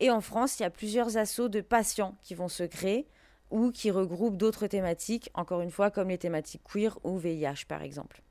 Et 0.00 0.10
en 0.10 0.20
France, 0.20 0.58
il 0.58 0.62
y 0.62 0.66
a 0.66 0.70
plusieurs 0.70 1.16
assauts 1.16 1.48
de 1.48 1.60
patients 1.60 2.16
qui 2.22 2.34
vont 2.34 2.48
se 2.48 2.62
créer 2.62 3.06
ou 3.50 3.70
qui 3.70 3.90
regroupent 3.90 4.36
d'autres 4.36 4.66
thématiques, 4.66 5.30
encore 5.34 5.60
une 5.60 5.70
fois 5.70 5.90
comme 5.90 6.08
les 6.08 6.18
thématiques 6.18 6.62
queer 6.64 6.98
ou 7.04 7.18
VIH 7.18 7.66
par 7.68 7.82
exemple. 7.82 8.22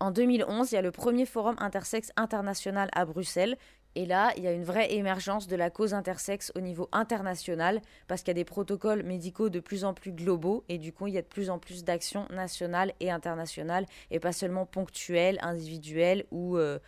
En 0.00 0.10
2011, 0.10 0.72
il 0.72 0.74
y 0.76 0.78
a 0.78 0.82
le 0.82 0.90
premier 0.90 1.26
forum 1.26 1.56
intersexe 1.58 2.10
international 2.16 2.88
à 2.94 3.04
Bruxelles 3.04 3.58
et 3.96 4.06
là, 4.06 4.32
il 4.36 4.44
y 4.44 4.46
a 4.46 4.52
une 4.52 4.64
vraie 4.64 4.92
émergence 4.92 5.48
de 5.48 5.56
la 5.56 5.68
cause 5.68 5.94
intersexe 5.94 6.52
au 6.54 6.60
niveau 6.60 6.88
international, 6.92 7.80
parce 8.06 8.20
qu'il 8.22 8.28
y 8.28 8.30
a 8.30 8.34
des 8.34 8.44
protocoles 8.44 9.02
médicaux 9.02 9.48
de 9.48 9.58
plus 9.58 9.84
en 9.84 9.94
plus 9.94 10.12
globaux, 10.12 10.64
et 10.68 10.78
du 10.78 10.92
coup, 10.92 11.08
il 11.08 11.14
y 11.14 11.18
a 11.18 11.22
de 11.22 11.26
plus 11.26 11.50
en 11.50 11.58
plus 11.58 11.82
d'actions 11.82 12.26
nationales 12.30 12.92
et 13.00 13.10
internationales, 13.10 13.86
et 14.12 14.20
pas 14.20 14.32
seulement 14.32 14.64
ponctuelles, 14.64 15.38
individuelles 15.42 16.24
ou 16.30 16.56
euh, 16.56 16.78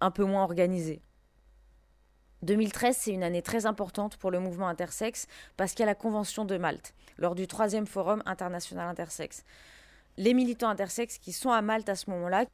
un 0.00 0.12
peu 0.12 0.24
moins 0.24 0.44
organisées. 0.44 1.02
2013, 2.42 2.96
c'est 2.96 3.12
une 3.12 3.24
année 3.24 3.42
très 3.42 3.66
importante 3.66 4.16
pour 4.16 4.30
le 4.30 4.38
mouvement 4.38 4.68
intersexe, 4.68 5.26
parce 5.56 5.72
qu'il 5.72 5.80
y 5.80 5.82
a 5.84 5.86
la 5.86 5.94
Convention 5.96 6.44
de 6.44 6.56
Malte, 6.58 6.94
lors 7.18 7.34
du 7.34 7.48
troisième 7.48 7.86
forum 7.86 8.22
international 8.24 8.88
intersexe. 8.88 9.44
Les 10.16 10.34
militants 10.34 10.68
intersexes 10.68 11.18
qui 11.18 11.32
sont 11.32 11.50
à 11.50 11.62
Malte 11.62 11.88
à 11.88 11.96
ce 11.96 12.08
moment-là 12.10 12.44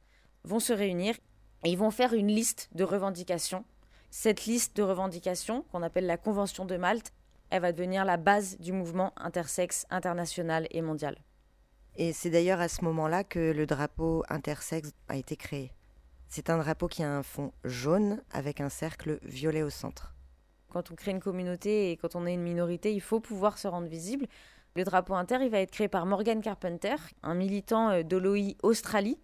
vont 0.45 0.59
se 0.59 0.73
réunir 0.73 1.15
et 1.63 1.69
ils 1.69 1.77
vont 1.77 1.91
faire 1.91 2.13
une 2.13 2.27
liste 2.27 2.69
de 2.73 2.83
revendications 2.83 3.65
cette 4.09 4.45
liste 4.45 4.75
de 4.75 4.83
revendications, 4.83 5.63
qu'on 5.71 5.83
appelle 5.83 6.05
la 6.05 6.17
Convention 6.17 6.65
de 6.65 6.77
Malte, 6.77 7.13
elle 7.49 7.61
va 7.61 7.71
devenir 7.71 8.05
la 8.05 8.17
base 8.17 8.57
du 8.59 8.71
mouvement 8.71 9.13
intersexe 9.17 9.85
international 9.89 10.67
et 10.71 10.81
mondial. 10.81 11.17
Et 11.95 12.13
c'est 12.13 12.29
d'ailleurs 12.29 12.59
à 12.59 12.67
ce 12.67 12.83
moment-là 12.85 13.23
que 13.23 13.51
le 13.51 13.65
drapeau 13.65 14.23
intersexe 14.29 14.91
a 15.07 15.17
été 15.17 15.35
créé. 15.35 15.73
C'est 16.27 16.49
un 16.49 16.57
drapeau 16.57 16.87
qui 16.87 17.03
a 17.03 17.11
un 17.11 17.23
fond 17.23 17.51
jaune 17.63 18.21
avec 18.31 18.61
un 18.61 18.69
cercle 18.69 19.19
violet 19.23 19.63
au 19.63 19.69
centre. 19.69 20.13
Quand 20.69 20.91
on 20.91 20.95
crée 20.95 21.11
une 21.11 21.19
communauté 21.19 21.91
et 21.91 21.97
quand 21.97 22.15
on 22.15 22.27
est 22.27 22.33
une 22.35 22.43
minorité, 22.43 22.93
il 22.93 23.01
faut 23.01 23.19
pouvoir 23.19 23.57
se 23.57 23.67
rendre 23.67 23.87
visible. 23.87 24.27
Le 24.75 24.83
drapeau 24.83 25.15
inter, 25.15 25.39
il 25.41 25.49
va 25.49 25.59
être 25.59 25.71
créé 25.71 25.87
par 25.87 26.05
Morgan 26.05 26.41
Carpenter, 26.41 26.95
un 27.23 27.33
militant 27.33 27.89
euh, 27.89 28.03
de 28.03 28.17
l'OI 28.17 28.53
Australie. 28.61 29.19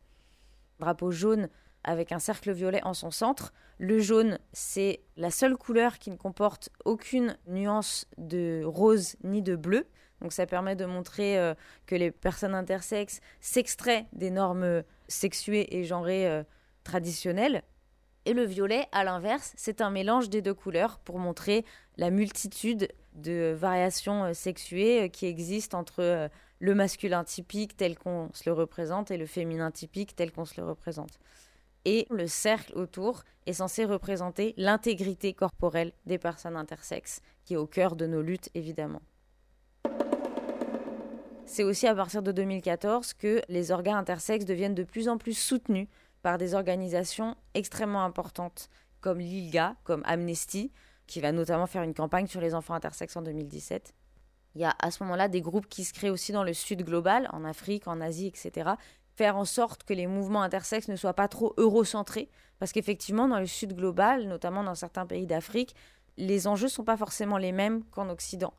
Drapeau 0.80 1.12
jaune 1.12 1.50
avec 1.86 2.12
un 2.12 2.20
cercle 2.20 2.52
violet 2.52 2.82
en 2.84 2.94
son 2.94 3.12
centre. 3.12 3.54
Le 3.78 4.00
jaune, 4.00 4.40
c'est 4.52 5.02
la 5.16 5.32
seule 5.32 5.56
couleur 5.56 6.00
qui 6.00 6.12
ne 6.12 6.18
comporte 6.18 6.70
aucune 6.84 7.38
nuance 7.48 8.08
de 8.18 8.64
rose 8.66 9.16
ni 9.24 9.42
de 9.42 9.56
bleu. 9.56 9.88
Donc 10.22 10.34
ça 10.34 10.46
permet 10.46 10.76
de 10.76 10.86
montrer 10.86 11.38
euh, 11.38 11.54
que 11.86 11.96
les 11.96 12.12
personnes 12.12 12.56
intersexes 12.56 13.20
s'extraient 13.40 14.08
des 14.14 14.32
normes 14.32 14.84
sexuées 15.08 15.78
et 15.78 15.84
genrées 15.84 16.28
euh, 16.28 16.44
traditionnelles. 16.84 17.64
Et 18.26 18.34
le 18.34 18.44
violet, 18.44 18.88
à 18.92 19.04
l'inverse, 19.04 19.54
c'est 19.56 19.82
un 19.82 19.92
mélange 19.92 20.30
des 20.30 20.42
deux 20.42 20.54
couleurs 20.54 20.98
pour 21.00 21.20
montrer 21.20 21.64
la 21.98 22.10
multitude 22.10 22.88
de 23.14 23.54
variations 23.56 24.24
euh, 24.24 24.34
sexuées 24.34 25.10
qui 25.12 25.28
existent 25.28 25.78
entre 25.78 26.30
le 26.60 26.74
masculin 26.74 27.24
typique 27.24 27.78
tel 27.78 27.98
qu'on 28.00 28.30
se 28.34 28.50
le 28.50 28.54
représente 28.54 29.12
et 29.12 29.18
le 29.18 29.26
féminin 29.26 29.70
typique 29.70 30.16
tel 30.16 30.32
qu'on 30.32 30.46
se 30.46 30.60
le 30.60 30.66
représente. 30.66 31.20
Et 31.86 32.08
le 32.10 32.28
cercle 32.28 32.74
autour 32.76 33.24
est 33.46 33.54
censé 33.54 33.86
représenter 33.86 34.54
l'intégrité 34.58 35.34
corporelle 35.34 35.94
des 36.06 36.18
personnes 36.18 36.58
intersexes, 36.58 37.22
qui 37.44 37.54
est 37.54 37.58
au 37.58 37.68
cœur 37.68 37.96
de 37.96 38.08
nos 38.08 38.22
luttes 38.22 38.50
évidemment. 38.56 39.02
C'est 41.46 41.64
aussi 41.64 41.86
à 41.86 41.94
partir 41.94 42.24
de 42.24 42.32
2014 42.32 43.14
que 43.14 43.42
les 43.50 43.72
organes 43.72 43.98
intersexes 43.98 44.46
deviennent 44.46 44.74
de 44.74 44.84
plus 44.84 45.08
en 45.08 45.20
plus 45.20 45.38
soutenus 45.38 45.88
par 46.24 46.40
des 46.40 46.56
organisations 46.56 47.36
extrêmement 47.54 48.04
importantes 48.04 48.68
comme 49.00 49.20
l'ILGA, 49.20 49.76
comme 49.84 50.02
Amnesty, 50.06 50.72
qui 51.06 51.22
va 51.22 51.32
notamment 51.32 51.68
faire 51.68 51.84
une 51.84 51.94
campagne 51.94 52.26
sur 52.26 52.42
les 52.42 52.56
enfants 52.56 52.74
intersexes 52.74 53.16
en 53.16 53.22
2017. 53.22 53.94
Il 54.56 54.62
y 54.62 54.66
a 54.66 54.76
à 54.80 54.90
ce 54.90 55.04
moment-là 55.04 55.28
des 55.28 55.42
groupes 55.42 55.68
qui 55.68 55.84
se 55.84 55.94
créent 55.94 56.10
aussi 56.10 56.32
dans 56.32 56.44
le 56.44 56.54
sud 56.54 56.84
global, 56.84 57.30
en 57.32 57.46
Afrique, 57.46 57.88
en 57.88 58.02
Asie, 58.02 58.26
etc. 58.26 58.72
Faire 59.16 59.38
en 59.38 59.46
sorte 59.46 59.84
que 59.84 59.94
les 59.94 60.08
mouvements 60.08 60.42
intersexes 60.42 60.90
ne 60.90 60.96
soient 60.96 61.14
pas 61.14 61.28
trop 61.28 61.54
eurocentrés, 61.58 62.30
parce 62.60 62.72
qu'effectivement, 62.72 63.28
dans 63.28 63.40
le 63.40 63.46
sud 63.46 63.74
global, 63.74 64.28
notamment 64.28 64.64
dans 64.64 64.76
certains 64.76 65.06
pays 65.06 65.26
d'Afrique, 65.26 65.74
les 66.18 66.48
enjeux 66.48 66.66
ne 66.66 66.72
sont 66.72 66.84
pas 66.84 66.98
forcément 66.98 67.38
les 67.38 67.52
mêmes 67.52 67.84
qu'en 67.92 68.10
Occident. 68.10 68.54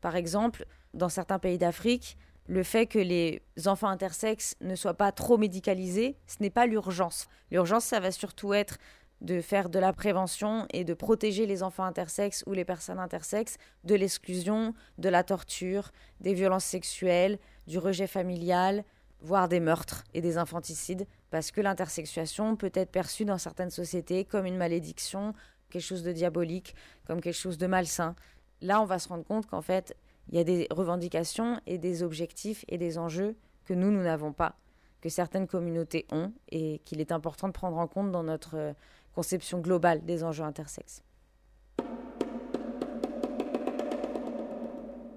Par 0.00 0.16
exemple, 0.16 0.66
dans 0.94 1.08
certains 1.08 1.38
pays 1.38 1.58
d'Afrique, 1.58 2.16
le 2.46 2.62
fait 2.62 2.86
que 2.86 2.98
les 2.98 3.42
enfants 3.66 3.88
intersexes 3.88 4.56
ne 4.60 4.74
soient 4.74 4.94
pas 4.94 5.12
trop 5.12 5.36
médicalisés, 5.36 6.16
ce 6.26 6.36
n'est 6.40 6.50
pas 6.50 6.66
l'urgence. 6.66 7.28
L'urgence, 7.50 7.84
ça 7.84 8.00
va 8.00 8.10
surtout 8.10 8.54
être 8.54 8.78
de 9.20 9.40
faire 9.40 9.68
de 9.68 9.78
la 9.78 9.92
prévention 9.92 10.66
et 10.72 10.84
de 10.84 10.94
protéger 10.94 11.46
les 11.46 11.62
enfants 11.62 11.84
intersexes 11.84 12.42
ou 12.46 12.52
les 12.52 12.64
personnes 12.64 12.98
intersexes 12.98 13.58
de 13.84 13.94
l'exclusion, 13.94 14.74
de 14.98 15.08
la 15.10 15.22
torture, 15.22 15.90
des 16.20 16.32
violences 16.32 16.64
sexuelles, 16.64 17.38
du 17.66 17.78
rejet 17.78 18.06
familial, 18.06 18.82
voire 19.22 19.48
des 19.48 19.60
meurtres 19.60 20.04
et 20.14 20.20
des 20.20 20.38
infanticides, 20.38 21.06
parce 21.30 21.50
que 21.50 21.60
l'intersexuation 21.60 22.56
peut 22.56 22.72
être 22.74 22.90
perçue 22.90 23.24
dans 23.24 23.38
certaines 23.38 23.70
sociétés 23.70 24.24
comme 24.24 24.46
une 24.46 24.56
malédiction, 24.56 25.34
quelque 25.70 25.82
chose 25.82 26.02
de 26.02 26.12
diabolique, 26.12 26.74
comme 27.06 27.20
quelque 27.20 27.34
chose 27.34 27.58
de 27.58 27.66
malsain. 27.66 28.14
Là, 28.60 28.80
on 28.80 28.84
va 28.84 28.98
se 28.98 29.08
rendre 29.08 29.24
compte 29.24 29.46
qu'en 29.46 29.62
fait, 29.62 29.96
il 30.28 30.36
y 30.36 30.38
a 30.38 30.44
des 30.44 30.66
revendications 30.70 31.60
et 31.66 31.78
des 31.78 32.02
objectifs 32.02 32.64
et 32.68 32.78
des 32.78 32.98
enjeux 32.98 33.36
que 33.64 33.74
nous, 33.74 33.90
nous 33.90 34.02
n'avons 34.02 34.32
pas, 34.32 34.56
que 35.00 35.08
certaines 35.08 35.46
communautés 35.46 36.06
ont, 36.10 36.32
et 36.50 36.80
qu'il 36.84 37.00
est 37.00 37.12
important 37.12 37.48
de 37.48 37.52
prendre 37.52 37.78
en 37.78 37.86
compte 37.86 38.10
dans 38.10 38.22
notre 38.22 38.74
conception 39.12 39.60
globale 39.60 40.04
des 40.04 40.22
enjeux 40.24 40.44
intersexes. 40.44 41.02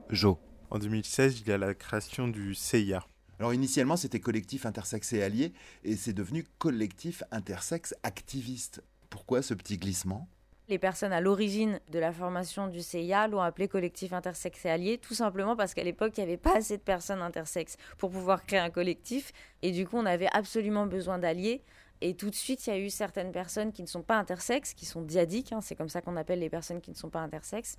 Jo. 0.09 0.39
En 0.69 0.79
2016, 0.79 1.41
il 1.41 1.47
y 1.47 1.51
a 1.51 1.57
la 1.57 1.75
création 1.75 2.27
du 2.27 2.55
CIA. 2.55 3.05
Alors 3.43 3.53
initialement, 3.53 3.97
c'était 3.97 4.21
collectif 4.21 4.65
intersexe 4.65 5.11
et 5.11 5.21
allié, 5.21 5.51
et 5.83 5.97
c'est 5.97 6.13
devenu 6.13 6.45
collectif 6.59 7.25
intersexe 7.29 7.93
activiste. 8.01 8.81
Pourquoi 9.09 9.41
ce 9.41 9.53
petit 9.53 9.77
glissement? 9.77 10.29
Les 10.69 10.79
personnes 10.79 11.11
à 11.11 11.19
l'origine 11.19 11.81
de 11.91 11.99
la 11.99 12.13
formation 12.13 12.69
du 12.69 12.79
CIA 12.79 13.27
l'ont 13.27 13.41
appelé 13.41 13.67
collectif 13.67 14.13
intersexe 14.13 14.63
et 14.63 14.69
allié, 14.69 14.97
tout 14.97 15.13
simplement 15.13 15.57
parce 15.57 15.73
qu'à 15.73 15.83
l'époque, 15.83 16.13
il 16.15 16.21
n'y 16.21 16.27
avait 16.27 16.37
pas 16.37 16.55
assez 16.55 16.77
de 16.77 16.83
personnes 16.83 17.21
intersexes 17.21 17.75
pour 17.97 18.11
pouvoir 18.11 18.45
créer 18.45 18.59
un 18.59 18.69
collectif. 18.69 19.33
Et 19.61 19.71
du 19.71 19.85
coup, 19.85 19.97
on 19.97 20.05
avait 20.05 20.29
absolument 20.31 20.85
besoin 20.85 21.19
d'alliés. 21.19 21.63
Et 21.99 22.15
tout 22.15 22.29
de 22.29 22.35
suite, 22.35 22.65
il 22.65 22.69
y 22.69 22.73
a 22.73 22.79
eu 22.79 22.89
certaines 22.89 23.33
personnes 23.33 23.73
qui 23.73 23.81
ne 23.81 23.87
sont 23.87 24.03
pas 24.03 24.17
intersexes, 24.17 24.73
qui 24.73 24.85
sont 24.85 25.01
diadiques, 25.01 25.51
hein, 25.51 25.59
c'est 25.59 25.75
comme 25.75 25.89
ça 25.89 25.99
qu'on 25.99 26.15
appelle 26.15 26.39
les 26.39 26.49
personnes 26.49 26.79
qui 26.79 26.91
ne 26.91 26.95
sont 26.95 27.09
pas 27.09 27.19
intersexes, 27.19 27.75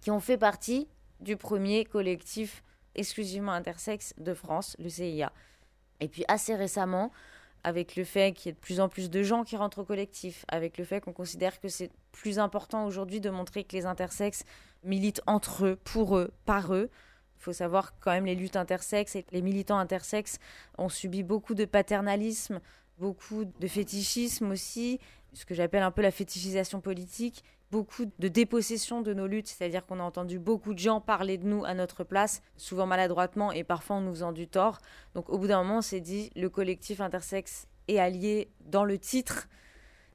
qui 0.00 0.10
ont 0.10 0.18
fait 0.18 0.36
partie 0.36 0.88
du 1.20 1.36
premier 1.36 1.84
collectif 1.84 2.64
exclusivement 2.96 3.52
intersexe 3.52 4.14
de 4.18 4.34
France, 4.34 4.76
le 4.78 4.88
CIA. 4.88 5.32
Et 6.00 6.08
puis 6.08 6.24
assez 6.28 6.54
récemment, 6.54 7.10
avec 7.64 7.96
le 7.96 8.04
fait 8.04 8.32
qu'il 8.32 8.46
y 8.46 8.50
ait 8.50 8.52
de 8.52 8.58
plus 8.58 8.80
en 8.80 8.88
plus 8.88 9.10
de 9.10 9.22
gens 9.22 9.42
qui 9.42 9.56
rentrent 9.56 9.80
au 9.80 9.84
collectif, 9.84 10.44
avec 10.48 10.78
le 10.78 10.84
fait 10.84 11.00
qu'on 11.00 11.12
considère 11.12 11.58
que 11.60 11.68
c'est 11.68 11.90
plus 12.12 12.38
important 12.38 12.86
aujourd'hui 12.86 13.20
de 13.20 13.30
montrer 13.30 13.64
que 13.64 13.76
les 13.76 13.86
intersexes 13.86 14.44
militent 14.84 15.22
entre 15.26 15.66
eux, 15.66 15.76
pour 15.82 16.16
eux, 16.16 16.30
par 16.44 16.74
eux. 16.74 16.90
Il 17.38 17.42
faut 17.42 17.52
savoir 17.52 17.98
quand 17.98 18.12
même 18.12 18.24
les 18.24 18.34
luttes 18.34 18.56
intersexes 18.56 19.16
et 19.16 19.26
les 19.32 19.42
militants 19.42 19.78
intersexes 19.78 20.38
ont 20.78 20.88
subi 20.88 21.22
beaucoup 21.22 21.54
de 21.54 21.64
paternalisme, 21.64 22.60
beaucoup 22.98 23.44
de 23.44 23.66
fétichisme 23.66 24.50
aussi, 24.50 25.00
ce 25.32 25.44
que 25.44 25.54
j'appelle 25.54 25.82
un 25.82 25.90
peu 25.90 26.02
la 26.02 26.10
fétichisation 26.10 26.80
politique, 26.80 27.44
beaucoup 27.70 28.04
de 28.18 28.28
dépossession 28.28 29.02
de 29.02 29.12
nos 29.12 29.26
luttes, 29.26 29.48
c'est-à-dire 29.48 29.84
qu'on 29.84 30.00
a 30.00 30.02
entendu 30.02 30.38
beaucoup 30.38 30.74
de 30.74 30.78
gens 30.78 31.00
parler 31.00 31.38
de 31.38 31.46
nous 31.46 31.64
à 31.64 31.74
notre 31.74 32.04
place, 32.04 32.42
souvent 32.56 32.86
maladroitement 32.86 33.52
et 33.52 33.64
parfois 33.64 33.96
en 33.96 34.00
nous 34.00 34.12
faisant 34.12 34.32
du 34.32 34.48
tort. 34.48 34.78
Donc 35.14 35.28
au 35.30 35.38
bout 35.38 35.46
d'un 35.46 35.62
moment, 35.62 35.78
on 35.78 35.82
s'est 35.82 36.00
dit, 36.00 36.30
le 36.36 36.48
collectif 36.48 37.00
intersexe 37.00 37.66
est 37.88 37.98
allié 37.98 38.50
dans 38.60 38.84
le 38.84 38.98
titre. 38.98 39.48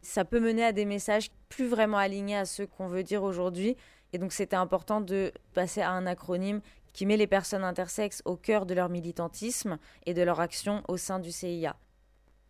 Ça 0.01 0.25
peut 0.25 0.39
mener 0.39 0.63
à 0.63 0.71
des 0.71 0.85
messages 0.85 1.29
plus 1.49 1.67
vraiment 1.67 1.97
alignés 1.97 2.37
à 2.37 2.45
ceux 2.45 2.65
qu'on 2.65 2.87
veut 2.87 3.03
dire 3.03 3.23
aujourd'hui. 3.23 3.75
Et 4.13 4.17
donc 4.17 4.33
c'était 4.33 4.55
important 4.55 5.01
de 5.01 5.31
passer 5.53 5.81
à 5.81 5.91
un 5.91 6.05
acronyme 6.05 6.61
qui 6.93 7.05
met 7.05 7.17
les 7.17 7.27
personnes 7.27 7.63
intersexes 7.63 8.21
au 8.25 8.35
cœur 8.35 8.65
de 8.65 8.73
leur 8.73 8.89
militantisme 8.89 9.77
et 10.05 10.13
de 10.13 10.21
leur 10.21 10.39
action 10.39 10.83
au 10.87 10.97
sein 10.97 11.19
du 11.19 11.31
CIA 11.31 11.77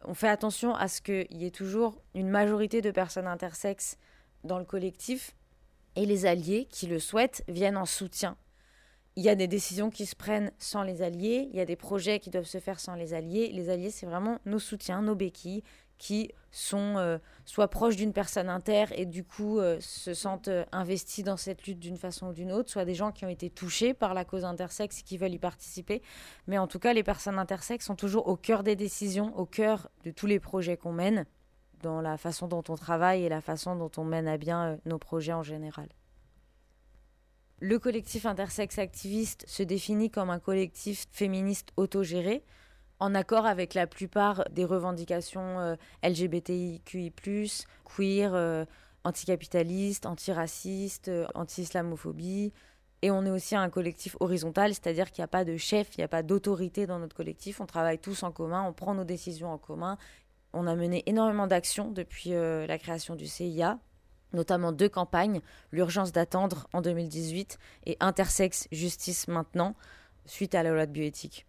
on 0.05 0.13
fait 0.13 0.27
attention 0.27 0.73
à 0.75 0.87
ce 0.87 1.01
qu'il 1.01 1.27
y 1.37 1.45
ait 1.45 1.51
toujours 1.51 2.01
une 2.13 2.29
majorité 2.29 2.81
de 2.81 2.91
personnes 2.91 3.27
intersexes 3.27 3.97
dans 4.43 4.59
le 4.59 4.65
collectif 4.65 5.35
et 5.95 6.05
les 6.05 6.25
alliés 6.25 6.67
qui 6.69 6.87
le 6.87 6.99
souhaitent 6.99 7.43
viennent 7.47 7.77
en 7.77 7.85
soutien. 7.85 8.37
Il 9.17 9.23
y 9.23 9.29
a 9.29 9.35
des 9.35 9.47
décisions 9.47 9.89
qui 9.89 10.05
se 10.05 10.15
prennent 10.15 10.51
sans 10.57 10.83
les 10.83 11.01
alliés, 11.01 11.49
il 11.51 11.57
y 11.57 11.61
a 11.61 11.65
des 11.65 11.75
projets 11.75 12.19
qui 12.19 12.29
doivent 12.29 12.45
se 12.45 12.59
faire 12.59 12.79
sans 12.79 12.95
les 12.95 13.13
alliés. 13.13 13.51
Les 13.51 13.69
alliés, 13.69 13.91
c'est 13.91 14.05
vraiment 14.05 14.39
nos 14.45 14.59
soutiens, 14.59 15.01
nos 15.01 15.15
béquilles, 15.15 15.63
qui 16.01 16.31
sont 16.49 16.95
euh, 16.97 17.19
soit 17.45 17.67
proches 17.67 17.95
d'une 17.95 18.11
personne 18.11 18.49
inter 18.49 18.85
et 18.95 19.05
du 19.05 19.23
coup 19.23 19.59
euh, 19.59 19.77
se 19.81 20.15
sentent 20.15 20.47
euh, 20.47 20.65
investis 20.71 21.23
dans 21.23 21.37
cette 21.37 21.67
lutte 21.67 21.77
d'une 21.77 21.95
façon 21.95 22.29
ou 22.29 22.33
d'une 22.33 22.51
autre, 22.51 22.71
soit 22.71 22.85
des 22.85 22.95
gens 22.95 23.11
qui 23.11 23.23
ont 23.23 23.29
été 23.29 23.51
touchés 23.51 23.93
par 23.93 24.15
la 24.15 24.25
cause 24.25 24.43
intersexe 24.43 25.01
et 25.01 25.03
qui 25.03 25.19
veulent 25.19 25.33
y 25.33 25.37
participer. 25.37 26.01
Mais 26.47 26.57
en 26.57 26.65
tout 26.65 26.79
cas, 26.79 26.93
les 26.93 27.03
personnes 27.03 27.37
intersexes 27.37 27.85
sont 27.85 27.95
toujours 27.95 28.27
au 28.27 28.35
cœur 28.35 28.63
des 28.63 28.75
décisions, 28.75 29.37
au 29.37 29.45
cœur 29.45 29.91
de 30.03 30.09
tous 30.09 30.25
les 30.25 30.39
projets 30.39 30.75
qu'on 30.75 30.91
mène, 30.91 31.27
dans 31.81 32.01
la 32.01 32.17
façon 32.17 32.47
dont 32.47 32.63
on 32.69 32.75
travaille 32.75 33.23
et 33.23 33.29
la 33.29 33.41
façon 33.41 33.75
dont 33.75 33.91
on 33.97 34.03
mène 34.03 34.27
à 34.27 34.37
bien 34.37 34.77
nos 34.85 34.99
projets 34.99 35.33
en 35.33 35.43
général. 35.43 35.87
Le 37.59 37.77
collectif 37.77 38.25
intersexe 38.25 38.79
activiste 38.79 39.45
se 39.47 39.61
définit 39.61 40.09
comme 40.09 40.31
un 40.31 40.39
collectif 40.39 41.07
féministe 41.11 41.73
autogéré, 41.77 42.43
en 42.99 43.13
accord 43.15 43.45
avec 43.45 43.73
la 43.73 43.87
plupart 43.87 44.45
des 44.51 44.65
revendications 44.65 45.59
euh, 45.59 45.75
LGBTIQI, 46.03 47.11
queer, 47.83 48.33
euh, 48.33 48.65
anticapitaliste, 49.03 50.05
antiraciste, 50.05 51.07
euh, 51.07 51.25
anti-islamophobie. 51.33 52.53
Et 53.01 53.09
on 53.09 53.25
est 53.25 53.31
aussi 53.31 53.55
un 53.55 53.69
collectif 53.71 54.15
horizontal, 54.19 54.75
c'est-à-dire 54.75 55.11
qu'il 55.11 55.21
n'y 55.21 55.25
a 55.25 55.27
pas 55.27 55.45
de 55.45 55.57
chef, 55.57 55.95
il 55.95 56.01
n'y 56.01 56.03
a 56.03 56.07
pas 56.07 56.21
d'autorité 56.21 56.85
dans 56.85 56.99
notre 56.99 57.15
collectif. 57.15 57.59
On 57.59 57.65
travaille 57.65 57.97
tous 57.97 58.21
en 58.21 58.31
commun, 58.31 58.63
on 58.67 58.73
prend 58.73 58.93
nos 58.93 59.03
décisions 59.03 59.51
en 59.51 59.57
commun. 59.57 59.97
On 60.53 60.67
a 60.67 60.75
mené 60.75 61.03
énormément 61.05 61.47
d'actions 61.47 61.91
depuis 61.91 62.31
la 62.31 62.77
création 62.77 63.15
du 63.15 63.27
CIA, 63.27 63.79
notamment 64.33 64.71
deux 64.71 64.89
campagnes, 64.89 65.41
l'urgence 65.71 66.11
d'attendre 66.11 66.67
en 66.73 66.81
2018 66.81 67.57
et 67.85 67.97
intersexe 67.99 68.67
justice 68.71 69.27
maintenant, 69.27 69.75
suite 70.25 70.55
à 70.55 70.63
la 70.63 70.71
loi 70.71 70.85
de 70.85 70.91
bioéthique. 70.91 71.45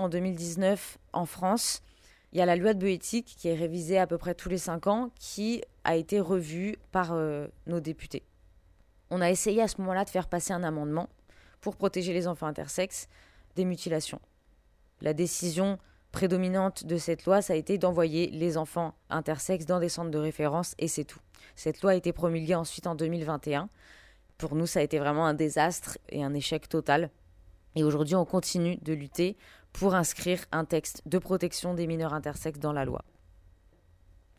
en 0.00 0.08
2019 0.08 0.98
en 1.12 1.26
France. 1.26 1.82
Il 2.32 2.38
y 2.38 2.42
a 2.42 2.46
la 2.46 2.56
loi 2.56 2.74
de 2.74 2.78
bioéthique 2.78 3.36
qui 3.38 3.48
est 3.48 3.54
révisée 3.54 3.98
à 3.98 4.06
peu 4.06 4.18
près 4.18 4.34
tous 4.34 4.48
les 4.48 4.58
cinq 4.58 4.86
ans, 4.86 5.10
qui 5.18 5.62
a 5.84 5.96
été 5.96 6.20
revue 6.20 6.76
par 6.90 7.12
euh, 7.12 7.48
nos 7.66 7.80
députés. 7.80 8.24
On 9.10 9.20
a 9.20 9.30
essayé 9.30 9.60
à 9.62 9.68
ce 9.68 9.80
moment-là 9.80 10.04
de 10.04 10.10
faire 10.10 10.28
passer 10.28 10.52
un 10.52 10.62
amendement 10.62 11.08
pour 11.60 11.76
protéger 11.76 12.12
les 12.12 12.28
enfants 12.28 12.46
intersexes 12.46 13.08
des 13.56 13.64
mutilations. 13.64 14.20
La 15.00 15.14
décision 15.14 15.78
prédominante 16.12 16.84
de 16.84 16.96
cette 16.96 17.24
loi, 17.24 17.42
ça 17.42 17.52
a 17.52 17.56
été 17.56 17.78
d'envoyer 17.78 18.30
les 18.30 18.56
enfants 18.56 18.94
intersexes 19.08 19.66
dans 19.66 19.80
des 19.80 19.88
centres 19.88 20.10
de 20.10 20.18
référence 20.18 20.74
et 20.78 20.88
c'est 20.88 21.04
tout. 21.04 21.20
Cette 21.56 21.82
loi 21.82 21.92
a 21.92 21.94
été 21.94 22.12
promulguée 22.12 22.54
ensuite 22.54 22.86
en 22.86 22.94
2021. 22.94 23.68
Pour 24.38 24.54
nous, 24.54 24.66
ça 24.66 24.80
a 24.80 24.82
été 24.82 24.98
vraiment 24.98 25.26
un 25.26 25.34
désastre 25.34 25.98
et 26.08 26.24
un 26.24 26.34
échec 26.34 26.68
total. 26.68 27.10
Et 27.76 27.84
aujourd'hui, 27.84 28.16
on 28.16 28.24
continue 28.24 28.76
de 28.78 28.92
lutter 28.92 29.36
pour 29.72 29.94
inscrire 29.94 30.44
un 30.50 30.64
texte 30.64 31.02
de 31.06 31.18
protection 31.18 31.74
des 31.74 31.86
mineurs 31.86 32.14
intersexes 32.14 32.58
dans 32.58 32.72
la 32.72 32.84
loi. 32.84 33.04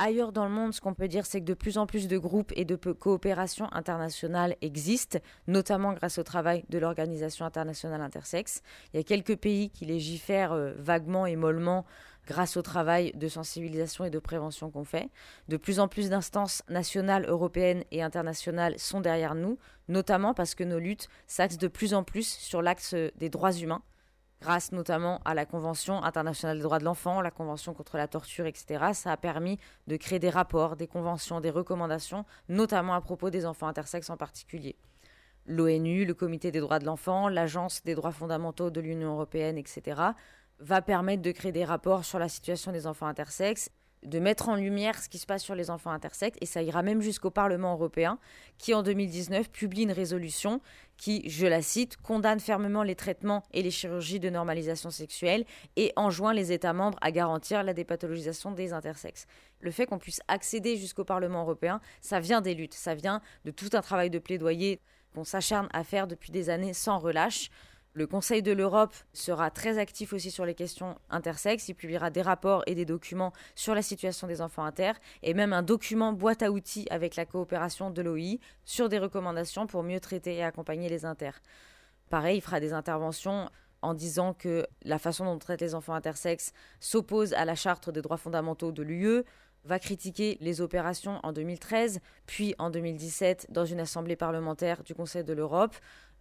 Ailleurs 0.03 0.31
dans 0.31 0.45
le 0.45 0.51
monde, 0.51 0.73
ce 0.73 0.81
qu'on 0.81 0.95
peut 0.95 1.07
dire, 1.07 1.27
c'est 1.27 1.41
que 1.41 1.45
de 1.45 1.53
plus 1.53 1.77
en 1.77 1.85
plus 1.85 2.07
de 2.07 2.17
groupes 2.17 2.51
et 2.55 2.65
de 2.65 2.75
coopérations 2.75 3.71
internationales 3.71 4.55
existent, 4.61 5.19
notamment 5.45 5.93
grâce 5.93 6.17
au 6.17 6.23
travail 6.23 6.65
de 6.69 6.79
l'Organisation 6.79 7.45
internationale 7.45 8.01
intersexe. 8.01 8.63
Il 8.91 8.97
y 8.97 8.99
a 8.99 9.03
quelques 9.03 9.35
pays 9.35 9.69
qui 9.69 9.85
légifèrent 9.85 10.53
euh, 10.53 10.73
vaguement 10.75 11.27
et 11.27 11.35
mollement 11.35 11.85
grâce 12.25 12.57
au 12.57 12.63
travail 12.63 13.11
de 13.13 13.27
sensibilisation 13.27 14.03
et 14.03 14.09
de 14.09 14.17
prévention 14.17 14.71
qu'on 14.71 14.85
fait. 14.85 15.11
De 15.49 15.57
plus 15.57 15.79
en 15.79 15.87
plus 15.87 16.09
d'instances 16.09 16.63
nationales, 16.67 17.27
européennes 17.27 17.83
et 17.91 18.01
internationales 18.01 18.79
sont 18.79 19.01
derrière 19.01 19.35
nous, 19.35 19.59
notamment 19.87 20.33
parce 20.33 20.55
que 20.55 20.63
nos 20.63 20.79
luttes 20.79 21.09
s'axent 21.27 21.59
de 21.59 21.67
plus 21.67 21.93
en 21.93 22.03
plus 22.03 22.27
sur 22.27 22.63
l'axe 22.63 22.95
des 23.17 23.29
droits 23.29 23.53
humains, 23.53 23.83
grâce 24.41 24.71
notamment 24.71 25.21
à 25.23 25.33
la 25.33 25.45
Convention 25.45 26.03
internationale 26.03 26.57
des 26.57 26.63
droits 26.63 26.79
de 26.79 26.83
l'enfant, 26.83 27.21
la 27.21 27.31
Convention 27.31 27.73
contre 27.73 27.97
la 27.97 28.07
torture, 28.07 28.47
etc. 28.47 28.85
Ça 28.93 29.11
a 29.11 29.17
permis 29.17 29.59
de 29.87 29.95
créer 29.95 30.19
des 30.19 30.29
rapports, 30.29 30.75
des 30.75 30.87
conventions, 30.87 31.39
des 31.39 31.51
recommandations, 31.51 32.25
notamment 32.49 32.95
à 32.95 33.01
propos 33.01 33.29
des 33.29 33.45
enfants 33.45 33.67
intersexes 33.67 34.09
en 34.09 34.17
particulier. 34.17 34.75
L'ONU, 35.45 36.05
le 36.05 36.13
Comité 36.13 36.51
des 36.51 36.59
droits 36.59 36.79
de 36.79 36.85
l'enfant, 36.85 37.29
l'Agence 37.29 37.83
des 37.83 37.95
droits 37.95 38.11
fondamentaux 38.11 38.71
de 38.71 38.81
l'Union 38.81 39.13
européenne, 39.13 39.57
etc., 39.57 40.01
va 40.59 40.81
permettre 40.81 41.23
de 41.23 41.31
créer 41.31 41.51
des 41.51 41.65
rapports 41.65 42.05
sur 42.05 42.19
la 42.19 42.29
situation 42.29 42.71
des 42.71 42.85
enfants 42.85 43.07
intersexes 43.07 43.71
de 44.03 44.19
mettre 44.19 44.49
en 44.49 44.55
lumière 44.55 45.01
ce 45.01 45.09
qui 45.09 45.17
se 45.17 45.25
passe 45.25 45.43
sur 45.43 45.55
les 45.55 45.69
enfants 45.69 45.91
intersexes, 45.91 46.37
et 46.41 46.45
ça 46.45 46.61
ira 46.61 46.81
même 46.81 47.01
jusqu'au 47.01 47.29
Parlement 47.29 47.73
européen, 47.73 48.17
qui 48.57 48.73
en 48.73 48.83
2019 48.83 49.51
publie 49.51 49.83
une 49.83 49.91
résolution 49.91 50.61
qui, 50.97 51.27
je 51.29 51.47
la 51.47 51.61
cite, 51.61 51.97
condamne 51.97 52.39
fermement 52.39 52.83
les 52.83 52.95
traitements 52.95 53.43
et 53.53 53.61
les 53.61 53.71
chirurgies 53.71 54.19
de 54.19 54.29
normalisation 54.29 54.91
sexuelle 54.91 55.45
et 55.75 55.93
enjoint 55.95 56.33
les 56.33 56.51
États 56.51 56.73
membres 56.73 56.97
à 57.01 57.11
garantir 57.11 57.63
la 57.63 57.73
dépathologisation 57.73 58.51
des 58.51 58.73
intersexes. 58.73 59.25
Le 59.59 59.71
fait 59.71 59.85
qu'on 59.85 59.99
puisse 59.99 60.21
accéder 60.27 60.77
jusqu'au 60.77 61.03
Parlement 61.03 61.41
européen, 61.41 61.81
ça 62.01 62.19
vient 62.19 62.41
des 62.41 62.53
luttes, 62.53 62.73
ça 62.73 62.95
vient 62.95 63.21
de 63.45 63.51
tout 63.51 63.69
un 63.73 63.81
travail 63.81 64.09
de 64.09 64.19
plaidoyer 64.19 64.79
qu'on 65.13 65.23
s'acharne 65.23 65.67
à 65.73 65.83
faire 65.83 66.07
depuis 66.07 66.31
des 66.31 66.49
années 66.49 66.73
sans 66.73 66.97
relâche. 66.99 67.49
Le 67.93 68.07
Conseil 68.07 68.41
de 68.41 68.53
l'Europe 68.53 68.93
sera 69.11 69.51
très 69.51 69.77
actif 69.77 70.13
aussi 70.13 70.31
sur 70.31 70.45
les 70.45 70.55
questions 70.55 70.97
intersexes. 71.09 71.67
Il 71.67 71.73
publiera 71.73 72.09
des 72.09 72.21
rapports 72.21 72.63
et 72.65 72.73
des 72.73 72.85
documents 72.85 73.33
sur 73.53 73.75
la 73.75 73.81
situation 73.81 74.27
des 74.27 74.41
enfants 74.41 74.63
inter 74.63 74.93
et 75.23 75.33
même 75.33 75.51
un 75.51 75.61
document 75.61 76.13
boîte 76.13 76.41
à 76.41 76.51
outils 76.51 76.87
avec 76.89 77.17
la 77.17 77.25
coopération 77.25 77.89
de 77.89 78.01
l'OI 78.01 78.37
sur 78.63 78.87
des 78.87 78.97
recommandations 78.97 79.67
pour 79.67 79.83
mieux 79.83 79.99
traiter 79.99 80.35
et 80.35 80.43
accompagner 80.43 80.87
les 80.87 81.03
inter. 81.03 81.31
Pareil, 82.09 82.37
il 82.37 82.41
fera 82.41 82.61
des 82.61 82.71
interventions 82.71 83.49
en 83.81 83.93
disant 83.93 84.33
que 84.33 84.65
la 84.83 84.97
façon 84.97 85.25
dont 85.25 85.31
on 85.31 85.39
traite 85.39 85.59
les 85.59 85.75
enfants 85.75 85.93
intersexes 85.93 86.53
s'oppose 86.79 87.33
à 87.33 87.43
la 87.43 87.55
charte 87.55 87.89
des 87.89 88.01
droits 88.01 88.17
fondamentaux 88.17 88.71
de 88.71 88.83
l'UE, 88.83 89.23
va 89.63 89.79
critiquer 89.79 90.37
les 90.41 90.61
opérations 90.61 91.19
en 91.23 91.33
2013, 91.33 91.99
puis 92.25 92.55
en 92.57 92.69
2017 92.69 93.47
dans 93.49 93.65
une 93.65 93.79
assemblée 93.79 94.15
parlementaire 94.15 94.83
du 94.83 94.95
Conseil 94.95 95.23
de 95.23 95.33
l'Europe 95.33 95.75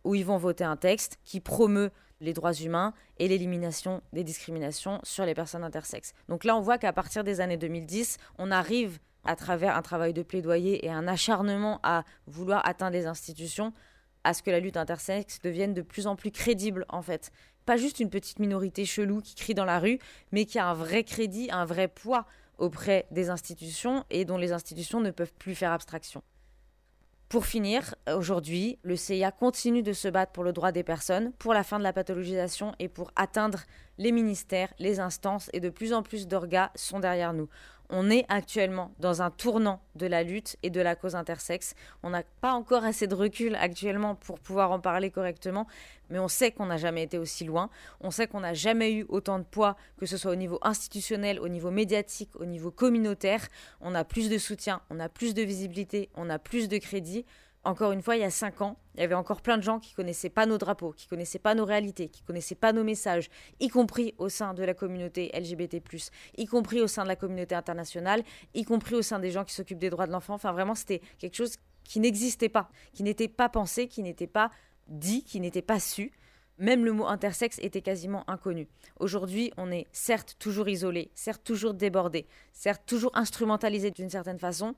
où 0.05 0.15
ils 0.15 0.25
vont 0.25 0.37
voter 0.37 0.65
un 0.65 0.77
texte 0.77 1.19
qui 1.25 1.41
promeut 1.41 1.91
les 2.21 2.33
droits 2.33 2.53
humains 2.53 2.93
et 3.19 3.29
l'élimination 3.29 4.03
des 4.13 4.25
discriminations 4.25 5.01
sur 5.03 5.25
les 5.25 5.35
personnes 5.35 5.65
intersexes. 5.65 6.13
Donc 6.29 6.45
là, 6.45 6.57
on 6.57 6.61
voit 6.61 6.79
qu'à 6.79 6.93
partir 6.93 7.25
des 7.25 7.41
années 7.41 7.57
2010, 7.57 8.19
on 8.39 8.51
arrive 8.51 8.99
à 9.25 9.37
travers 9.37 9.77
un 9.77 9.83
travail 9.83 10.13
de 10.13 10.23
plaidoyer 10.23 10.85
et 10.85 10.91
un 10.91 11.09
acharnement 11.09 11.81
à 11.83 12.05
vouloir 12.27 12.67
atteindre 12.67 12.93
les 12.93 13.07
institutions, 13.07 13.73
à 14.25 14.35
ce 14.35 14.43
que 14.43 14.51
la 14.51 14.61
lutte 14.61 14.77
intersexe 14.77 15.41
devienne 15.41 15.75
de 15.75 15.83
plus 15.83 16.07
en 16.07 16.17
plus 16.17 16.31
crédible 16.31 16.85
en 16.89 17.03
fait. 17.03 17.31
Pas 17.67 17.77
juste 17.77 18.01
une 18.01 18.11
petite 18.11 18.39
minorité 18.39 18.85
chelou 18.85 19.21
qui 19.21 19.35
crie 19.35 19.55
dans 19.55 19.65
la 19.65 19.79
rue, 19.79 19.99
mais 20.33 20.45
qui 20.45 20.59
a 20.59 20.67
un 20.67 20.75
vrai 20.75 21.05
crédit, 21.05 21.49
un 21.51 21.65
vrai 21.65 21.89
poids 21.89 22.27
auprès 22.59 23.07
des 23.11 23.31
institutions 23.31 24.05
et 24.11 24.25
dont 24.25 24.37
les 24.37 24.53
institutions 24.53 25.01
ne 25.01 25.11
peuvent 25.11 25.33
plus 25.33 25.55
faire 25.55 25.73
abstraction. 25.73 26.23
Pour 27.31 27.47
finir, 27.47 27.95
aujourd'hui, 28.13 28.81
le 28.83 28.97
CIA 28.97 29.31
continue 29.31 29.85
de 29.85 29.93
se 29.93 30.09
battre 30.09 30.33
pour 30.33 30.43
le 30.43 30.53
droit 30.53 30.73
des 30.73 30.83
personnes, 30.83 31.33
pour 31.35 31.55
la 31.55 31.63
fin 31.63 31.79
de 31.79 31.85
la 31.85 31.93
pathologisation 31.93 32.73
et 32.81 32.89
pour 32.89 33.13
atteindre 33.15 33.61
les 33.99 34.11
ministères, 34.11 34.75
les 34.81 34.99
instances 34.99 35.49
et 35.53 35.61
de 35.61 35.69
plus 35.69 35.93
en 35.93 36.03
plus 36.03 36.27
d'orgas 36.27 36.73
sont 36.75 36.99
derrière 36.99 37.33
nous. 37.33 37.49
On 37.93 38.09
est 38.09 38.25
actuellement 38.29 38.93
dans 39.01 39.21
un 39.21 39.33
tournant 39.33 39.83
de 39.97 40.07
la 40.07 40.23
lutte 40.23 40.57
et 40.63 40.71
de 40.71 40.81
la 40.81 40.95
cause 40.95 41.17
intersexe. 41.17 41.75
On 42.05 42.11
n'a 42.11 42.23
pas 42.41 42.53
encore 42.53 42.85
assez 42.85 43.09
de 43.09 43.17
recul 43.17 43.57
actuellement 43.57 44.15
pour 44.15 44.39
pouvoir 44.39 44.71
en 44.71 44.79
parler 44.79 45.11
correctement, 45.11 45.67
mais 46.09 46.21
on 46.21 46.29
sait 46.29 46.53
qu'on 46.53 46.67
n'a 46.67 46.77
jamais 46.77 47.03
été 47.03 47.19
aussi 47.19 47.45
loin. 47.45 47.69
On 48.01 48.13
sait 48.13 48.29
qu'on 48.29 48.41
n'a 48.41 48.55
jamais 48.55 48.93
eu 48.93 49.07
autant 49.09 49.41
de 49.41 49.45
poids, 49.45 49.77
que 49.99 50.07
ce 50.07 50.17
soit 50.17 50.31
au 50.31 50.37
niveau 50.37 50.61
institutionnel, 50.63 51.41
au 51.41 51.49
niveau 51.49 51.73
médiatique, 51.73 52.31
au 52.39 52.45
niveau 52.45 52.71
communautaire. 52.71 53.49
On 53.81 53.97
a 53.97 54.05
plus 54.05 54.31
de 54.31 54.39
soutien, 54.39 54.83
on 54.89 55.01
a 55.01 55.09
plus 55.09 55.35
de 55.35 55.43
visibilité, 55.43 56.11
on 56.15 56.31
a 56.31 56.39
plus 56.39 56.69
de 56.69 56.79
crédit. 56.79 57.27
Encore 57.63 57.93
une 57.93 58.01
fois, 58.01 58.17
il 58.17 58.21
y 58.21 58.25
a 58.25 58.31
cinq 58.31 58.63
ans, 58.63 58.79
il 58.95 59.01
y 59.01 59.05
avait 59.05 59.15
encore 59.15 59.43
plein 59.43 59.59
de 59.59 59.63
gens 59.63 59.81
qui 59.81 59.93
connaissaient 59.93 60.31
pas 60.31 60.47
nos 60.47 60.57
drapeaux, 60.57 60.93
qui 60.93 61.07
connaissaient 61.07 61.39
pas 61.39 61.55
nos 61.55 61.67
réalités, 61.67 62.09
qui 62.09 62.23
connaissaient 62.23 62.55
pas 62.55 62.73
nos 62.73 62.85
messages, 62.85 63.29
y 63.61 63.69
compris 63.69 64.15
au 64.17 64.31
sein 64.31 64.55
de 64.55 64.63
la 64.63 64.73
communauté 64.73 65.31
LGBT+, 65.35 65.83
y 66.39 66.47
compris 66.47 66.81
au 66.81 66.87
sein 66.87 67.03
de 67.03 67.09
la 67.09 67.17
communauté 67.17 67.55
internationale, 67.55 68.23
y 68.55 68.65
compris 68.65 68.95
au 68.95 69.03
sein 69.03 69.19
des 69.19 69.31
gens 69.31 69.45
qui 69.45 69.53
s'occupent 69.53 69.79
des 69.79 69.91
droits 69.91 70.07
de 70.07 70.13
l'enfant. 70.13 70.35
Enfin, 70.35 70.53
vraiment, 70.53 70.75
c'était 70.75 71.03
quelque 71.19 71.37
chose 71.37 71.57
qui 71.85 72.01
n'existait 72.01 72.49
pas, 72.49 72.71
qui 72.95 73.03
n'était 73.03 73.29
pas 73.29 73.51
pensé, 73.51 73.89
qui 73.89 74.03
n'était 74.03 74.27
pas 74.27 74.51
dit, 74.89 75.23
qui 75.23 75.39
n'était 75.39 75.61
pas 75.61 75.81
su. 75.81 76.13
Même 76.57 76.85
le 76.85 76.93
mot 76.93 77.07
intersexe 77.07 77.59
était 77.63 77.83
quasiment 77.83 78.29
inconnu. 78.29 78.69
Aujourd'hui, 78.99 79.51
on 79.57 79.71
est 79.71 79.87
certes 79.93 80.37
toujours 80.39 80.69
isolé, 80.69 81.11
certes 81.15 81.43
toujours 81.45 81.75
débordé, 81.75 82.27
certes 82.53 82.83
toujours 82.87 83.13
instrumentalisé 83.15 83.91
d'une 83.91 84.11
certaine 84.11 84.39
façon, 84.39 84.75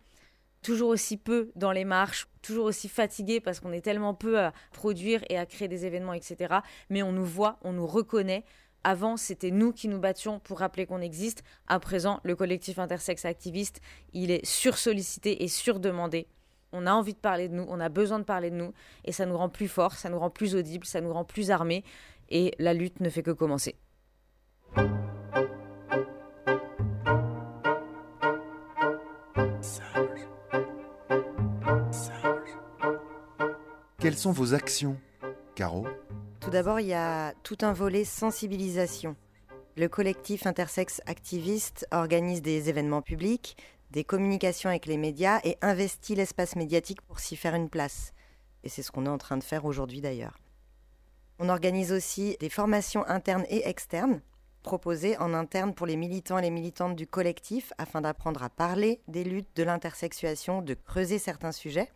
toujours 0.63 0.89
aussi 0.89 1.17
peu 1.17 1.51
dans 1.57 1.73
les 1.73 1.85
marches, 1.85 2.29
toujours 2.41 2.67
aussi 2.67 2.89
fatigué 2.89 3.41
parce 3.41 3.61
qu'on 3.61 3.73
est 3.73 3.81
tellement 3.81 4.15
peu 4.15 4.39
à 4.39 4.53
produire 4.73 5.23
et 5.29 5.39
à 5.39 5.47
créer 5.47 5.69
des 5.69 5.85
événements, 5.87 6.15
etc. 6.15 6.57
Mais 6.91 7.03
on 7.03 7.13
nous 7.13 7.25
voit, 7.25 7.59
on 7.63 7.73
nous 7.73 7.87
reconnaît. 7.87 8.45
Avant, 8.85 9.17
c'était 9.17 9.53
nous 9.53 9.73
qui 9.73 9.89
nous 9.89 10.01
battions 10.01 10.41
pour 10.41 10.59
rappeler 10.59 10.87
qu'on 10.87 11.01
existe. 11.01 11.45
À 11.69 11.79
présent, 11.79 12.21
le 12.25 12.35
collectif 12.35 12.79
intersexe 12.79 13.25
activiste, 13.25 13.81
il 14.13 14.31
est 14.31 14.45
sursollicité 14.45 15.45
et 15.45 15.49
surdemandé. 15.49 16.27
On 16.73 16.87
a 16.87 16.93
envie 16.93 17.13
de 17.13 17.19
parler 17.19 17.49
de 17.49 17.55
nous, 17.55 17.67
on 17.69 17.79
a 17.81 17.91
besoin 17.91 18.19
de 18.19 18.25
parler 18.25 18.51
de 18.51 18.57
nous, 18.57 18.73
et 19.05 19.13
ça 19.13 19.27
nous 19.27 19.37
rend 19.37 19.51
plus 19.51 19.69
forts, 19.69 19.93
ça 19.93 20.09
nous 20.09 20.19
rend 20.19 20.31
plus 20.31 20.57
audibles, 20.57 20.87
ça 20.87 21.01
nous 21.01 21.13
rend 21.13 21.25
plus 21.25 21.51
armés, 21.51 21.85
et 22.31 22.53
la 22.59 22.73
lutte 22.73 23.01
ne 23.01 23.11
fait 23.11 23.23
que 23.23 23.31
commencer. 23.31 23.77
Quelles 34.03 34.19
sont 34.19 34.33
vos 34.33 34.53
actions, 34.53 34.97
Caro? 35.55 35.87
Tout 36.41 36.51
d'abord, 36.51 36.81
il 36.81 36.89
y 36.89 36.93
a 36.93 37.35
tout 37.45 37.59
un 37.61 37.73
volet 37.73 38.03
sensibilisation. 38.03 39.15
Le 39.77 39.89
collectif 39.89 40.45
intersexe 40.45 41.01
activiste 41.07 41.87
organise 41.93 42.43
des 42.43 42.69
événements 42.69 43.01
publics, 43.01 43.57
des 43.93 44.03
communications 44.03 44.71
avec 44.71 44.87
les 44.87 44.97
médias 44.97 45.39
et 45.45 45.57
investit 45.63 46.17
l'espace 46.17 46.57
médiatique 46.57 47.01
pour 47.03 47.21
s'y 47.21 47.37
faire 47.37 47.55
une 47.55 47.71
place. 47.71 48.13
Et 48.65 48.69
c'est 48.69 48.83
ce 48.83 48.91
qu'on 48.91 49.07
est 49.07 49.09
en 49.09 49.19
train 49.19 49.37
de 49.37 49.45
faire 49.45 49.67
aujourd'hui 49.67 50.01
d'ailleurs. 50.01 50.37
On 51.39 51.49
organise 51.49 51.93
aussi 51.93 52.37
des 52.41 52.51
formations 52.51 53.07
internes 53.07 53.47
et 53.51 53.69
externes 53.69 54.21
proposées 54.65 55.17
en 55.19 55.33
interne 55.33 55.75
pour 55.75 55.87
les 55.87 55.97
militants 55.97 56.39
et 56.39 56.43
les 56.43 56.51
militantes 56.51 56.97
du 56.97 57.07
collectif 57.07 57.73
afin 57.79 58.01
d'apprendre 58.01 58.43
à 58.43 58.51
parler 58.51 59.01
des 59.07 59.23
luttes 59.23 59.55
de 59.55 59.63
l'intersexuation, 59.63 60.61
de 60.61 60.75
creuser 60.75 61.21
certains 61.21 61.53
sujets 61.53 61.93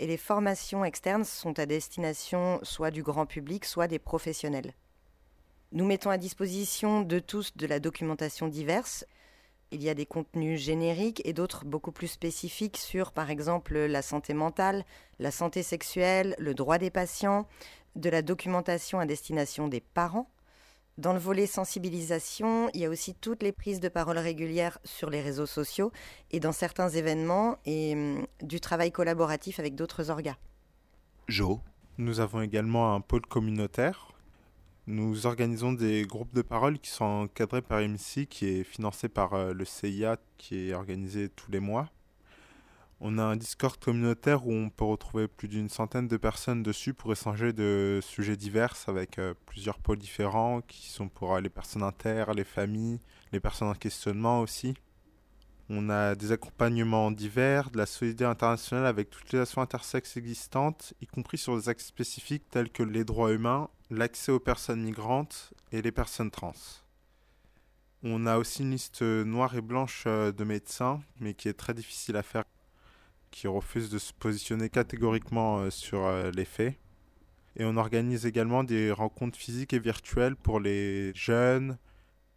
et 0.00 0.06
les 0.06 0.16
formations 0.16 0.82
externes 0.82 1.24
sont 1.24 1.58
à 1.58 1.66
destination 1.66 2.58
soit 2.62 2.90
du 2.90 3.02
grand 3.02 3.26
public, 3.26 3.66
soit 3.66 3.86
des 3.86 3.98
professionnels. 3.98 4.72
Nous 5.72 5.84
mettons 5.84 6.08
à 6.08 6.16
disposition 6.16 7.02
de 7.02 7.18
tous 7.18 7.54
de 7.54 7.66
la 7.66 7.80
documentation 7.80 8.48
diverse. 8.48 9.04
Il 9.70 9.82
y 9.82 9.90
a 9.90 9.94
des 9.94 10.06
contenus 10.06 10.58
génériques 10.58 11.20
et 11.26 11.34
d'autres 11.34 11.66
beaucoup 11.66 11.92
plus 11.92 12.08
spécifiques 12.08 12.78
sur, 12.78 13.12
par 13.12 13.28
exemple, 13.28 13.78
la 13.78 14.00
santé 14.00 14.32
mentale, 14.32 14.86
la 15.18 15.30
santé 15.30 15.62
sexuelle, 15.62 16.34
le 16.38 16.54
droit 16.54 16.78
des 16.78 16.90
patients, 16.90 17.46
de 17.94 18.08
la 18.08 18.22
documentation 18.22 19.00
à 19.00 19.06
destination 19.06 19.68
des 19.68 19.80
parents, 19.80 20.30
dans 21.00 21.14
le 21.14 21.18
volet 21.18 21.46
sensibilisation, 21.46 22.68
il 22.74 22.80
y 22.80 22.84
a 22.84 22.90
aussi 22.90 23.14
toutes 23.14 23.42
les 23.42 23.52
prises 23.52 23.80
de 23.80 23.88
parole 23.88 24.18
régulières 24.18 24.78
sur 24.84 25.08
les 25.08 25.22
réseaux 25.22 25.46
sociaux 25.46 25.92
et 26.30 26.40
dans 26.40 26.52
certains 26.52 26.90
événements 26.90 27.56
et 27.64 27.94
hum, 27.94 28.26
du 28.42 28.60
travail 28.60 28.92
collaboratif 28.92 29.58
avec 29.58 29.74
d'autres 29.74 30.10
organes. 30.10 30.36
Jo 31.26 31.60
Nous 31.96 32.20
avons 32.20 32.42
également 32.42 32.94
un 32.94 33.00
pôle 33.00 33.22
communautaire. 33.22 34.12
Nous 34.86 35.26
organisons 35.26 35.72
des 35.72 36.02
groupes 36.02 36.34
de 36.34 36.42
parole 36.42 36.78
qui 36.78 36.90
sont 36.90 37.04
encadrés 37.04 37.62
par 37.62 37.80
MC, 37.80 38.26
qui 38.28 38.46
est 38.46 38.64
financé 38.64 39.08
par 39.08 39.34
euh, 39.34 39.52
le 39.54 39.64
CIA, 39.64 40.18
qui 40.36 40.68
est 40.70 40.74
organisé 40.74 41.28
tous 41.28 41.50
les 41.50 41.60
mois. 41.60 41.88
On 43.02 43.16
a 43.16 43.22
un 43.22 43.36
Discord 43.36 43.78
communautaire 43.78 44.46
où 44.46 44.52
on 44.52 44.68
peut 44.68 44.84
retrouver 44.84 45.26
plus 45.26 45.48
d'une 45.48 45.70
centaine 45.70 46.06
de 46.06 46.18
personnes 46.18 46.62
dessus 46.62 46.92
pour 46.92 47.10
échanger 47.10 47.54
de 47.54 48.00
sujets 48.02 48.36
divers 48.36 48.76
avec 48.88 49.18
euh, 49.18 49.32
plusieurs 49.46 49.78
pôles 49.78 49.96
différents 49.96 50.60
qui 50.60 50.90
sont 50.90 51.08
pour 51.08 51.34
euh, 51.34 51.40
les 51.40 51.48
personnes 51.48 51.82
inter, 51.82 52.26
les 52.36 52.44
familles, 52.44 53.00
les 53.32 53.40
personnes 53.40 53.68
en 53.68 53.74
questionnement 53.74 54.40
aussi. 54.42 54.74
On 55.70 55.88
a 55.88 56.14
des 56.14 56.32
accompagnements 56.32 57.10
divers, 57.10 57.70
de 57.70 57.78
la 57.78 57.86
solidarité 57.86 58.26
internationale 58.26 58.84
avec 58.84 59.08
toutes 59.08 59.32
les 59.32 59.38
actions 59.38 59.62
intersexes 59.62 60.18
existantes, 60.18 60.92
y 61.00 61.06
compris 61.06 61.38
sur 61.38 61.56
des 61.56 61.70
axes 61.70 61.86
spécifiques 61.86 62.50
tels 62.50 62.70
que 62.70 62.82
les 62.82 63.04
droits 63.04 63.32
humains, 63.32 63.70
l'accès 63.88 64.30
aux 64.30 64.40
personnes 64.40 64.82
migrantes 64.82 65.54
et 65.72 65.80
les 65.80 65.92
personnes 65.92 66.30
trans. 66.30 66.52
On 68.02 68.26
a 68.26 68.36
aussi 68.36 68.62
une 68.62 68.72
liste 68.72 69.00
noire 69.00 69.54
et 69.54 69.62
blanche 69.62 70.04
euh, 70.06 70.32
de 70.32 70.44
médecins, 70.44 71.00
mais 71.18 71.32
qui 71.32 71.48
est 71.48 71.54
très 71.54 71.72
difficile 71.72 72.16
à 72.16 72.22
faire, 72.22 72.44
qui 73.30 73.46
refusent 73.46 73.90
de 73.90 73.98
se 73.98 74.12
positionner 74.12 74.68
catégoriquement 74.68 75.60
euh, 75.60 75.70
sur 75.70 76.04
euh, 76.04 76.30
les 76.30 76.44
faits. 76.44 76.78
Et 77.56 77.64
on 77.64 77.76
organise 77.76 78.26
également 78.26 78.64
des 78.64 78.92
rencontres 78.92 79.38
physiques 79.38 79.72
et 79.72 79.78
virtuelles 79.78 80.36
pour 80.36 80.60
les 80.60 81.12
jeunes, 81.14 81.78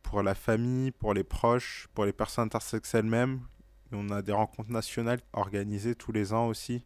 pour 0.01 0.23
la 0.23 0.35
famille, 0.35 0.91
pour 0.91 1.13
les 1.13 1.23
proches, 1.23 1.87
pour 1.93 2.05
les 2.05 2.13
personnes 2.13 2.45
intersexes 2.45 2.95
elles-mêmes. 2.95 3.41
On 3.91 4.09
a 4.09 4.23
des 4.23 4.31
rencontres 4.31 4.71
nationales 4.71 5.19
organisées 5.33 5.93
tous 5.93 6.11
les 6.11 6.33
ans 6.33 6.47
aussi. 6.47 6.83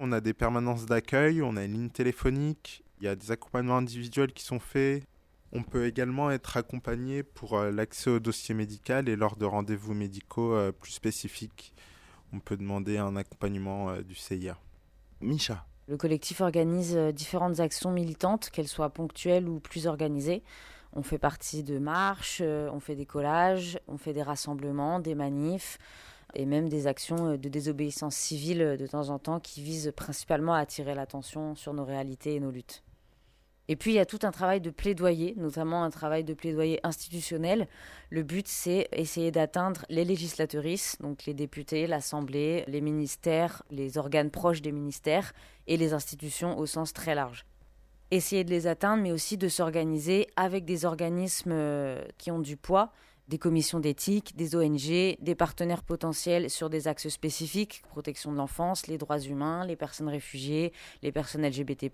On 0.00 0.10
a 0.10 0.20
des 0.20 0.34
permanences 0.34 0.84
d'accueil, 0.84 1.42
on 1.42 1.56
a 1.56 1.64
une 1.64 1.74
ligne 1.74 1.90
téléphonique, 1.90 2.84
il 3.00 3.04
y 3.04 3.08
a 3.08 3.14
des 3.14 3.30
accompagnements 3.30 3.78
individuels 3.78 4.32
qui 4.32 4.42
sont 4.42 4.58
faits. 4.58 5.04
On 5.52 5.62
peut 5.62 5.86
également 5.86 6.32
être 6.32 6.56
accompagné 6.56 7.22
pour 7.22 7.56
euh, 7.56 7.70
l'accès 7.70 8.10
au 8.10 8.18
dossier 8.18 8.52
médical 8.54 9.08
et 9.08 9.14
lors 9.14 9.36
de 9.36 9.44
rendez-vous 9.44 9.94
médicaux 9.94 10.58
plus 10.72 10.90
spécifiques. 10.90 11.72
On 12.32 12.40
peut 12.40 12.56
demander 12.56 12.98
un 12.98 13.16
accompagnement 13.16 13.90
euh, 13.90 14.02
du 14.02 14.14
CIA. 14.14 14.56
Micha. 15.20 15.64
Le 15.88 15.96
collectif 15.96 16.40
organise 16.40 16.96
différentes 17.14 17.60
actions 17.60 17.92
militantes, 17.92 18.50
qu'elles 18.50 18.68
soient 18.68 18.90
ponctuelles 18.90 19.48
ou 19.48 19.60
plus 19.60 19.86
organisées. 19.86 20.42
On 20.92 21.02
fait 21.02 21.18
partie 21.18 21.62
de 21.62 21.78
marches, 21.78 22.42
on 22.42 22.80
fait 22.80 22.96
des 22.96 23.06
collages, 23.06 23.78
on 23.86 23.96
fait 23.96 24.12
des 24.12 24.22
rassemblements, 24.22 24.98
des 24.98 25.14
manifs 25.14 25.78
et 26.34 26.44
même 26.44 26.68
des 26.68 26.88
actions 26.88 27.36
de 27.36 27.48
désobéissance 27.48 28.16
civile 28.16 28.76
de 28.78 28.86
temps 28.86 29.10
en 29.10 29.20
temps 29.20 29.38
qui 29.38 29.62
visent 29.62 29.92
principalement 29.96 30.54
à 30.54 30.58
attirer 30.58 30.96
l'attention 30.96 31.54
sur 31.54 31.72
nos 31.72 31.84
réalités 31.84 32.34
et 32.34 32.40
nos 32.40 32.50
luttes. 32.50 32.82
Et 33.68 33.76
puis 33.76 33.92
il 33.92 33.94
y 33.94 34.00
a 34.00 34.06
tout 34.06 34.20
un 34.22 34.30
travail 34.30 34.60
de 34.60 34.70
plaidoyer, 34.70 35.34
notamment 35.36 35.82
un 35.82 35.90
travail 35.90 36.24
de 36.24 36.34
plaidoyer 36.34 36.80
institutionnel. 36.84 37.66
Le 38.10 38.22
but, 38.22 38.46
c'est 38.46 38.88
essayer 38.92 39.30
d'atteindre 39.30 39.84
les 39.88 40.04
législatrices, 40.04 40.96
donc 41.00 41.26
les 41.26 41.34
députés, 41.34 41.86
l'Assemblée, 41.86 42.64
les 42.68 42.80
ministères, 42.80 43.62
les 43.70 43.98
organes 43.98 44.30
proches 44.30 44.62
des 44.62 44.72
ministères 44.72 45.32
et 45.66 45.76
les 45.76 45.92
institutions 45.92 46.58
au 46.58 46.66
sens 46.66 46.92
très 46.92 47.14
large. 47.14 47.44
Essayer 48.12 48.44
de 48.44 48.50
les 48.50 48.68
atteindre, 48.68 49.02
mais 49.02 49.10
aussi 49.10 49.36
de 49.36 49.48
s'organiser 49.48 50.28
avec 50.36 50.64
des 50.64 50.84
organismes 50.84 51.50
euh, 51.52 52.04
qui 52.18 52.30
ont 52.30 52.38
du 52.38 52.56
poids, 52.56 52.92
des 53.26 53.38
commissions 53.38 53.80
d'éthique, 53.80 54.36
des 54.36 54.54
ONG, 54.54 55.16
des 55.20 55.34
partenaires 55.36 55.82
potentiels 55.82 56.48
sur 56.48 56.70
des 56.70 56.86
axes 56.86 57.08
spécifiques, 57.08 57.82
protection 57.88 58.30
de 58.30 58.36
l'enfance, 58.36 58.86
les 58.86 58.98
droits 58.98 59.18
humains, 59.18 59.66
les 59.66 59.74
personnes 59.74 60.08
réfugiées, 60.08 60.72
les 61.02 61.10
personnes 61.10 61.44
LGBT 61.44 61.90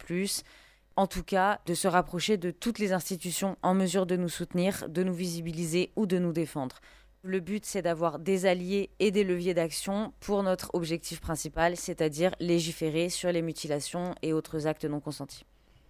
en 0.97 1.07
tout 1.07 1.23
cas 1.23 1.61
de 1.67 1.75
se 1.75 1.89
rapprocher 1.89 2.37
de 2.37 2.51
toutes 2.51 2.79
les 2.79 2.93
institutions 2.93 3.57
en 3.63 3.75
mesure 3.75 4.07
de 4.07 4.17
nous 4.17 4.29
soutenir, 4.29 4.89
de 4.89 5.03
nous 5.03 5.15
visibiliser 5.15 5.93
ou 5.97 6.07
de 6.07 6.19
nous 6.19 6.33
défendre. 6.33 6.81
Le 7.25 7.39
but, 7.39 7.65
c'est 7.65 7.83
d'avoir 7.83 8.19
des 8.19 8.47
alliés 8.47 8.91
et 8.99 9.13
des 9.13 9.23
leviers 9.23 9.55
d'action 9.55 10.13
pour 10.19 10.43
notre 10.43 10.71
objectif 10.75 11.21
principal, 11.21 11.77
c'est-à-dire 11.77 12.35
légiférer 12.41 13.11
sur 13.11 13.31
les 13.31 13.43
mutilations 13.43 14.15
et 14.23 14.33
autres 14.33 14.67
actes 14.67 14.85
non 14.85 14.99
consentis. 14.99 15.45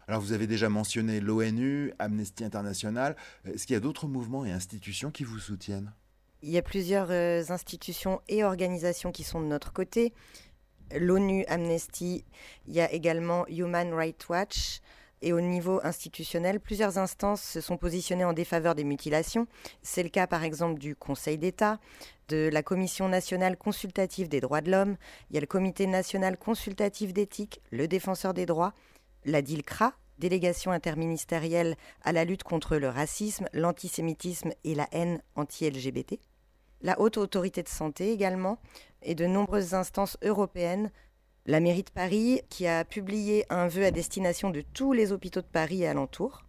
Alors 0.08 0.20
vous 0.20 0.32
avez 0.32 0.46
déjà 0.46 0.68
mentionné 0.68 1.20
l'ONU, 1.20 1.92
Amnesty 1.98 2.44
International. 2.44 3.16
Est-ce 3.46 3.66
qu'il 3.66 3.74
y 3.74 3.76
a 3.76 3.80
d'autres 3.80 4.08
mouvements 4.08 4.44
et 4.44 4.52
institutions 4.52 5.10
qui 5.10 5.24
vous 5.24 5.38
soutiennent? 5.38 5.92
Il 6.42 6.50
y 6.50 6.58
a 6.58 6.62
plusieurs 6.62 7.10
euh, 7.10 7.42
institutions 7.48 8.20
et 8.28 8.42
organisations 8.44 9.12
qui 9.12 9.22
sont 9.22 9.40
de 9.40 9.46
notre 9.46 9.72
côté 9.72 10.12
l'ONU, 10.98 11.44
Amnesty, 11.48 12.24
il 12.66 12.74
y 12.74 12.80
a 12.80 12.90
également 12.92 13.46
Human 13.48 13.92
Rights 13.94 14.28
Watch. 14.28 14.80
Et 15.24 15.32
au 15.32 15.40
niveau 15.40 15.80
institutionnel, 15.84 16.58
plusieurs 16.58 16.98
instances 16.98 17.42
se 17.42 17.60
sont 17.60 17.76
positionnées 17.76 18.24
en 18.24 18.32
défaveur 18.32 18.74
des 18.74 18.82
mutilations. 18.82 19.46
C'est 19.80 20.02
le 20.02 20.08
cas 20.08 20.26
par 20.26 20.42
exemple 20.42 20.80
du 20.80 20.96
Conseil 20.96 21.38
d'État, 21.38 21.78
de 22.28 22.50
la 22.52 22.62
Commission 22.62 23.08
nationale 23.08 23.56
consultative 23.56 24.28
des 24.28 24.40
droits 24.40 24.62
de 24.62 24.70
l'homme, 24.70 24.96
il 25.30 25.34
y 25.34 25.36
a 25.36 25.40
le 25.40 25.46
Comité 25.46 25.86
national 25.86 26.36
consultatif 26.36 27.12
d'éthique, 27.12 27.60
le 27.70 27.86
Défenseur 27.86 28.34
des 28.34 28.46
droits, 28.46 28.72
la 29.24 29.42
DILCRA, 29.42 29.92
délégation 30.18 30.72
interministérielle 30.72 31.76
à 32.02 32.12
la 32.12 32.24
lutte 32.24 32.42
contre 32.42 32.76
le 32.76 32.88
racisme, 32.88 33.46
l'antisémitisme 33.52 34.52
et 34.64 34.74
la 34.74 34.88
haine 34.92 35.22
anti-LGBT 35.36 36.18
la 36.82 37.00
Haute 37.00 37.16
Autorité 37.16 37.62
de 37.62 37.68
Santé 37.68 38.12
également, 38.12 38.58
et 39.02 39.14
de 39.14 39.26
nombreuses 39.26 39.74
instances 39.74 40.16
européennes. 40.22 40.90
La 41.46 41.58
mairie 41.58 41.82
de 41.82 41.90
Paris, 41.90 42.42
qui 42.50 42.66
a 42.66 42.84
publié 42.84 43.44
un 43.50 43.66
vœu 43.66 43.84
à 43.86 43.90
destination 43.90 44.50
de 44.50 44.60
tous 44.60 44.92
les 44.92 45.10
hôpitaux 45.10 45.40
de 45.40 45.46
Paris 45.46 45.82
et 45.82 45.88
alentours. 45.88 46.44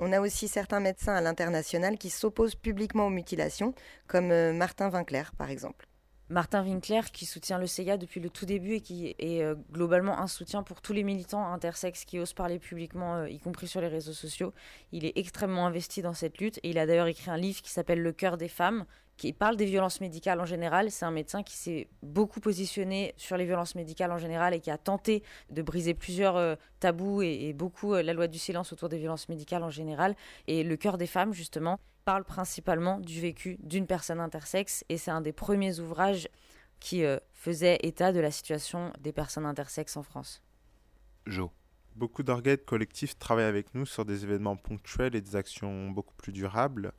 On 0.00 0.12
a 0.12 0.20
aussi 0.20 0.48
certains 0.48 0.80
médecins 0.80 1.14
à 1.14 1.20
l'international 1.20 1.98
qui 1.98 2.10
s'opposent 2.10 2.54
publiquement 2.54 3.06
aux 3.06 3.10
mutilations, 3.10 3.74
comme 4.08 4.30
euh, 4.30 4.52
Martin 4.52 4.90
Winkler 4.90 5.24
par 5.36 5.50
exemple. 5.50 5.86
Martin 6.30 6.62
Winkler 6.62 7.00
qui 7.12 7.26
soutient 7.26 7.58
le 7.58 7.66
CIA 7.66 7.96
depuis 7.96 8.20
le 8.20 8.30
tout 8.30 8.46
début 8.46 8.74
et 8.74 8.80
qui 8.80 9.16
est 9.18 9.42
euh, 9.42 9.56
globalement 9.72 10.18
un 10.18 10.28
soutien 10.28 10.62
pour 10.62 10.80
tous 10.80 10.92
les 10.92 11.02
militants 11.02 11.44
intersexes 11.52 12.04
qui 12.04 12.18
osent 12.18 12.32
parler 12.32 12.58
publiquement, 12.60 13.16
euh, 13.16 13.28
y 13.28 13.40
compris 13.40 13.66
sur 13.66 13.80
les 13.80 13.88
réseaux 13.88 14.12
sociaux. 14.12 14.54
Il 14.92 15.04
est 15.04 15.12
extrêmement 15.16 15.66
investi 15.66 16.02
dans 16.02 16.14
cette 16.14 16.38
lutte 16.38 16.58
et 16.62 16.70
il 16.70 16.78
a 16.78 16.86
d'ailleurs 16.86 17.08
écrit 17.08 17.30
un 17.30 17.36
livre 17.36 17.60
qui 17.60 17.70
s'appelle 17.70 18.00
Le 18.00 18.12
cœur 18.12 18.36
des 18.36 18.48
femmes, 18.48 18.86
qui 19.20 19.34
parle 19.34 19.56
des 19.56 19.66
violences 19.66 20.00
médicales 20.00 20.40
en 20.40 20.46
général. 20.46 20.90
C'est 20.90 21.04
un 21.04 21.10
médecin 21.10 21.42
qui 21.42 21.54
s'est 21.54 21.88
beaucoup 22.02 22.40
positionné 22.40 23.12
sur 23.18 23.36
les 23.36 23.44
violences 23.44 23.74
médicales 23.74 24.12
en 24.12 24.16
général 24.16 24.54
et 24.54 24.60
qui 24.60 24.70
a 24.70 24.78
tenté 24.78 25.22
de 25.50 25.60
briser 25.60 25.92
plusieurs 25.92 26.36
euh, 26.36 26.54
tabous 26.80 27.20
et, 27.20 27.52
beaucoup 27.52 27.92
euh, 27.92 28.02
la 28.02 28.14
loi 28.14 28.28
du 28.28 28.38
silence 28.38 28.72
autour 28.72 28.88
des 28.88 28.96
violences 28.96 29.28
médicales 29.28 29.62
en 29.62 29.68
général. 29.68 30.16
Et 30.46 30.64
le 30.64 30.74
cœur 30.78 30.96
des 30.96 31.06
femmes, 31.06 31.34
justement, 31.34 31.78
parle 32.06 32.24
principalement 32.24 32.98
du 32.98 33.20
vécu 33.20 33.58
d'une 33.62 33.86
personne 33.86 34.20
intersexe 34.20 34.86
et 34.88 34.96
c'est 34.96 35.10
un 35.10 35.20
des 35.20 35.34
premiers 35.34 35.80
ouvrages 35.80 36.26
qui 36.80 37.04
euh, 37.04 37.18
faisait 37.34 37.78
état 37.82 38.12
de 38.12 38.20
la 38.20 38.30
situation 38.30 38.90
des 39.00 39.12
personnes 39.12 39.44
intersexes 39.44 39.98
en 39.98 40.02
France. 40.02 40.42
Jo. 41.26 41.50
Beaucoup 41.94 42.22
d'organes 42.22 42.56
collectifs 42.56 43.18
travaillent 43.18 43.44
avec 43.44 43.74
nous 43.74 43.84
sur 43.84 44.06
des 44.06 44.24
événements 44.24 44.56
ponctuels 44.56 45.14
et 45.14 45.20
des 45.20 45.36
actions 45.36 45.90
beaucoup 45.90 46.14
plus 46.14 46.32
durables. 46.32 46.94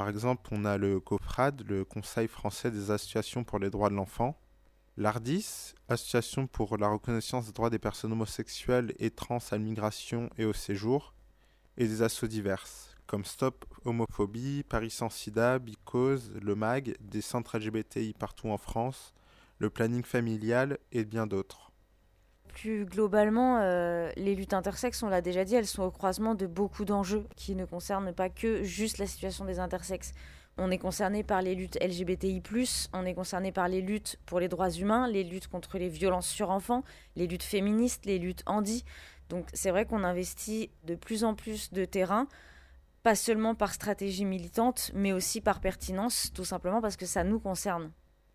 Par 0.00 0.08
exemple, 0.08 0.48
on 0.52 0.64
a 0.64 0.78
le 0.78 0.98
COFRAD, 0.98 1.60
le 1.68 1.84
Conseil 1.84 2.26
français 2.26 2.70
des 2.70 2.90
associations 2.90 3.44
pour 3.44 3.58
les 3.58 3.68
droits 3.68 3.90
de 3.90 3.94
l'enfant, 3.94 4.40
l'ARDIS, 4.96 5.74
Association 5.90 6.46
pour 6.46 6.78
la 6.78 6.88
reconnaissance 6.88 7.44
des 7.44 7.52
droits 7.52 7.68
des 7.68 7.78
personnes 7.78 8.12
homosexuelles 8.12 8.94
et 8.98 9.10
trans 9.10 9.40
à 9.50 9.58
l'immigration 9.58 10.30
et 10.38 10.46
au 10.46 10.54
séjour, 10.54 11.12
et 11.76 11.86
des 11.86 12.00
assauts 12.00 12.28
diverses, 12.28 12.96
comme 13.06 13.26
Stop 13.26 13.66
Homophobie, 13.84 14.62
Paris 14.66 14.88
sans 14.88 15.10
sida, 15.10 15.58
Bicose, 15.58 16.32
le 16.40 16.54
MAG, 16.54 16.96
des 17.02 17.20
centres 17.20 17.58
LGBTI 17.58 18.14
partout 18.14 18.48
en 18.48 18.56
France, 18.56 19.12
le 19.58 19.68
planning 19.68 20.02
familial 20.02 20.78
et 20.92 21.04
bien 21.04 21.26
d'autres. 21.26 21.69
Plus 22.60 22.84
globalement, 22.84 23.56
euh, 23.62 24.12
les 24.16 24.34
luttes 24.34 24.52
intersexes, 24.52 25.02
on 25.02 25.08
l'a 25.08 25.22
déjà 25.22 25.46
dit, 25.46 25.54
elles 25.54 25.66
sont 25.66 25.82
au 25.82 25.90
croisement 25.90 26.34
de 26.34 26.46
beaucoup 26.46 26.84
d'enjeux 26.84 27.24
qui 27.34 27.54
ne 27.54 27.64
concernent 27.64 28.12
pas 28.12 28.28
que 28.28 28.62
juste 28.64 28.98
la 28.98 29.06
situation 29.06 29.46
des 29.46 29.58
intersexes. 29.58 30.12
On 30.58 30.70
est 30.70 30.76
concerné 30.76 31.22
par 31.22 31.40
les 31.40 31.54
luttes 31.54 31.78
LGBTI, 31.80 32.42
on 32.92 33.06
est 33.06 33.14
concerné 33.14 33.50
par 33.50 33.66
les 33.66 33.80
luttes 33.80 34.18
pour 34.26 34.40
les 34.40 34.48
droits 34.48 34.68
humains, 34.68 35.08
les 35.08 35.24
luttes 35.24 35.48
contre 35.48 35.78
les 35.78 35.88
violences 35.88 36.28
sur 36.28 36.50
enfants, 36.50 36.84
les 37.16 37.26
luttes 37.26 37.44
féministes, 37.44 38.04
les 38.04 38.18
luttes 38.18 38.42
handi. 38.44 38.84
Donc 39.30 39.46
c'est 39.54 39.70
vrai 39.70 39.86
qu'on 39.86 40.04
investit 40.04 40.70
de 40.84 40.96
plus 40.96 41.24
en 41.24 41.34
plus 41.34 41.72
de 41.72 41.86
terrain, 41.86 42.28
pas 43.02 43.14
seulement 43.14 43.54
par 43.54 43.72
stratégie 43.72 44.26
militante, 44.26 44.90
mais 44.92 45.14
aussi 45.14 45.40
par 45.40 45.60
pertinence, 45.60 46.30
tout 46.34 46.44
simplement 46.44 46.82
parce 46.82 46.98
que 46.98 47.06
ça 47.06 47.24
nous 47.24 47.40
concerne. 47.40 47.90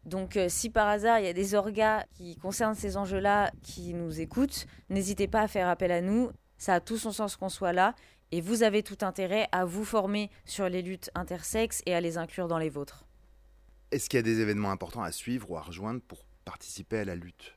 Donc 0.06 0.38
euh, 0.38 0.48
si 0.50 0.70
par 0.70 0.88
hasard 0.88 1.20
il 1.20 1.26
y 1.26 1.30
a 1.30 1.34
des 1.34 1.56
orgas 1.56 2.04
qui 2.14 2.36
concernent 2.38 2.76
ces 2.76 2.96
enjeux-là 2.96 3.52
qui 3.64 3.94
nous 3.94 4.22
écoutent, 4.22 4.68
n'hésitez 4.90 5.28
pas 5.28 5.42
à 5.42 5.48
faire 5.48 5.68
appel 5.68 5.92
à 5.92 6.02
nous. 6.02 6.30
Ça 6.58 6.76
a 6.76 6.80
tout 6.80 6.98
son 6.98 7.12
sens 7.12 7.36
qu'on 7.36 7.50
soit 7.50 7.74
là 7.74 7.96
et 8.32 8.42
vous 8.42 8.64
avez 8.64 8.84
tout 8.84 8.98
intérêt 9.02 9.48
à 9.52 9.66
vous 9.66 9.84
former 9.84 10.30
sur 10.46 10.70
les 10.70 10.82
luttes 10.82 11.10
intersexes 11.16 11.82
et 11.86 11.96
à 11.96 12.02
les 12.02 12.18
inclure 12.18 12.48
dans 12.48 12.58
les 12.58 12.70
vôtres. 12.70 13.06
Est-ce 13.92 14.10
qu'il 14.10 14.18
y 14.18 14.20
a 14.20 14.24
des 14.24 14.40
événements 14.42 14.72
importants 14.72 15.04
à 15.04 15.12
suivre 15.12 15.50
ou 15.50 15.58
à 15.58 15.62
rejoindre 15.62 16.02
pour 16.02 16.26
participer 16.44 17.00
à 17.00 17.06
la 17.06 17.16
lutte? 17.16 17.55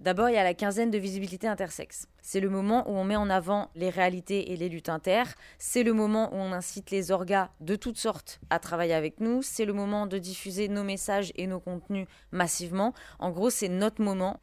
D'abord, 0.00 0.28
il 0.28 0.34
y 0.34 0.38
a 0.38 0.44
la 0.44 0.54
quinzaine 0.54 0.92
de 0.92 0.98
visibilité 0.98 1.48
intersexe. 1.48 2.06
C'est 2.22 2.38
le 2.38 2.48
moment 2.48 2.88
où 2.88 2.92
on 2.92 3.02
met 3.02 3.16
en 3.16 3.28
avant 3.28 3.68
les 3.74 3.90
réalités 3.90 4.52
et 4.52 4.56
les 4.56 4.68
luttes 4.68 4.88
inter. 4.88 5.24
C'est 5.58 5.82
le 5.82 5.92
moment 5.92 6.32
où 6.32 6.36
on 6.36 6.52
incite 6.52 6.92
les 6.92 7.10
orgas 7.10 7.50
de 7.60 7.74
toutes 7.74 7.98
sortes 7.98 8.38
à 8.48 8.60
travailler 8.60 8.94
avec 8.94 9.18
nous. 9.18 9.42
C'est 9.42 9.64
le 9.64 9.72
moment 9.72 10.06
de 10.06 10.18
diffuser 10.18 10.68
nos 10.68 10.84
messages 10.84 11.32
et 11.34 11.48
nos 11.48 11.58
contenus 11.58 12.06
massivement. 12.30 12.94
En 13.18 13.30
gros, 13.30 13.50
c'est 13.50 13.68
notre 13.68 14.00
moment 14.00 14.38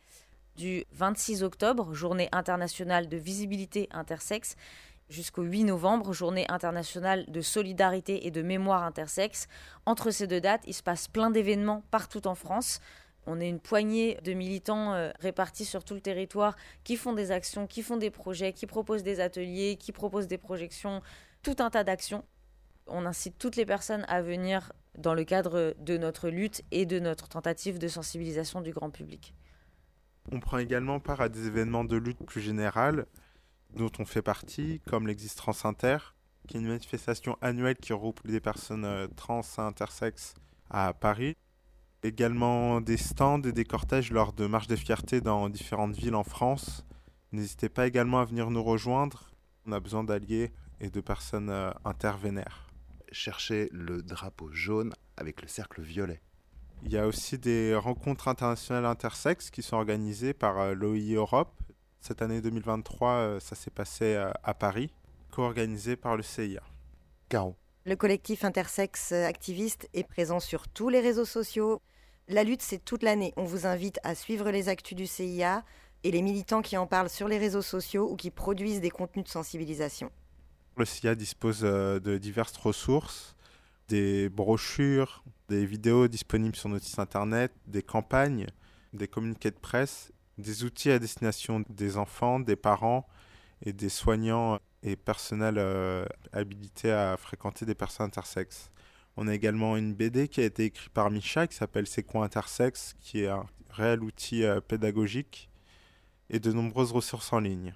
du 0.58 0.84
26 0.92 1.44
octobre, 1.44 1.94
journée 1.94 2.28
internationale 2.34 3.08
de 3.08 3.18
visibilité 3.18 3.88
intersexe, 3.92 4.56
jusqu'au 5.10 5.44
8 5.44 5.66
novembre, 5.66 6.12
journée 6.12 6.46
internationale 6.50 7.26
de 7.30 7.42
solidarité 7.42 8.28
et 8.28 8.32
de 8.32 8.42
mémoire 8.42 8.84
intersexe. 8.84 9.48
Entre 9.86 10.12
ces 10.12 10.28
deux 10.28 10.42
dates, 10.42 10.64
il 10.68 10.74
se 10.74 10.84
passe 10.84 11.08
plein 11.08 11.30
d'événements 11.30 11.84
partout 11.92 12.28
en 12.28 12.36
France. 12.36 12.82
On 13.28 13.40
est 13.40 13.50
une 13.50 13.60
poignée 13.60 14.20
de 14.24 14.34
militants 14.34 14.94
euh, 14.94 15.12
répartis 15.20 15.66
sur 15.66 15.84
tout 15.84 15.96
le 15.96 16.02
territoire 16.02 16.56
qui 16.84 16.96
font 16.96 17.14
des 17.14 17.32
actions, 17.32 17.68
qui 17.68 17.82
font 17.82 17.98
des 17.98 18.12
projets, 18.12 18.54
qui 18.54 18.68
proposent 18.68 19.04
des 19.04 19.20
ateliers, 19.20 19.78
qui 19.80 19.92
proposent 19.92 20.28
des 20.28 20.38
projections, 20.38 21.02
tout 21.42 21.56
un 21.60 21.70
tas 21.70 21.84
d'actions. 21.84 22.24
On 22.88 23.06
incite 23.06 23.38
toutes 23.40 23.56
les 23.56 23.66
personnes 23.66 24.06
à 24.08 24.22
venir 24.22 24.72
dans 24.98 25.14
le 25.14 25.24
cadre 25.24 25.76
de 25.80 25.98
notre 25.98 26.30
lutte 26.30 26.64
et 26.72 26.86
de 26.86 27.00
notre 27.00 27.28
tentative 27.28 27.80
de 27.80 27.88
sensibilisation 27.88 28.62
du 28.62 28.72
grand 28.72 28.92
public. 28.92 29.34
On 30.32 30.40
prend 30.40 30.58
également 30.58 31.00
part 31.00 31.22
à 31.22 31.30
des 31.30 31.48
événements 31.48 31.84
de 31.84 31.98
lutte 31.98 32.24
plus 32.26 32.42
générales 32.42 33.06
dont 33.74 33.92
on 34.00 34.06
fait 34.06 34.22
partie, 34.22 34.82
comme 34.88 35.08
l'Existence 35.08 35.66
Inter, 35.66 35.98
qui 36.48 36.58
est 36.58 36.60
une 36.60 36.68
manifestation 36.68 37.38
annuelle 37.42 37.76
qui 37.76 37.94
regroupe 37.94 38.26
des 38.26 38.40
personnes 38.40 38.86
euh, 38.86 39.08
trans 39.16 39.42
et 39.42 39.62
intersexes 39.62 40.36
à 40.70 40.94
Paris. 40.94 41.36
Également 42.06 42.82
des 42.82 42.98
stands 42.98 43.42
et 43.42 43.52
des 43.52 43.64
cortèges 43.64 44.12
lors 44.12 44.32
de 44.32 44.46
marches 44.46 44.68
des 44.68 44.78
fiertés 44.78 45.22
dans 45.22 45.50
différentes 45.50 45.96
villes 45.96 46.14
en 46.14 46.24
France. 46.24 46.86
N'hésitez 47.32 47.68
pas 47.68 47.88
également 47.88 48.20
à 48.20 48.26
venir 48.26 48.52
nous 48.52 48.62
rejoindre. 48.62 49.32
On 49.66 49.72
a 49.72 49.80
besoin 49.80 50.04
d'alliés 50.04 50.52
et 50.80 50.92
de 50.92 51.02
personnes 51.02 51.50
euh, 51.50 51.72
intervénères. 51.84 52.68
Cherchez 53.12 53.70
le 53.72 54.04
drapeau 54.04 54.52
jaune 54.52 54.94
avec 55.18 55.42
le 55.42 55.48
cercle 55.48 55.82
violet. 55.82 56.22
Il 56.84 56.92
y 56.92 56.98
a 57.00 57.08
aussi 57.08 57.40
des 57.40 57.74
rencontres 57.74 58.28
internationales 58.28 58.86
intersexes 58.86 59.50
qui 59.50 59.64
sont 59.64 59.78
organisées 59.78 60.36
par 60.36 60.60
euh, 60.60 60.76
l'OI 60.76 61.16
Europe. 61.16 61.60
Cette 62.02 62.22
année 62.22 62.40
2023, 62.40 63.10
euh, 63.10 63.40
ça 63.40 63.56
s'est 63.56 63.72
passé 63.72 64.16
à 64.44 64.54
Paris, 64.54 64.94
co-organisé 65.32 65.96
par 65.96 66.18
le 66.18 66.22
CIA. 66.22 66.62
Caro. 67.30 67.56
Le 67.84 67.96
collectif 67.96 68.46
intersexe 68.46 69.12
activiste 69.12 69.90
est 69.96 70.08
présent 70.08 70.40
sur 70.40 70.68
tous 70.68 70.90
les 70.90 71.00
réseaux 71.00 71.26
sociaux. 71.26 71.82
La 72.28 72.44
lutte, 72.44 72.64
c'est 72.64 72.84
toute 72.84 73.04
l'année. 73.04 73.34
On 73.38 73.44
vous 73.44 73.68
invite 73.68 74.00
à 74.04 74.16
suivre 74.16 74.50
les 74.50 74.68
actus 74.68 74.98
du 74.98 75.06
CIA 75.06 75.64
et 76.04 76.12
les 76.12 76.24
militants 76.24 76.64
qui 76.64 76.76
en 76.76 76.88
parlent 76.88 77.10
sur 77.10 77.28
les 77.28 77.38
réseaux 77.38 77.62
sociaux 77.62 78.10
ou 78.12 78.16
qui 78.16 78.32
produisent 78.32 78.82
des 78.82 78.90
contenus 78.90 79.26
de 79.26 79.30
sensibilisation. 79.30 80.12
Le 80.76 80.86
CIA 80.86 81.14
dispose 81.14 81.62
euh, 81.64 82.00
de 82.00 82.18
diverses 82.18 82.58
ressources, 82.58 83.36
des 83.88 84.30
brochures, 84.30 85.24
des 85.50 85.66
vidéos 85.68 86.08
disponibles 86.08 86.56
sur 86.56 86.70
notre 86.70 86.86
site 86.86 86.98
internet, 86.98 87.52
des 87.68 87.84
campagnes, 87.84 88.48
des 88.94 89.08
communiqués 89.08 89.52
de 89.52 89.60
presse, 89.60 90.12
des 90.40 90.64
outils 90.64 90.92
à 90.92 91.00
destination 91.00 91.64
des 91.70 91.98
enfants, 91.98 92.40
des 92.40 92.56
parents 92.56 93.08
et 93.62 93.72
des 93.72 93.90
soignants 93.90 94.60
et 94.82 94.96
personnels 94.96 95.58
euh, 95.58 96.06
habilités 96.34 96.92
à 96.92 97.18
fréquenter 97.18 97.66
des 97.66 97.76
personnes 97.76 98.08
intersexes. 98.08 98.70
On 99.18 99.28
a 99.28 99.34
également 99.34 99.78
une 99.78 99.94
BD 99.94 100.28
qui 100.28 100.42
a 100.42 100.44
été 100.44 100.66
écrite 100.66 100.90
par 100.90 101.10
Micha 101.10 101.48
qui 101.48 101.56
s'appelle 101.56 101.88
C'est 101.88 102.04
quoi 102.04 102.26
intersexe, 102.26 102.96
qui 103.00 103.22
est 103.22 103.28
un 103.28 103.46
réel 103.70 104.04
outil 104.04 104.44
euh, 104.44 104.60
pédagogique 104.62 105.50
et 106.30 106.40
de 106.40 106.52
nombreuses 106.52 106.92
ressources 106.92 107.32
en 107.34 107.40
ligne. 107.40 107.74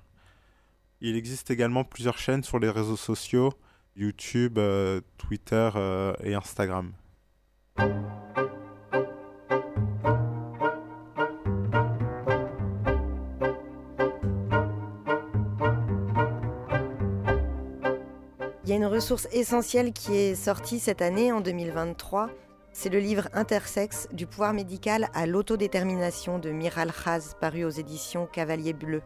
Il 1.02 1.16
existe 1.16 1.50
également 1.50 1.84
plusieurs 1.84 2.18
chaînes 2.18 2.44
sur 2.44 2.60
les 2.60 2.70
réseaux 2.70 2.98
sociaux, 2.98 3.54
YouTube, 3.96 4.58
euh, 4.58 5.02
Twitter 5.18 5.70
euh, 5.76 6.14
et 6.24 6.34
Instagram. 6.34 6.94
Il 18.70 18.74
y 18.74 18.76
a 18.76 18.78
une 18.78 18.86
ressource 18.86 19.28
essentielle 19.32 19.94
qui 19.94 20.16
est 20.16 20.36
sortie 20.36 20.78
cette 20.78 21.02
année, 21.02 21.32
en 21.32 21.42
2023. 21.42 22.30
C'est 22.72 22.90
le 22.92 23.00
livre 23.00 23.28
Intersexe, 23.34 24.08
du 24.14 24.28
pouvoir 24.28 24.54
médical 24.54 25.10
à 25.16 25.26
l'autodétermination 25.26 26.38
de 26.38 26.52
Miral 26.52 26.94
Khaz, 26.94 27.36
paru 27.42 27.66
aux 27.66 27.72
éditions 27.72 28.28
Cavalier 28.28 28.74
Bleu. 28.74 29.02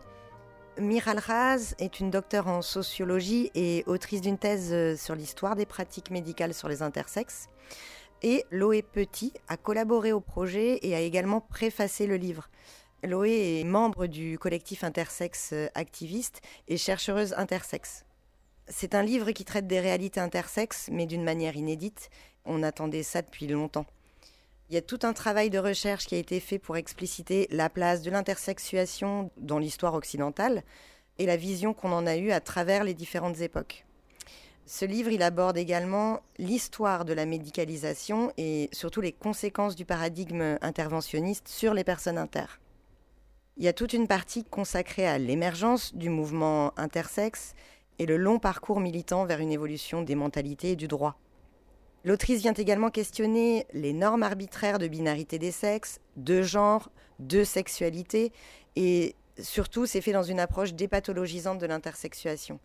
Miral 0.78 1.22
Khaz 1.22 1.76
est 1.80 2.02
une 2.02 2.12
docteure 2.12 2.50
en 2.50 2.62
sociologie 2.62 3.52
et 3.56 3.86
autrice 3.88 4.20
d'une 4.20 4.38
thèse 4.38 4.74
euh, 4.74 4.98
sur 4.98 5.16
l'histoire 5.16 5.56
des 5.56 5.66
pratiques 5.66 6.12
médicales 6.12 6.54
sur 6.54 6.68
les 6.68 6.82
intersexes. 6.82 7.48
Et 8.22 8.44
Loé 8.52 8.82
Petit 8.82 9.32
a 9.48 9.56
collaboré 9.56 10.12
au 10.12 10.20
projet 10.20 10.80
et 10.82 10.94
a 10.94 11.00
également 11.00 11.40
préfacé 11.40 12.06
le 12.06 12.18
livre. 12.18 12.50
Loé 13.02 13.62
est 13.62 13.64
membre 13.64 14.08
du 14.08 14.38
collectif 14.38 14.84
intersexe 14.84 15.52
euh, 15.54 15.70
activiste 15.74 16.42
et 16.68 16.76
chercheuse 16.76 17.34
intersexe. 17.38 18.04
C'est 18.68 18.96
un 18.96 19.04
livre 19.04 19.32
qui 19.32 19.46
traite 19.46 19.68
des 19.68 19.80
réalités 19.80 20.20
intersexes, 20.20 20.90
mais 20.92 21.06
d'une 21.06 21.24
manière 21.24 21.56
inédite. 21.56 22.10
On 22.46 22.64
attendait 22.64 23.04
ça 23.04 23.22
depuis 23.22 23.48
longtemps. 23.48 23.86
Il 24.70 24.76
y 24.76 24.78
a 24.78 24.82
tout 24.82 25.00
un 25.04 25.14
travail 25.14 25.50
de 25.50 25.60
recherche 25.60 26.06
qui 26.06 26.16
a 26.16 26.20
été 26.20 26.40
fait 26.40 26.60
pour 26.60 26.78
expliciter 26.78 27.48
la 27.52 27.70
place 27.70 28.02
de 28.02 28.10
l'intersexuation 28.10 29.32
dans 29.38 29.60
l'histoire 29.60 29.94
occidentale 29.94 30.64
et 31.20 31.26
la 31.26 31.38
vision 31.38 31.74
qu'on 31.74 31.92
en 31.92 32.08
a 32.08 32.16
eue 32.16 32.32
à 32.32 32.40
travers 32.40 32.84
les 32.84 32.94
différentes 32.94 33.42
époques. 33.42 33.86
Ce 34.66 34.86
livre, 34.86 35.12
il 35.12 35.22
aborde 35.22 35.58
également 35.58 36.22
l'histoire 36.38 37.04
de 37.04 37.14
la 37.14 37.26
médicalisation 37.26 38.32
et 38.38 38.70
surtout 38.72 39.02
les 39.02 39.12
conséquences 39.12 39.76
du 39.76 39.84
paradigme 39.84 40.58
interventionniste 40.62 41.50
sur 41.50 41.74
les 41.74 41.84
personnes 41.84 42.18
inter. 42.18 42.46
Il 43.58 43.64
y 43.64 43.68
a 43.68 43.74
toute 43.74 43.94
une 43.94 44.08
partie 44.08 44.46
consacrée 44.46 45.06
à 45.06 45.18
l'émergence 45.18 45.94
du 45.94 46.10
mouvement 46.10 46.72
intersexe 46.80 47.54
et 48.00 48.06
le 48.06 48.18
long 48.18 48.40
parcours 48.40 48.80
militant 48.80 49.26
vers 49.26 49.40
une 49.40 49.52
évolution 49.52 50.02
des 50.02 50.16
mentalités 50.16 50.72
et 50.72 50.76
du 50.76 50.88
droit. 50.88 51.18
L'autrice 52.06 52.42
vient 52.42 52.54
également 52.54 52.90
questionner 52.90 53.66
les 53.74 53.94
normes 53.94 54.24
arbitraires 54.24 54.80
de 54.80 54.88
binarité 54.88 55.40
des 55.40 55.52
sexes, 55.52 56.02
de 56.18 56.42
genre, 56.42 56.92
de 57.20 57.44
sexualité, 57.46 58.34
et 58.76 59.16
surtout 59.40 59.86
c'est 59.86 60.02
fait 60.02 60.12
dans 60.12 60.24
une 60.24 60.40
approche 60.40 60.74
dépathologisante 60.74 61.60
de 61.60 61.66
l'intersexuation. 61.66 62.60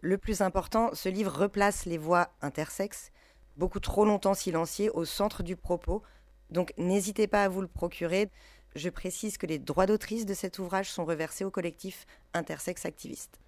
Le 0.00 0.16
plus 0.16 0.40
important, 0.40 0.90
ce 0.94 1.10
livre 1.10 1.36
replace 1.36 1.84
les 1.84 1.98
voix 1.98 2.30
intersexes, 2.40 3.10
beaucoup 3.58 3.80
trop 3.80 4.06
longtemps 4.06 4.34
silenciées, 4.34 4.88
au 4.90 5.04
centre 5.04 5.42
du 5.42 5.56
propos, 5.56 6.02
donc 6.50 6.72
n'hésitez 6.78 7.26
pas 7.26 7.44
à 7.44 7.48
vous 7.48 7.60
le 7.60 7.68
procurer. 7.68 8.30
Je 8.74 8.88
précise 8.88 9.36
que 9.36 9.46
les 9.46 9.58
droits 9.58 9.86
d'autrice 9.86 10.24
de 10.24 10.34
cet 10.34 10.58
ouvrage 10.58 10.90
sont 10.90 11.04
reversés 11.04 11.44
au 11.44 11.50
collectif 11.50 12.06
Intersex 12.32 12.86
Activiste 12.86 13.40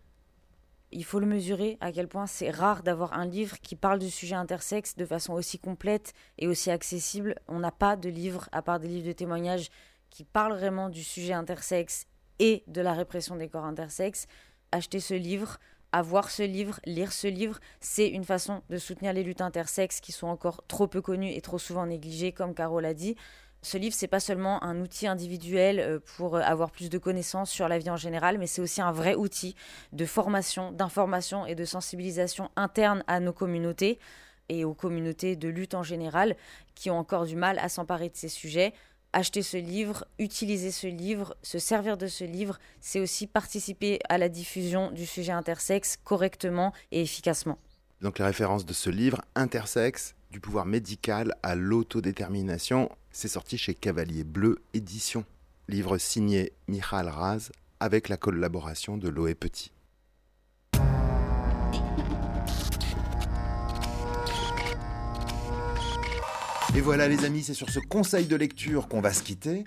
il 0.93 1.05
faut 1.05 1.19
le 1.19 1.27
mesurer 1.27 1.79
à 1.81 1.91
quel 1.91 2.09
point 2.09 2.27
c'est 2.27 2.51
rare 2.51 2.83
d'avoir 2.83 3.15
un 3.15 3.27
livre 3.27 3.59
qui 3.61 3.77
parle 3.77 3.99
du 3.99 4.11
sujet 4.11 4.35
intersexe 4.35 4.97
de 4.97 5.07
façon 5.07 5.33
aussi 5.33 5.59
complète 5.59 6.13
et 6.39 6.47
aussi 6.47 6.71
accessible. 6.71 7.35
On 7.49 7.59
n'a 7.59 7.73
pas 7.73 7.97
de 7.97 8.09
livre, 8.09 8.49
à 8.53 8.63
part 8.63 8.79
des 8.79 8.89
livres 8.89 9.07
de 9.07 9.13
témoignages, 9.13 9.71
qui 10.11 10.25
parlent 10.25 10.55
vraiment 10.55 10.89
du 10.89 11.03
sujet 11.03 11.33
intersexe 11.33 12.07
et 12.39 12.63
de 12.67 12.81
la 12.81 12.93
répression 12.93 13.37
des 13.37 13.49
corps 13.49 13.65
intersexes. 13.65 14.27
Acheter 14.71 15.01
ce 15.01 15.15
livre, 15.15 15.59
avoir 15.93 16.31
ce 16.31 16.43
livre, 16.43 16.81
lire 16.85 17.13
ce 17.13 17.27
livre, 17.27 17.59
c'est 17.81 18.09
une 18.09 18.25
façon 18.25 18.63
de 18.69 18.79
soutenir 18.79 19.13
les 19.13 19.23
luttes 19.23 19.41
intersexes 19.41 20.01
qui 20.01 20.13
sont 20.13 20.27
encore 20.27 20.67
trop 20.67 20.87
peu 20.87 21.01
connues 21.01 21.33
et 21.33 21.41
trop 21.41 21.59
souvent 21.59 21.87
négligées, 21.87 22.33
comme 22.33 22.55
Carole 22.55 22.83
l'a 22.83 22.95
dit. 22.95 23.17
Ce 23.65 23.79
livre, 23.79 23.95
c'est 23.97 24.09
pas 24.09 24.19
seulement 24.19 24.63
un 24.65 24.81
outil 24.81 25.07
individuel 25.07 25.79
euh, 25.79 25.99
pour 26.17 26.35
euh, 26.35 26.41
avoir 26.41 26.73
plus 26.73 26.91
de 26.91 26.99
connaissances 26.99 27.51
sur 27.51 27.69
la 27.69 27.79
vie 27.79 27.91
en 27.91 27.97
général, 27.97 28.39
mais 28.39 28.49
c'est 28.49 28.61
aussi 28.61 28.83
un 28.83 28.91
vrai 28.91 29.15
outil 29.15 29.55
de 29.93 30.05
formation, 30.05 30.73
d'information 30.73 31.47
et 31.47 31.55
de 31.55 31.65
sensibilisation 31.65 32.51
interne 32.57 33.05
à 33.07 33.21
nos 33.21 33.33
communautés 33.33 34.01
et 34.49 34.65
aux 34.65 34.75
communautés 34.75 35.37
de 35.37 35.49
lutte 35.49 35.75
en 35.75 35.85
général 35.85 36.37
qui 36.75 36.91
ont 36.91 36.99
encore 36.99 37.25
du 37.25 37.37
mal 37.37 37.59
à 37.61 37.69
s'emparer 37.69 38.09
de 38.09 38.17
ces 38.17 38.29
sujets. 38.29 38.75
Acheter 39.13 39.43
ce 39.43 39.59
livre, 39.59 40.07
utiliser 40.19 40.73
ce 40.73 40.89
livre, 40.89 41.37
se 41.43 41.61
servir 41.61 41.97
de 41.97 42.09
ce 42.09 42.25
livre, 42.25 42.59
c'est 42.81 42.99
aussi 42.99 43.29
participer 43.29 44.01
à 44.09 44.19
la 44.19 44.29
diffusion 44.29 44.91
du 44.91 45.07
sujet 45.07 45.33
intersexe 45.33 45.99
correctement 46.03 46.73
et 46.91 47.03
efficacement. 47.03 47.59
Donc 48.01 48.19
les 48.19 48.25
références 48.25 48.67
de 48.67 48.73
ce 48.73 48.91
livre, 48.91 49.21
Intersexe, 49.37 50.17
du 50.33 50.41
pouvoir 50.41 50.65
médical 50.65 51.37
à 51.43 51.55
l'autodétermination, 51.55 52.91
c'est 53.13 53.29
sorti 53.29 53.59
chez 53.59 53.75
Cavalier 53.75 54.25
Bleu 54.25 54.59
Édition. 54.75 55.25
Livre 55.69 55.99
signé 55.99 56.53
Michal 56.67 57.09
Raz 57.09 57.51
avec 57.79 58.09
la 58.09 58.17
collaboration 58.17 58.97
de 58.97 59.09
Loé 59.09 59.35
Petit. 59.35 59.71
Et 66.75 66.81
voilà 66.81 67.07
les 67.07 67.25
amis, 67.25 67.43
c'est 67.43 67.55
sur 67.55 67.69
ce 67.69 67.81
conseil 67.81 68.27
de 68.27 68.35
lecture 68.35 68.89
qu'on 68.89 69.03
va 69.03 69.13
se 69.13 69.23
quitter. 69.23 69.65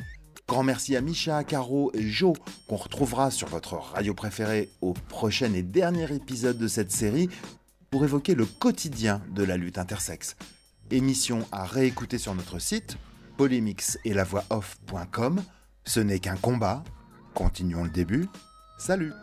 Grand 0.48 0.64
merci 0.64 0.96
à 0.96 1.02
Micha, 1.02 1.44
Caro 1.44 1.92
et 1.94 2.08
Jo 2.08 2.34
qu'on 2.68 2.76
retrouvera 2.78 3.30
sur 3.32 3.48
votre 3.48 3.76
radio 3.76 4.14
préférée 4.14 4.70
au 4.82 4.94
prochain 4.94 5.54
et 5.54 5.64
dernier 5.64 6.12
épisode 6.14 6.58
de 6.58 6.68
cette 6.68 6.92
série 6.92 7.30
pour 7.92 8.04
évoquer 8.04 8.34
le 8.34 8.46
quotidien 8.46 9.22
de 9.30 9.44
la 9.44 9.58
lutte 9.58 9.78
intersexe. 9.78 10.36
Émission 10.90 11.48
à 11.52 11.66
réécouter 11.66 12.18
sur 12.18 12.34
notre 12.34 12.60
site 12.60 12.98
polémix 13.38 13.98
et 14.06 14.14
la 14.14 14.24
voix 14.24 14.44
off.com. 14.50 15.42
Ce 15.86 16.00
n'est 16.00 16.20
qu'un 16.20 16.36
combat. 16.36 16.84
Continuons 17.34 17.84
le 17.84 17.90
début. 17.90 18.28
Salut 18.78 19.14